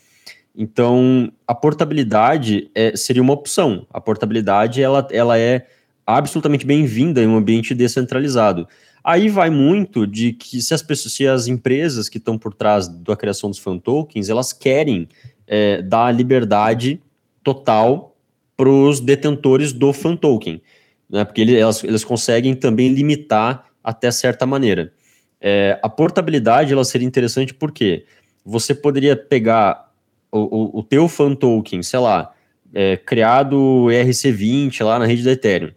Então, 0.56 1.30
a 1.46 1.54
portabilidade 1.54 2.70
é, 2.74 2.96
seria 2.96 3.22
uma 3.22 3.34
opção. 3.34 3.86
A 3.92 4.00
portabilidade 4.00 4.82
ela, 4.82 5.06
ela 5.10 5.38
é 5.38 5.66
absolutamente 6.06 6.66
bem-vinda 6.66 7.22
em 7.22 7.26
um 7.26 7.36
ambiente 7.36 7.74
descentralizado. 7.74 8.66
Aí 9.02 9.28
vai 9.28 9.50
muito 9.50 10.06
de 10.06 10.32
que 10.32 10.60
se 10.60 10.74
as 10.74 10.82
pessoas, 10.82 11.14
se 11.14 11.26
as 11.26 11.46
empresas 11.46 12.08
que 12.08 12.18
estão 12.18 12.38
por 12.38 12.52
trás 12.52 12.88
da 12.88 13.16
criação 13.16 13.50
dos 13.50 13.58
fan 13.58 13.78
tokens, 13.78 14.28
elas 14.28 14.52
querem 14.52 15.08
é, 15.46 15.80
dar 15.82 16.14
liberdade 16.14 17.00
total 17.42 18.14
para 18.56 18.68
os 18.68 19.00
detentores 19.00 19.72
do 19.72 19.92
fan 19.92 20.16
token 20.16 20.60
né, 21.10 21.24
porque 21.24 21.40
ele, 21.40 21.58
elas, 21.58 21.82
eles 21.82 22.04
conseguem 22.04 22.54
também 22.54 22.88
limitar 22.88 23.66
até 23.82 24.10
certa 24.10 24.46
maneira. 24.46 24.92
É, 25.40 25.78
a 25.82 25.88
portabilidade 25.88 26.72
ela 26.72 26.84
seria 26.84 27.08
interessante 27.08 27.52
porque 27.52 28.04
você 28.44 28.74
poderia 28.74 29.16
pegar 29.16 29.90
o, 30.30 30.38
o, 30.38 30.78
o 30.78 30.82
teu 30.82 31.08
fan 31.08 31.34
token, 31.34 31.82
sei 31.82 31.98
lá, 31.98 32.32
é, 32.72 32.96
criado 32.96 33.86
ERC20 33.88 34.84
lá 34.84 34.98
na 34.98 35.06
rede 35.06 35.24
da 35.24 35.32
Ethereum, 35.32 35.72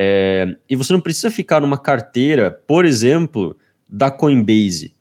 é, 0.00 0.54
e 0.70 0.76
você 0.76 0.92
não 0.92 1.00
precisa 1.00 1.28
ficar 1.28 1.60
numa 1.60 1.76
carteira, 1.76 2.52
por 2.68 2.84
exemplo, 2.84 3.56
da 3.88 4.12
Coinbase. 4.12 4.94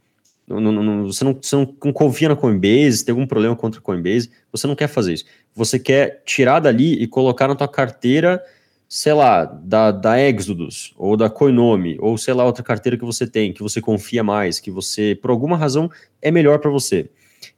Não, 0.48 0.60
não, 0.60 0.72
não, 0.72 1.06
você, 1.06 1.24
não, 1.24 1.38
você 1.40 1.56
não 1.56 1.66
confia 1.66 2.30
na 2.30 2.36
Coinbase, 2.36 3.06
tem 3.06 3.14
algum 3.14 3.28
problema 3.28 3.56
contra 3.56 3.80
a 3.80 3.84
Coinbase, 3.84 4.32
você 4.52 4.66
não 4.66 4.76
quer 4.76 4.88
fazer 4.88 5.14
isso. 5.14 5.26
Você 5.54 5.78
quer 5.78 6.24
tirar 6.26 6.60
dali 6.60 6.94
e 6.94 7.06
colocar 7.06 7.48
na 7.48 7.54
tua 7.54 7.68
carteira 7.68 8.42
sei 8.90 9.14
lá, 9.14 9.44
da, 9.44 9.92
da 9.92 10.20
Exodus, 10.20 10.94
ou 10.98 11.18
da 11.18 11.30
Coinome, 11.30 11.98
ou 12.00 12.18
sei 12.18 12.34
lá, 12.34 12.46
outra 12.46 12.64
carteira 12.64 12.98
que 12.98 13.04
você 13.04 13.28
tem, 13.28 13.52
que 13.52 13.62
você 13.62 13.82
confia 13.82 14.24
mais, 14.24 14.60
que 14.60 14.72
você, 14.72 15.14
por 15.14 15.30
alguma 15.30 15.58
razão, 15.58 15.92
é 16.22 16.32
melhor 16.32 16.60
para 16.60 16.72
você. 16.72 17.10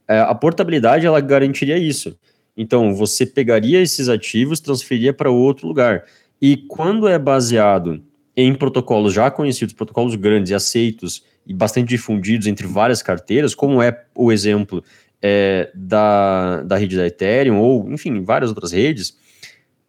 É, 0.08 0.20
a 0.20 0.34
portabilidade, 0.34 1.06
ela 1.06 1.22
garantiria 1.22 1.78
isso. 1.78 2.18
Então, 2.58 2.96
você 2.96 3.26
pegaria 3.28 3.80
esses 3.80 4.10
ativos, 4.10 4.60
transferiria 4.60 5.14
para 5.14 5.30
outro 5.30 5.68
lugar. 5.68 6.04
E 6.42 6.58
quando 6.58 7.08
é 7.08 7.18
baseado 7.20 8.02
em 8.36 8.54
protocolos 8.54 9.14
já 9.14 9.30
conhecidos, 9.30 9.74
protocolos 9.74 10.16
grandes 10.16 10.52
e 10.52 10.56
aceitos 10.56 11.24
e 11.46 11.54
bastante 11.54 11.90
difundidos 11.90 12.48
entre 12.48 12.66
várias 12.66 13.02
carteiras, 13.02 13.54
como 13.54 13.82
é 13.82 14.06
o 14.16 14.32
exemplo 14.32 14.84
é, 15.22 15.70
da, 15.76 16.64
da 16.64 16.78
rede 16.78 16.96
da 16.96 17.06
Ethereum, 17.06 17.60
ou, 17.60 17.92
enfim, 17.92 18.24
várias 18.24 18.50
outras 18.50 18.72
redes, 18.72 19.18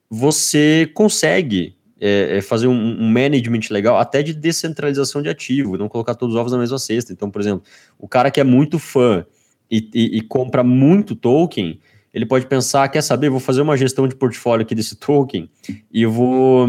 você 0.08 0.90
consegue 0.92 1.76
é, 2.00 2.38
é, 2.38 2.40
fazer 2.40 2.66
um, 2.66 2.72
um, 2.72 3.08
management 3.08 3.60
legal, 3.70 3.98
até 3.98 4.22
de 4.22 4.32
descentralização 4.32 5.22
de 5.22 5.28
ativo, 5.28 5.76
não 5.76 5.88
colocar 5.88 6.14
todos 6.14 6.34
os 6.34 6.40
ovos 6.40 6.50
na 6.50 6.58
mesma 6.58 6.78
cesta. 6.78 7.12
Então, 7.12 7.30
por 7.30 7.40
exemplo, 7.40 7.62
o 7.98 8.08
cara 8.08 8.30
que 8.30 8.40
é 8.40 8.44
muito 8.44 8.78
fã 8.78 9.24
e, 9.70 9.88
e, 9.94 10.18
e 10.18 10.20
compra 10.22 10.64
muito 10.64 11.14
token, 11.14 11.78
ele 12.12 12.26
pode 12.26 12.46
pensar, 12.46 12.88
quer 12.88 13.02
saber, 13.02 13.30
vou 13.30 13.40
fazer 13.40 13.60
uma 13.60 13.76
gestão 13.76 14.08
de 14.08 14.14
portfólio 14.14 14.64
aqui 14.64 14.74
desse 14.74 14.96
token 14.96 15.48
e 15.92 16.04
vou, 16.06 16.68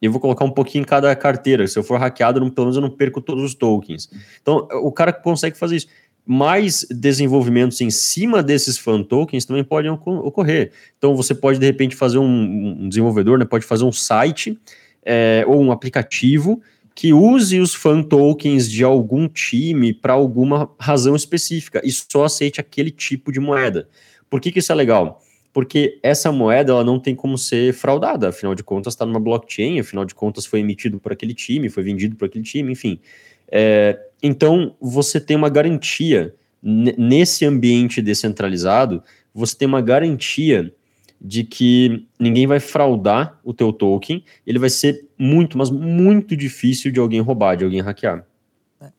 eu 0.00 0.10
vou 0.10 0.20
colocar 0.20 0.44
um 0.44 0.50
pouquinho 0.50 0.82
em 0.82 0.86
cada 0.86 1.14
carteira. 1.16 1.66
Se 1.66 1.78
eu 1.78 1.82
for 1.82 1.98
hackeado, 1.98 2.40
não, 2.40 2.50
pelo 2.50 2.66
menos 2.66 2.76
eu 2.76 2.82
não 2.82 2.90
perco 2.90 3.20
todos 3.20 3.42
os 3.42 3.54
tokens. 3.54 4.10
Então, 4.40 4.68
o 4.82 4.92
cara 4.92 5.12
consegue 5.12 5.56
fazer 5.56 5.76
isso 5.76 5.88
mais 6.24 6.86
desenvolvimentos 6.88 7.80
em 7.80 7.90
cima 7.90 8.42
desses 8.42 8.78
fan 8.78 9.02
tokens 9.02 9.44
também 9.44 9.64
podem 9.64 9.90
ocorrer. 9.90 10.72
Então 10.96 11.16
você 11.16 11.34
pode 11.34 11.58
de 11.58 11.66
repente 11.66 11.96
fazer 11.96 12.18
um, 12.18 12.84
um 12.84 12.88
desenvolvedor, 12.88 13.38
né, 13.38 13.44
pode 13.44 13.64
fazer 13.64 13.84
um 13.84 13.92
site 13.92 14.58
é, 15.04 15.44
ou 15.48 15.60
um 15.60 15.72
aplicativo 15.72 16.60
que 16.94 17.12
use 17.12 17.58
os 17.58 17.74
fan 17.74 18.02
tokens 18.02 18.70
de 18.70 18.84
algum 18.84 19.26
time 19.26 19.92
para 19.92 20.12
alguma 20.12 20.70
razão 20.78 21.16
específica 21.16 21.80
e 21.82 21.90
só 21.90 22.24
aceite 22.24 22.60
aquele 22.60 22.90
tipo 22.90 23.32
de 23.32 23.40
moeda. 23.40 23.88
Por 24.32 24.40
que, 24.40 24.50
que 24.50 24.60
isso 24.60 24.72
é 24.72 24.74
legal? 24.74 25.20
Porque 25.52 26.00
essa 26.02 26.32
moeda 26.32 26.72
ela 26.72 26.82
não 26.82 26.98
tem 26.98 27.14
como 27.14 27.36
ser 27.36 27.74
fraudada, 27.74 28.30
afinal 28.30 28.54
de 28.54 28.64
contas 28.64 28.94
está 28.94 29.04
numa 29.04 29.20
blockchain, 29.20 29.78
afinal 29.78 30.06
de 30.06 30.14
contas 30.14 30.46
foi 30.46 30.60
emitido 30.60 30.98
por 30.98 31.12
aquele 31.12 31.34
time, 31.34 31.68
foi 31.68 31.82
vendido 31.82 32.16
por 32.16 32.24
aquele 32.24 32.42
time, 32.42 32.72
enfim. 32.72 32.98
É, 33.46 34.00
então, 34.22 34.74
você 34.80 35.20
tem 35.20 35.36
uma 35.36 35.50
garantia, 35.50 36.34
nesse 36.62 37.44
ambiente 37.44 38.00
descentralizado, 38.00 39.02
você 39.34 39.54
tem 39.54 39.68
uma 39.68 39.82
garantia 39.82 40.74
de 41.20 41.44
que 41.44 42.06
ninguém 42.18 42.46
vai 42.46 42.58
fraudar 42.58 43.38
o 43.44 43.52
teu 43.52 43.70
token, 43.70 44.24
ele 44.46 44.58
vai 44.58 44.70
ser 44.70 45.06
muito, 45.18 45.58
mas 45.58 45.70
muito 45.70 46.34
difícil 46.34 46.90
de 46.90 46.98
alguém 46.98 47.20
roubar, 47.20 47.54
de 47.54 47.64
alguém 47.64 47.82
hackear. 47.82 48.24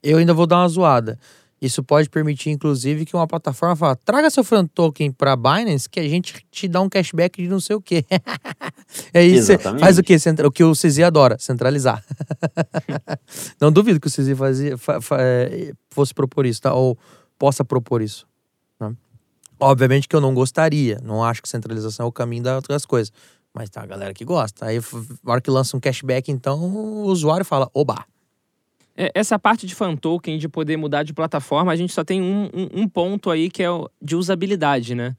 Eu 0.04 0.20
ainda 0.20 0.34
vou 0.36 0.46
dar 0.46 0.58
uma 0.58 0.68
zoada. 0.68 1.18
Isso 1.64 1.82
pode 1.82 2.10
permitir, 2.10 2.50
inclusive, 2.50 3.06
que 3.06 3.16
uma 3.16 3.26
plataforma 3.26 3.74
fale: 3.74 3.98
traga 4.04 4.30
seu 4.30 4.44
fan 4.44 4.66
token 4.66 5.14
para 5.14 5.34
Binance 5.34 5.90
que 5.90 5.98
a 5.98 6.04
gente 6.04 6.46
te 6.52 6.68
dá 6.68 6.82
um 6.82 6.90
cashback 6.90 7.42
de 7.42 7.48
não 7.48 7.62
sei 7.62 7.78
o 7.78 7.82
quê. 7.82 8.04
é 9.14 9.24
isso. 9.24 9.58
Faz 9.80 9.98
o 9.98 10.04
quê? 10.04 10.18
O 10.46 10.52
que 10.52 10.62
o 10.62 10.74
CZ 10.74 11.00
adora, 11.00 11.38
centralizar. 11.40 12.04
não 13.62 13.72
duvido 13.72 13.98
que 13.98 14.08
o 14.08 14.12
CZ 14.12 14.38
fazia, 14.38 14.78
fa, 14.78 15.00
fa, 15.00 15.18
é, 15.22 15.72
fosse 15.90 16.14
propor 16.14 16.46
isso, 16.46 16.62
tá? 16.62 16.74
Ou 16.74 16.98
possa 17.40 17.64
propor 17.64 18.02
isso. 18.02 18.28
Né? 18.78 18.94
Obviamente 19.58 20.06
que 20.06 20.16
eu 20.18 20.22
não 20.22 20.34
gostaria. 20.34 21.00
Não 21.02 21.24
acho 21.24 21.42
que 21.42 21.48
centralização 21.48 22.08
é 22.08 22.10
o 22.10 22.12
caminho 22.12 22.44
das 22.68 22.86
coisas. 22.86 23.14
Mas 23.54 23.70
tá 23.70 23.84
a 23.84 23.86
galera 23.86 24.14
que 24.14 24.26
gosta. 24.26 24.66
Aí, 24.66 24.82
na 25.24 25.32
hora 25.32 25.40
que 25.40 25.50
lança 25.50 25.78
um 25.78 25.80
cashback, 25.80 26.30
então 26.30 26.60
o 26.60 27.04
usuário 27.06 27.46
fala: 27.46 27.70
oba. 27.74 28.06
É, 28.96 29.12
essa 29.16 29.40
parte 29.40 29.66
de 29.66 29.74
fan 29.74 29.96
token, 29.96 30.38
de 30.38 30.48
poder 30.48 30.78
mudar 30.78 31.04
de 31.04 31.14
plataforma, 31.14 31.72
a 31.72 31.76
gente 31.76 31.94
só 31.94 32.04
tem 32.04 32.22
um, 32.22 32.46
um, 32.54 32.82
um 32.82 32.88
ponto 32.88 33.32
aí 33.32 33.50
que 33.50 33.64
é 33.64 33.68
de 34.02 34.16
usabilidade, 34.16 34.94
né? 34.94 35.16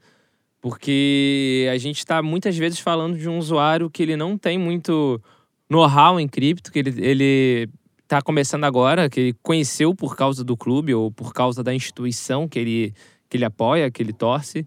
Porque 0.61 1.69
a 1.71 1.77
gente 1.77 1.99
está 1.99 2.23
muitas 2.23 2.57
vezes 2.57 2.79
falando 2.79 3.17
de 3.17 3.29
um 3.29 3.37
usuário 3.37 3.89
que 3.89 4.01
ele 4.01 4.15
não 4.15 4.37
tem 4.37 4.57
muito 4.57 5.21
know-how 5.69 6.19
em 6.19 6.27
cripto, 6.27 6.71
que 6.71 6.79
ele, 6.79 6.93
ele 7.05 7.69
está 8.03 8.21
começando 8.21 8.63
agora, 8.63 9.09
que 9.09 9.19
ele 9.19 9.35
conheceu 9.43 9.93
por 9.93 10.15
causa 10.15 10.43
do 10.43 10.55
clube 10.55 10.93
ou 10.93 11.11
por 11.11 11.33
causa 11.33 11.63
da 11.63 11.73
instituição 11.73 12.47
que 12.47 12.57
ele, 12.57 12.93
que 13.29 13.37
ele 13.37 13.45
apoia, 13.45 13.91
que 13.91 14.01
ele 14.01 14.13
torce. 14.13 14.65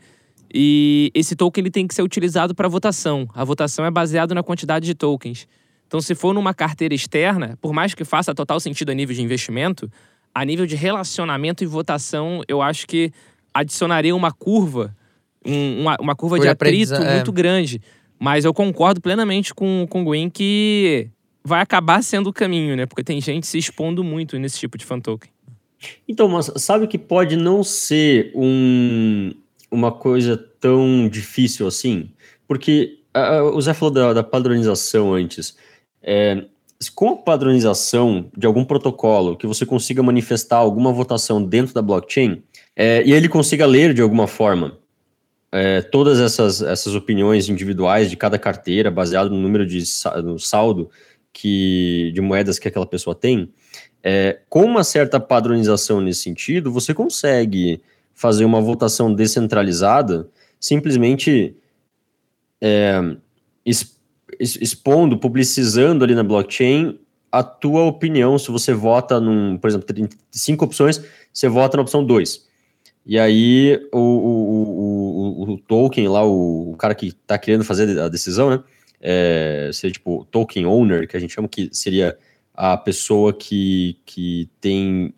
E 0.53 1.11
esse 1.15 1.35
token 1.35 1.63
ele 1.63 1.71
tem 1.71 1.87
que 1.87 1.95
ser 1.95 2.03
utilizado 2.03 2.55
para 2.55 2.69
votação. 2.69 3.29
A 3.35 3.45
votação 3.45 3.85
é 3.85 3.91
baseada 3.91 4.35
na 4.35 4.43
quantidade 4.43 4.87
de 4.87 4.95
tokens. 4.95 5.47
Então, 5.89 6.03
se 6.03 6.15
for 6.15 6.35
numa 6.35 6.53
carteira 6.53 6.95
externa, 6.95 7.59
por 7.63 7.73
mais 7.73 7.95
que 7.95 8.05
faça 8.05 8.35
total 8.35 8.61
sentido 8.61 8.91
a 8.91 8.95
nível 8.95 9.17
de 9.17 9.23
investimento, 9.23 9.91
a 10.35 10.45
nível 10.45 10.67
de 10.67 10.77
relacionamento 10.77 11.65
e 11.65 11.67
votação, 11.67 12.43
eu 12.47 12.61
acho 12.61 12.87
que 12.87 13.11
adicionaria 13.55 14.15
uma 14.15 14.31
curva, 14.31 14.95
um, 15.45 15.81
uma, 15.81 15.97
uma 15.99 16.15
curva 16.15 16.37
Por 16.37 16.43
de 16.43 16.49
atrito 16.49 16.95
é. 16.95 17.15
muito 17.15 17.33
grande. 17.33 17.81
Mas 18.21 18.45
eu 18.45 18.53
concordo 18.53 19.01
plenamente 19.01 19.55
com, 19.55 19.87
com 19.89 20.03
o 20.03 20.05
Gwen 20.05 20.29
que 20.29 21.09
vai 21.43 21.63
acabar 21.63 22.03
sendo 22.03 22.29
o 22.29 22.33
caminho, 22.33 22.77
né? 22.77 22.85
Porque 22.85 23.03
tem 23.03 23.19
gente 23.21 23.47
se 23.47 23.57
expondo 23.57 24.05
muito 24.05 24.39
nesse 24.39 24.59
tipo 24.59 24.77
de 24.77 24.85
fan 24.85 25.01
token. 25.01 25.31
Então, 26.07 26.29
mas 26.29 26.51
sabe 26.57 26.87
que 26.87 26.99
pode 26.99 27.35
não 27.35 27.65
ser 27.65 28.31
um, 28.35 29.33
uma 29.71 29.91
coisa 29.91 30.37
tão 30.61 31.09
difícil 31.09 31.67
assim? 31.67 32.11
Porque 32.47 32.99
uh, 33.17 33.57
o 33.57 33.61
Zé 33.63 33.73
falou 33.73 33.95
da, 33.95 34.13
da 34.13 34.23
padronização 34.23 35.15
antes. 35.15 35.57
É, 36.03 36.45
com 36.95 37.11
a 37.11 37.17
padronização 37.17 38.31
de 38.37 38.47
algum 38.47 38.65
protocolo 38.65 39.37
que 39.37 39.47
você 39.47 39.67
consiga 39.67 40.03
manifestar 40.03 40.57
alguma 40.57 40.93
votação 40.93 41.43
dentro 41.43 41.75
da 41.75 41.83
blockchain, 41.83 42.43
é, 42.77 43.03
e 43.05 43.13
ele 43.13 43.29
consiga 43.29 43.67
ler 43.67 43.93
de 43.93 44.01
alguma 44.01 44.29
forma 44.29 44.79
é, 45.51 45.81
todas 45.83 46.21
essas, 46.21 46.63
essas 46.63 46.95
opiniões 46.95 47.49
individuais 47.49 48.11
de 48.11 48.17
cada 48.17 48.39
carteira, 48.39 48.91
baseado 48.91 49.31
no 49.31 49.41
número 49.41 49.67
de 49.67 49.83
no 50.23 50.39
saldo 50.39 50.91
que, 51.33 52.13
de 52.15 52.21
moedas 52.21 52.59
que 52.59 52.69
aquela 52.69 52.87
pessoa 52.87 53.15
tem, 53.15 53.53
é, 54.03 54.41
com 54.49 54.65
uma 54.65 54.85
certa 54.85 55.19
padronização 55.19 56.01
nesse 56.01 56.23
sentido, 56.23 56.71
você 56.71 56.95
consegue 56.95 57.83
fazer 58.15 58.45
uma 58.45 58.61
votação 58.61 59.13
descentralizada 59.13 60.29
simplesmente 60.61 61.57
é, 62.61 63.17
expondo, 64.39 65.19
publicizando 65.19 66.05
ali 66.05 66.15
na 66.15 66.23
blockchain 66.23 66.99
a 67.31 67.43
tua 67.43 67.83
opinião. 67.83 68.39
Se 68.39 68.51
você 68.51 68.73
vota 68.73 69.21
num, 69.21 69.57
por 69.57 69.69
exemplo, 69.69 69.87
tem 69.87 70.09
cinco 70.31 70.65
opções, 70.65 71.03
você 71.33 71.49
vota 71.49 71.77
na 71.77 71.83
opção 71.83 72.05
2. 72.05 72.47
E 73.07 73.19
aí 73.19 73.81
o, 73.93 73.99
o, 73.99 75.43
o, 75.43 75.53
o, 75.53 75.59
token 75.59 76.09
lá, 76.09 76.25
o, 76.25 76.75
cara 76.79 76.95
que 76.95 77.07
está 77.07 77.39
querendo 77.39 77.65
fazer 77.65 77.99
a 77.99 78.09
decisão, 78.09 78.51
né? 78.51 78.63
É, 79.01 79.71
seria 79.73 79.93
tipo 79.93 80.27
token 80.31 80.67
owner, 80.67 81.09
que 81.09 81.17
a 81.17 81.21
gente 81.21 81.33
chama 81.33 81.49
que 81.49 81.71
seria 81.73 82.19
a 82.53 82.77
pessoa 82.77 83.33
que, 83.33 83.97
que 84.05 84.51
tem 84.61 85.15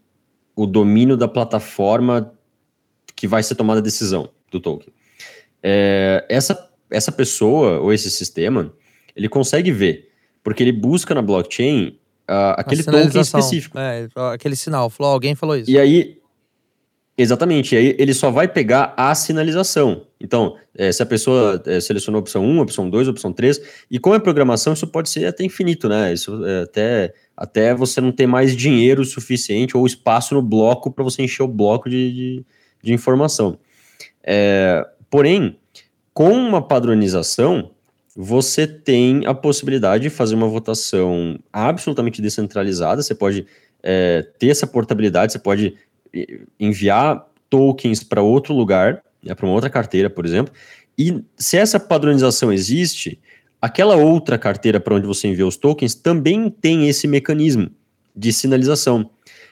o 0.55 0.67
domínio 0.67 1.17
da 1.17 1.27
plataforma 1.27 2.33
que 3.17 3.27
vai 3.27 3.43
ser 3.43 3.55
tomada 3.55 3.81
a 3.81 3.83
decisão 3.83 4.31
do 4.53 4.61
token. 4.61 4.93
É, 5.63 6.25
essa, 6.29 6.71
essa 6.91 7.11
pessoa 7.11 7.81
ou 7.81 7.93
esse 7.93 8.11
sistema, 8.11 8.73
ele 9.21 9.29
consegue 9.29 9.71
ver, 9.71 10.09
porque 10.43 10.63
ele 10.63 10.73
busca 10.73 11.15
na 11.15 11.21
blockchain 11.21 11.99
uh, 12.29 12.57
aquele 12.57 12.83
token 12.83 13.21
específico. 13.21 13.79
É, 13.79 14.09
aquele 14.33 14.57
sinal, 14.57 14.89
falou, 14.89 15.13
alguém 15.13 15.35
falou 15.35 15.57
isso. 15.57 15.71
E 15.71 15.79
aí, 15.79 16.19
exatamente, 17.19 17.75
e 17.75 17.79
aí 17.79 17.97
ele 17.99 18.15
só 18.15 18.31
vai 18.31 18.49
pegar 18.49 18.95
a 18.97 19.15
sinalização. 19.15 20.07
Então, 20.19 20.57
é, 20.75 20.91
se 20.91 21.03
a 21.03 21.07
pessoa 21.07 21.63
é, 21.67 21.81
selecionou 21.81 22.19
a 22.19 22.23
opção 22.23 22.43
1, 22.43 22.59
a 22.59 22.63
opção 22.63 22.89
2, 22.89 23.09
a 23.09 23.11
opção 23.11 23.31
3, 23.31 23.61
e 23.91 23.99
com 23.99 24.15
a 24.15 24.19
programação 24.21 24.73
isso 24.73 24.87
pode 24.87 25.11
ser 25.11 25.27
até 25.27 25.45
infinito, 25.45 25.87
né? 25.87 26.15
Isso 26.15 26.43
é, 26.47 26.63
até, 26.63 27.15
até 27.37 27.75
você 27.75 28.01
não 28.01 28.13
ter 28.13 28.27
mais 28.27 28.57
dinheiro 28.57 29.05
suficiente 29.05 29.77
ou 29.77 29.87
espaço 29.87 30.35
no 30.35 30.41
bloco 30.41 30.91
para 30.91 31.05
você 31.05 31.23
encher 31.23 31.43
o 31.43 31.49
bloco 31.49 31.91
de, 31.91 32.11
de, 32.11 32.47
de 32.83 32.93
informação. 32.95 33.59
É, 34.25 34.83
porém, 35.11 35.59
com 36.15 36.33
uma 36.33 36.63
padronização, 36.63 37.71
você 38.23 38.67
tem 38.67 39.25
a 39.27 39.33
possibilidade 39.33 40.03
de 40.03 40.11
fazer 40.11 40.35
uma 40.35 40.47
votação 40.47 41.39
absolutamente 41.51 42.21
descentralizada. 42.21 43.03
Você 43.03 43.15
pode 43.15 43.47
é, 43.83 44.27
ter 44.39 44.49
essa 44.49 44.67
portabilidade, 44.67 45.33
você 45.33 45.39
pode 45.39 45.75
enviar 46.59 47.27
tokens 47.49 48.03
para 48.03 48.21
outro 48.21 48.53
lugar, 48.53 49.03
né, 49.23 49.35
para 49.35 49.47
uma 49.47 49.55
outra 49.55 49.71
carteira, 49.71 50.11
por 50.11 50.27
exemplo. 50.27 50.53
E 50.99 51.25
se 51.35 51.57
essa 51.57 51.81
padronização 51.81 52.53
existe, 52.53 53.19
aquela 53.61 53.97
outra 53.97 54.37
carteira 54.37 54.79
para 54.79 54.95
onde 54.95 55.07
você 55.07 55.29
envia 55.29 55.47
os 55.47 55.57
tokens 55.57 55.95
também 55.95 56.51
tem 56.51 56.89
esse 56.89 57.09
mecanismo 57.09 57.71
de 58.15 58.35
sinalização. 58.35 59.09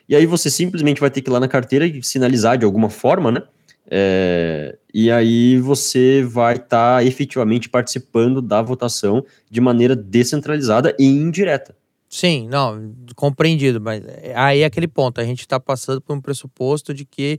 E 0.06 0.14
aí 0.14 0.26
você 0.26 0.50
simplesmente 0.50 1.00
vai 1.00 1.10
ter 1.10 1.22
que 1.22 1.30
ir 1.30 1.32
lá 1.32 1.40
na 1.40 1.48
carteira 1.48 1.86
e 1.86 2.02
sinalizar 2.02 2.58
de 2.58 2.66
alguma 2.66 2.90
forma, 2.90 3.32
né? 3.32 3.42
É, 3.91 4.76
e 4.93 5.11
aí 5.11 5.59
você 5.59 6.22
vai 6.22 6.57
estar 6.57 6.99
tá 6.99 7.05
efetivamente 7.05 7.70
participando 7.70 8.43
da 8.43 8.61
votação 8.61 9.24
de 9.51 9.61
maneira 9.61 9.97
descentralizada 9.97 10.95
e 10.99 11.07
indireta. 11.07 11.74
Sim, 12.09 12.49
não, 12.49 12.95
compreendido, 13.16 13.80
mas 13.80 14.03
aí 14.34 14.61
é 14.61 14.64
aquele 14.64 14.89
ponto, 14.89 15.20
a 15.20 15.24
gente 15.24 15.41
está 15.41 15.61
passando 15.61 16.01
por 16.01 16.14
um 16.14 16.20
pressuposto 16.20 16.95
de 16.95 17.05
que 17.05 17.39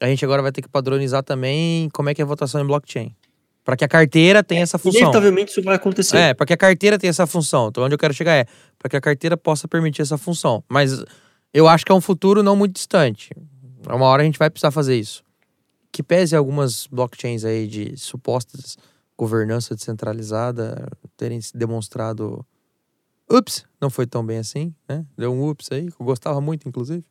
a 0.00 0.06
gente 0.06 0.24
agora 0.24 0.42
vai 0.42 0.52
ter 0.52 0.62
que 0.62 0.68
padronizar 0.68 1.22
também 1.22 1.88
como 1.92 2.08
é 2.08 2.14
que 2.14 2.20
é 2.20 2.24
a 2.24 2.26
votação 2.26 2.60
em 2.60 2.66
blockchain. 2.66 3.14
Para 3.64 3.76
que 3.76 3.84
a 3.84 3.88
carteira 3.88 4.42
tenha 4.42 4.62
essa 4.62 4.78
função. 4.78 5.00
Inevitavelmente 5.00 5.50
isso 5.50 5.62
vai 5.62 5.74
acontecer. 5.76 6.16
É, 6.16 6.34
para 6.34 6.46
que 6.46 6.52
a 6.54 6.56
carteira 6.56 6.98
tenha 6.98 7.10
essa 7.10 7.26
função. 7.26 7.68
Então, 7.68 7.84
onde 7.84 7.94
eu 7.94 7.98
quero 7.98 8.14
chegar 8.14 8.32
é 8.32 8.46
para 8.78 8.88
que 8.88 8.96
a 8.96 9.00
carteira 9.00 9.36
possa 9.36 9.68
permitir 9.68 10.00
essa 10.00 10.16
função. 10.16 10.64
Mas 10.68 11.04
eu 11.52 11.68
acho 11.68 11.84
que 11.84 11.92
é 11.92 11.94
um 11.94 12.00
futuro 12.00 12.42
não 12.42 12.56
muito 12.56 12.72
distante. 12.72 13.30
Uma 13.86 14.06
hora 14.06 14.22
a 14.22 14.24
gente 14.24 14.38
vai 14.38 14.48
precisar 14.48 14.70
fazer 14.70 14.96
isso 14.96 15.22
que 15.98 16.02
pese 16.04 16.36
algumas 16.36 16.86
blockchains 16.86 17.44
aí 17.44 17.66
de 17.66 17.96
supostas 17.96 18.78
governança 19.16 19.74
descentralizada 19.74 20.88
terem 21.16 21.40
se 21.40 21.58
demonstrado 21.58 22.46
ups, 23.28 23.64
não 23.80 23.90
foi 23.90 24.06
tão 24.06 24.24
bem 24.24 24.38
assim, 24.38 24.72
né? 24.88 25.04
Deu 25.16 25.32
um 25.32 25.50
ups 25.50 25.72
aí, 25.72 25.86
eu 25.86 26.06
gostava 26.06 26.40
muito, 26.40 26.68
inclusive. 26.68 27.04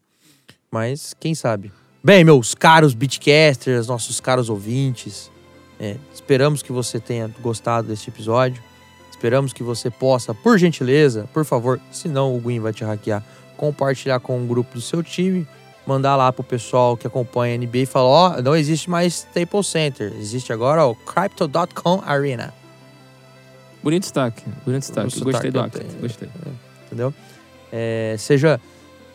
Mas 0.72 1.14
quem 1.20 1.36
sabe. 1.36 1.70
Bem, 2.02 2.24
meus 2.24 2.56
caros 2.56 2.94
beatcasters, 2.94 3.88
nossos 3.88 4.22
caros 4.22 4.50
ouvintes, 4.50 5.30
é, 5.78 5.98
esperamos 6.14 6.64
que 6.64 6.72
você 6.72 6.98
tenha 6.98 7.28
gostado 7.42 7.90
deste 7.90 8.10
episódio. 8.10 8.64
Esperamos 9.12 9.52
que 9.52 9.64
você 9.64 9.92
possa, 9.92 10.34
por 10.34 10.58
gentileza, 10.58 11.28
por 11.34 11.44
favor, 11.44 11.78
senão 11.92 12.34
o 12.34 12.40
Gwyn 12.40 12.62
vai 12.62 12.72
te 12.72 12.86
hackear, 12.86 13.22
compartilhar 13.58 14.22
com 14.22 14.40
um 14.40 14.48
grupo 14.48 14.76
do 14.76 14.82
seu 14.82 15.04
time 15.04 15.46
mandar 15.88 16.18
lá 16.18 16.32
pro 16.34 16.44
pessoal 16.44 16.98
que 16.98 17.08
acompanha 17.08 17.56
a 17.56 17.58
NBA 17.58 17.78
e 17.80 17.86
falar: 17.86 18.08
ó, 18.08 18.36
oh, 18.38 18.42
não 18.42 18.56
existe 18.56 18.90
mais 18.90 19.26
Staples 19.26 19.68
Center, 19.68 20.14
existe 20.20 20.52
agora 20.52 20.86
o 20.86 20.94
Crypto.com 20.94 22.04
Arena. 22.06 22.54
Bonito 23.82 24.04
destaque, 24.04 24.44
bonito 24.66 24.82
destaque. 24.82 25.20
Gostei 25.22 25.50
do 25.50 25.62
acto, 25.62 25.80
gostei. 26.02 26.30
Entendeu? 26.86 27.14
É, 27.72 28.16
seja, 28.20 28.60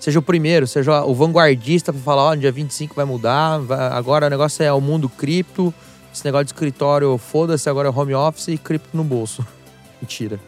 seja 0.00 0.18
o 0.18 0.22
primeiro, 0.22 0.66
seja 0.66 1.04
o 1.04 1.14
vanguardista 1.14 1.92
para 1.92 2.00
falar: 2.00 2.22
ó, 2.22 2.30
oh, 2.30 2.34
no 2.34 2.40
dia 2.40 2.50
25 2.50 2.94
vai 2.94 3.04
mudar, 3.04 3.60
agora 3.92 4.26
o 4.26 4.30
negócio 4.30 4.62
é 4.62 4.72
o 4.72 4.80
mundo 4.80 5.08
cripto, 5.10 5.74
esse 6.12 6.24
negócio 6.24 6.46
de 6.46 6.52
escritório, 6.52 7.16
foda-se, 7.18 7.68
agora 7.68 7.88
é 7.88 7.90
home 7.90 8.14
office 8.14 8.48
e 8.48 8.58
cripto 8.58 8.96
no 8.96 9.04
bolso. 9.04 9.46
Mentira. 10.00 10.40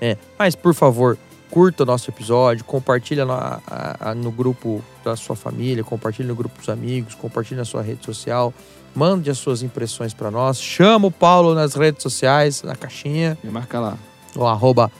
É, 0.00 0.16
mas 0.38 0.54
por 0.54 0.74
favor, 0.74 1.16
curta 1.50 1.82
o 1.82 1.86
nosso 1.86 2.10
episódio, 2.10 2.64
compartilha 2.64 3.24
no, 3.24 3.32
a, 3.32 3.60
a, 4.00 4.14
no 4.14 4.30
grupo 4.30 4.82
da 5.04 5.16
sua 5.16 5.36
família, 5.36 5.82
compartilhe 5.84 6.28
no 6.28 6.34
grupo 6.34 6.58
dos 6.58 6.68
amigos, 6.68 7.14
compartilhe 7.14 7.56
na 7.56 7.64
sua 7.64 7.82
rede 7.82 8.04
social, 8.04 8.52
mande 8.94 9.30
as 9.30 9.38
suas 9.38 9.62
impressões 9.62 10.12
para 10.12 10.30
nós, 10.30 10.60
chama 10.60 11.08
o 11.08 11.10
Paulo 11.10 11.54
nas 11.54 11.74
redes 11.74 12.02
sociais, 12.02 12.62
na 12.62 12.74
caixinha. 12.74 13.38
Me 13.42 13.50
marca 13.50 13.78
lá. 13.78 13.96
O 14.34 14.44
arroba 14.44 14.90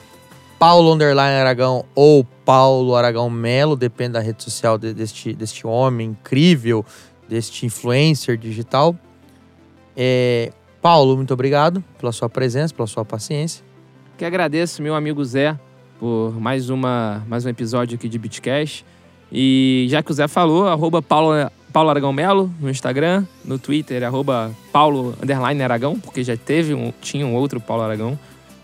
Paulo 0.58 0.92
Underline 0.94 1.40
Aragão 1.40 1.84
ou 1.94 2.24
Paulo 2.44 2.94
Aragão 2.94 3.28
Melo, 3.28 3.76
depende 3.76 4.12
da 4.12 4.20
rede 4.20 4.42
social 4.42 4.78
de, 4.78 4.94
deste, 4.94 5.34
deste 5.34 5.66
homem 5.66 6.10
incrível, 6.10 6.84
deste 7.28 7.66
influencer 7.66 8.38
digital. 8.38 8.96
É, 9.96 10.52
Paulo, 10.80 11.16
muito 11.16 11.34
obrigado 11.34 11.82
pela 11.98 12.12
sua 12.12 12.28
presença, 12.28 12.72
pela 12.72 12.86
sua 12.86 13.04
paciência. 13.04 13.64
Que 14.16 14.24
agradeço, 14.24 14.80
meu 14.80 14.94
amigo 14.94 15.22
Zé, 15.24 15.58
por 15.98 16.38
mais, 16.40 16.70
uma, 16.70 17.22
mais 17.28 17.44
um 17.44 17.48
episódio 17.48 17.96
aqui 17.96 18.08
de 18.08 18.18
Bitcash. 18.18 18.84
E 19.30 19.86
já 19.88 20.02
que 20.02 20.10
o 20.10 20.14
Zé 20.14 20.28
falou, 20.28 20.68
arroba 20.68 21.02
Paulo, 21.02 21.32
Paulo 21.72 21.90
Aragão 21.90 22.12
Melo 22.12 22.50
no 22.60 22.70
Instagram, 22.70 23.24
no 23.44 23.58
Twitter, 23.58 24.02
arroba 24.04 24.50
Paulo 24.72 25.14
Underline 25.22 25.62
Aragão, 25.62 25.98
porque 25.98 26.22
já 26.22 26.36
teve 26.36 26.74
um, 26.74 26.92
tinha 27.00 27.26
um 27.26 27.34
outro 27.34 27.60
Paulo 27.60 27.82
Aragão, 27.82 28.18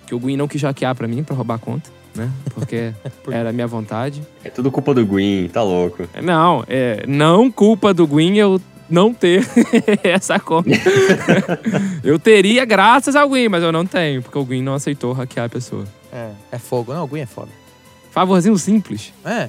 que 0.07 0.14
o 0.14 0.18
Gui 0.18 0.37
não 0.37 0.49
quis 0.49 0.62
hackear 0.62 0.95
pra 0.95 1.09
mim, 1.09 1.22
pra 1.22 1.35
roubar 1.35 1.57
a 1.57 1.59
conta, 1.59 1.91
né? 2.14 2.30
Porque 2.55 2.93
era 3.30 3.51
a 3.51 3.53
minha 3.53 3.66
vontade. 3.66 4.22
É 4.45 4.51
tudo 4.51 4.70
culpa 4.70 4.95
do 4.95 5.05
Gwyn, 5.05 5.49
tá 5.49 5.62
louco. 5.62 6.09
Não, 6.22 6.64
é, 6.68 7.05
não 7.09 7.51
culpa 7.51 7.93
do 7.93 8.07
Gwyn 8.07 8.37
eu 8.37 8.61
não 8.89 9.12
ter 9.12 9.45
essa 10.05 10.39
conta. 10.39 10.70
eu 12.05 12.18
teria 12.18 12.64
graças 12.64 13.16
ao 13.16 13.28
Gwyn, 13.28 13.49
mas 13.49 13.62
eu 13.62 13.72
não 13.72 13.85
tenho, 13.85 14.22
porque 14.22 14.39
o 14.39 14.45
Gwyn 14.45 14.62
não 14.62 14.74
aceitou 14.74 15.12
hackear 15.12 15.47
a 15.47 15.49
pessoa. 15.49 15.85
É, 16.12 16.30
é 16.52 16.58
fogo. 16.58 16.92
Não, 16.92 17.04
o 17.04 17.06
Gwyn 17.06 17.22
é 17.22 17.26
foda. 17.26 17.48
Favorzinho 18.10 18.56
simples. 18.58 19.12
É, 19.24 19.48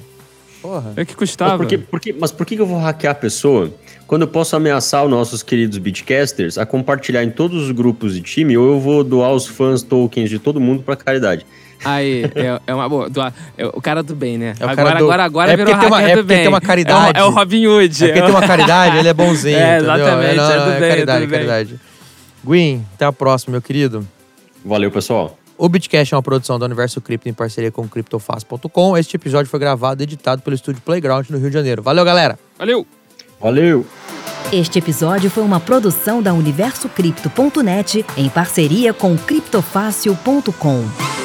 porra. 0.62 0.94
É 0.96 1.04
que 1.04 1.14
custava. 1.14 1.58
Mas 1.58 1.58
por, 1.58 1.66
que, 1.66 1.78
por 1.78 2.00
que, 2.00 2.12
mas 2.14 2.32
por 2.32 2.46
que 2.46 2.54
eu 2.54 2.66
vou 2.66 2.78
hackear 2.78 3.12
a 3.12 3.14
pessoa 3.14 3.70
quando 4.06 4.22
eu 4.22 4.28
posso 4.28 4.56
ameaçar 4.56 5.04
os 5.04 5.10
nossos 5.10 5.42
queridos 5.42 5.76
beatcasters 5.76 6.56
a 6.56 6.64
compartilhar 6.64 7.22
em 7.22 7.30
todos 7.30 7.64
os 7.64 7.70
grupos 7.70 8.14
de 8.14 8.22
time 8.22 8.56
ou 8.56 8.72
eu 8.72 8.80
vou 8.80 9.04
doar 9.04 9.32
os 9.32 9.46
fãs 9.46 9.82
tokens 9.82 10.30
de 10.30 10.38
todo 10.38 10.58
mundo 10.58 10.82
pra 10.82 10.96
caridade? 10.96 11.44
Aí, 11.84 12.24
é, 12.34 12.60
é 12.66 12.74
uma 12.74 12.88
boa. 12.88 13.10
Doar, 13.10 13.34
é 13.58 13.66
o 13.66 13.80
cara 13.82 14.02
do 14.02 14.14
bem, 14.14 14.38
né? 14.38 14.54
É 14.58 14.64
agora, 14.64 14.98
do, 14.98 15.04
agora, 15.04 15.24
agora 15.24 15.52
é 15.52 15.56
virou 15.56 15.74
uma, 15.74 16.02
é 16.02 16.16
do 16.16 16.24
bem. 16.24 16.38
tem 16.38 16.48
uma 16.48 16.60
caridade. 16.60 17.18
É 17.18 17.22
o, 17.22 17.26
é 17.26 17.28
o 17.28 17.30
Robin 17.30 17.66
Hood. 17.66 18.04
É 18.04 18.06
porque 18.06 18.22
tem 18.22 18.30
uma 18.30 18.40
caridade, 18.48 18.96
ele 18.96 19.08
é 19.08 19.12
bonzinho. 19.12 19.58
É, 19.58 19.76
exatamente. 19.76 20.30
É, 20.30 20.34
não, 20.34 20.50
é, 20.50 20.56
do 20.56 20.70
é 20.70 20.80
bem, 20.80 20.88
caridade, 20.88 21.24
é 21.24 21.28
caridade. 21.28 21.80
Gwyn, 22.42 22.82
até 22.94 23.04
a 23.04 23.12
próxima, 23.12 23.52
meu 23.52 23.62
querido. 23.62 24.06
Valeu, 24.64 24.90
pessoal. 24.90 25.36
O 25.56 25.68
Bitcast 25.68 26.12
é 26.12 26.16
uma 26.16 26.22
produção 26.22 26.58
da 26.58 26.66
Universo 26.66 27.00
Cripto 27.00 27.28
em 27.28 27.32
parceria 27.32 27.70
com 27.70 27.88
CryptoFast.com. 27.88 28.96
Este 28.96 29.16
episódio 29.16 29.48
foi 29.48 29.60
gravado 29.60 30.02
e 30.02 30.04
editado 30.04 30.42
pelo 30.42 30.54
estúdio 30.54 30.82
Playground 30.82 31.30
no 31.30 31.38
Rio 31.38 31.48
de 31.48 31.54
Janeiro. 31.54 31.82
Valeu, 31.82 32.04
galera! 32.04 32.38
Valeu! 32.58 32.86
Valeu! 33.40 33.86
Este 34.52 34.78
episódio 34.78 35.30
foi 35.30 35.42
uma 35.42 35.60
produção 35.60 36.22
da 36.22 36.34
UniversoCripto.net 36.34 38.04
em 38.16 38.28
parceria 38.28 38.92
com 38.92 39.16
CryptoFácil.com. 39.16 41.23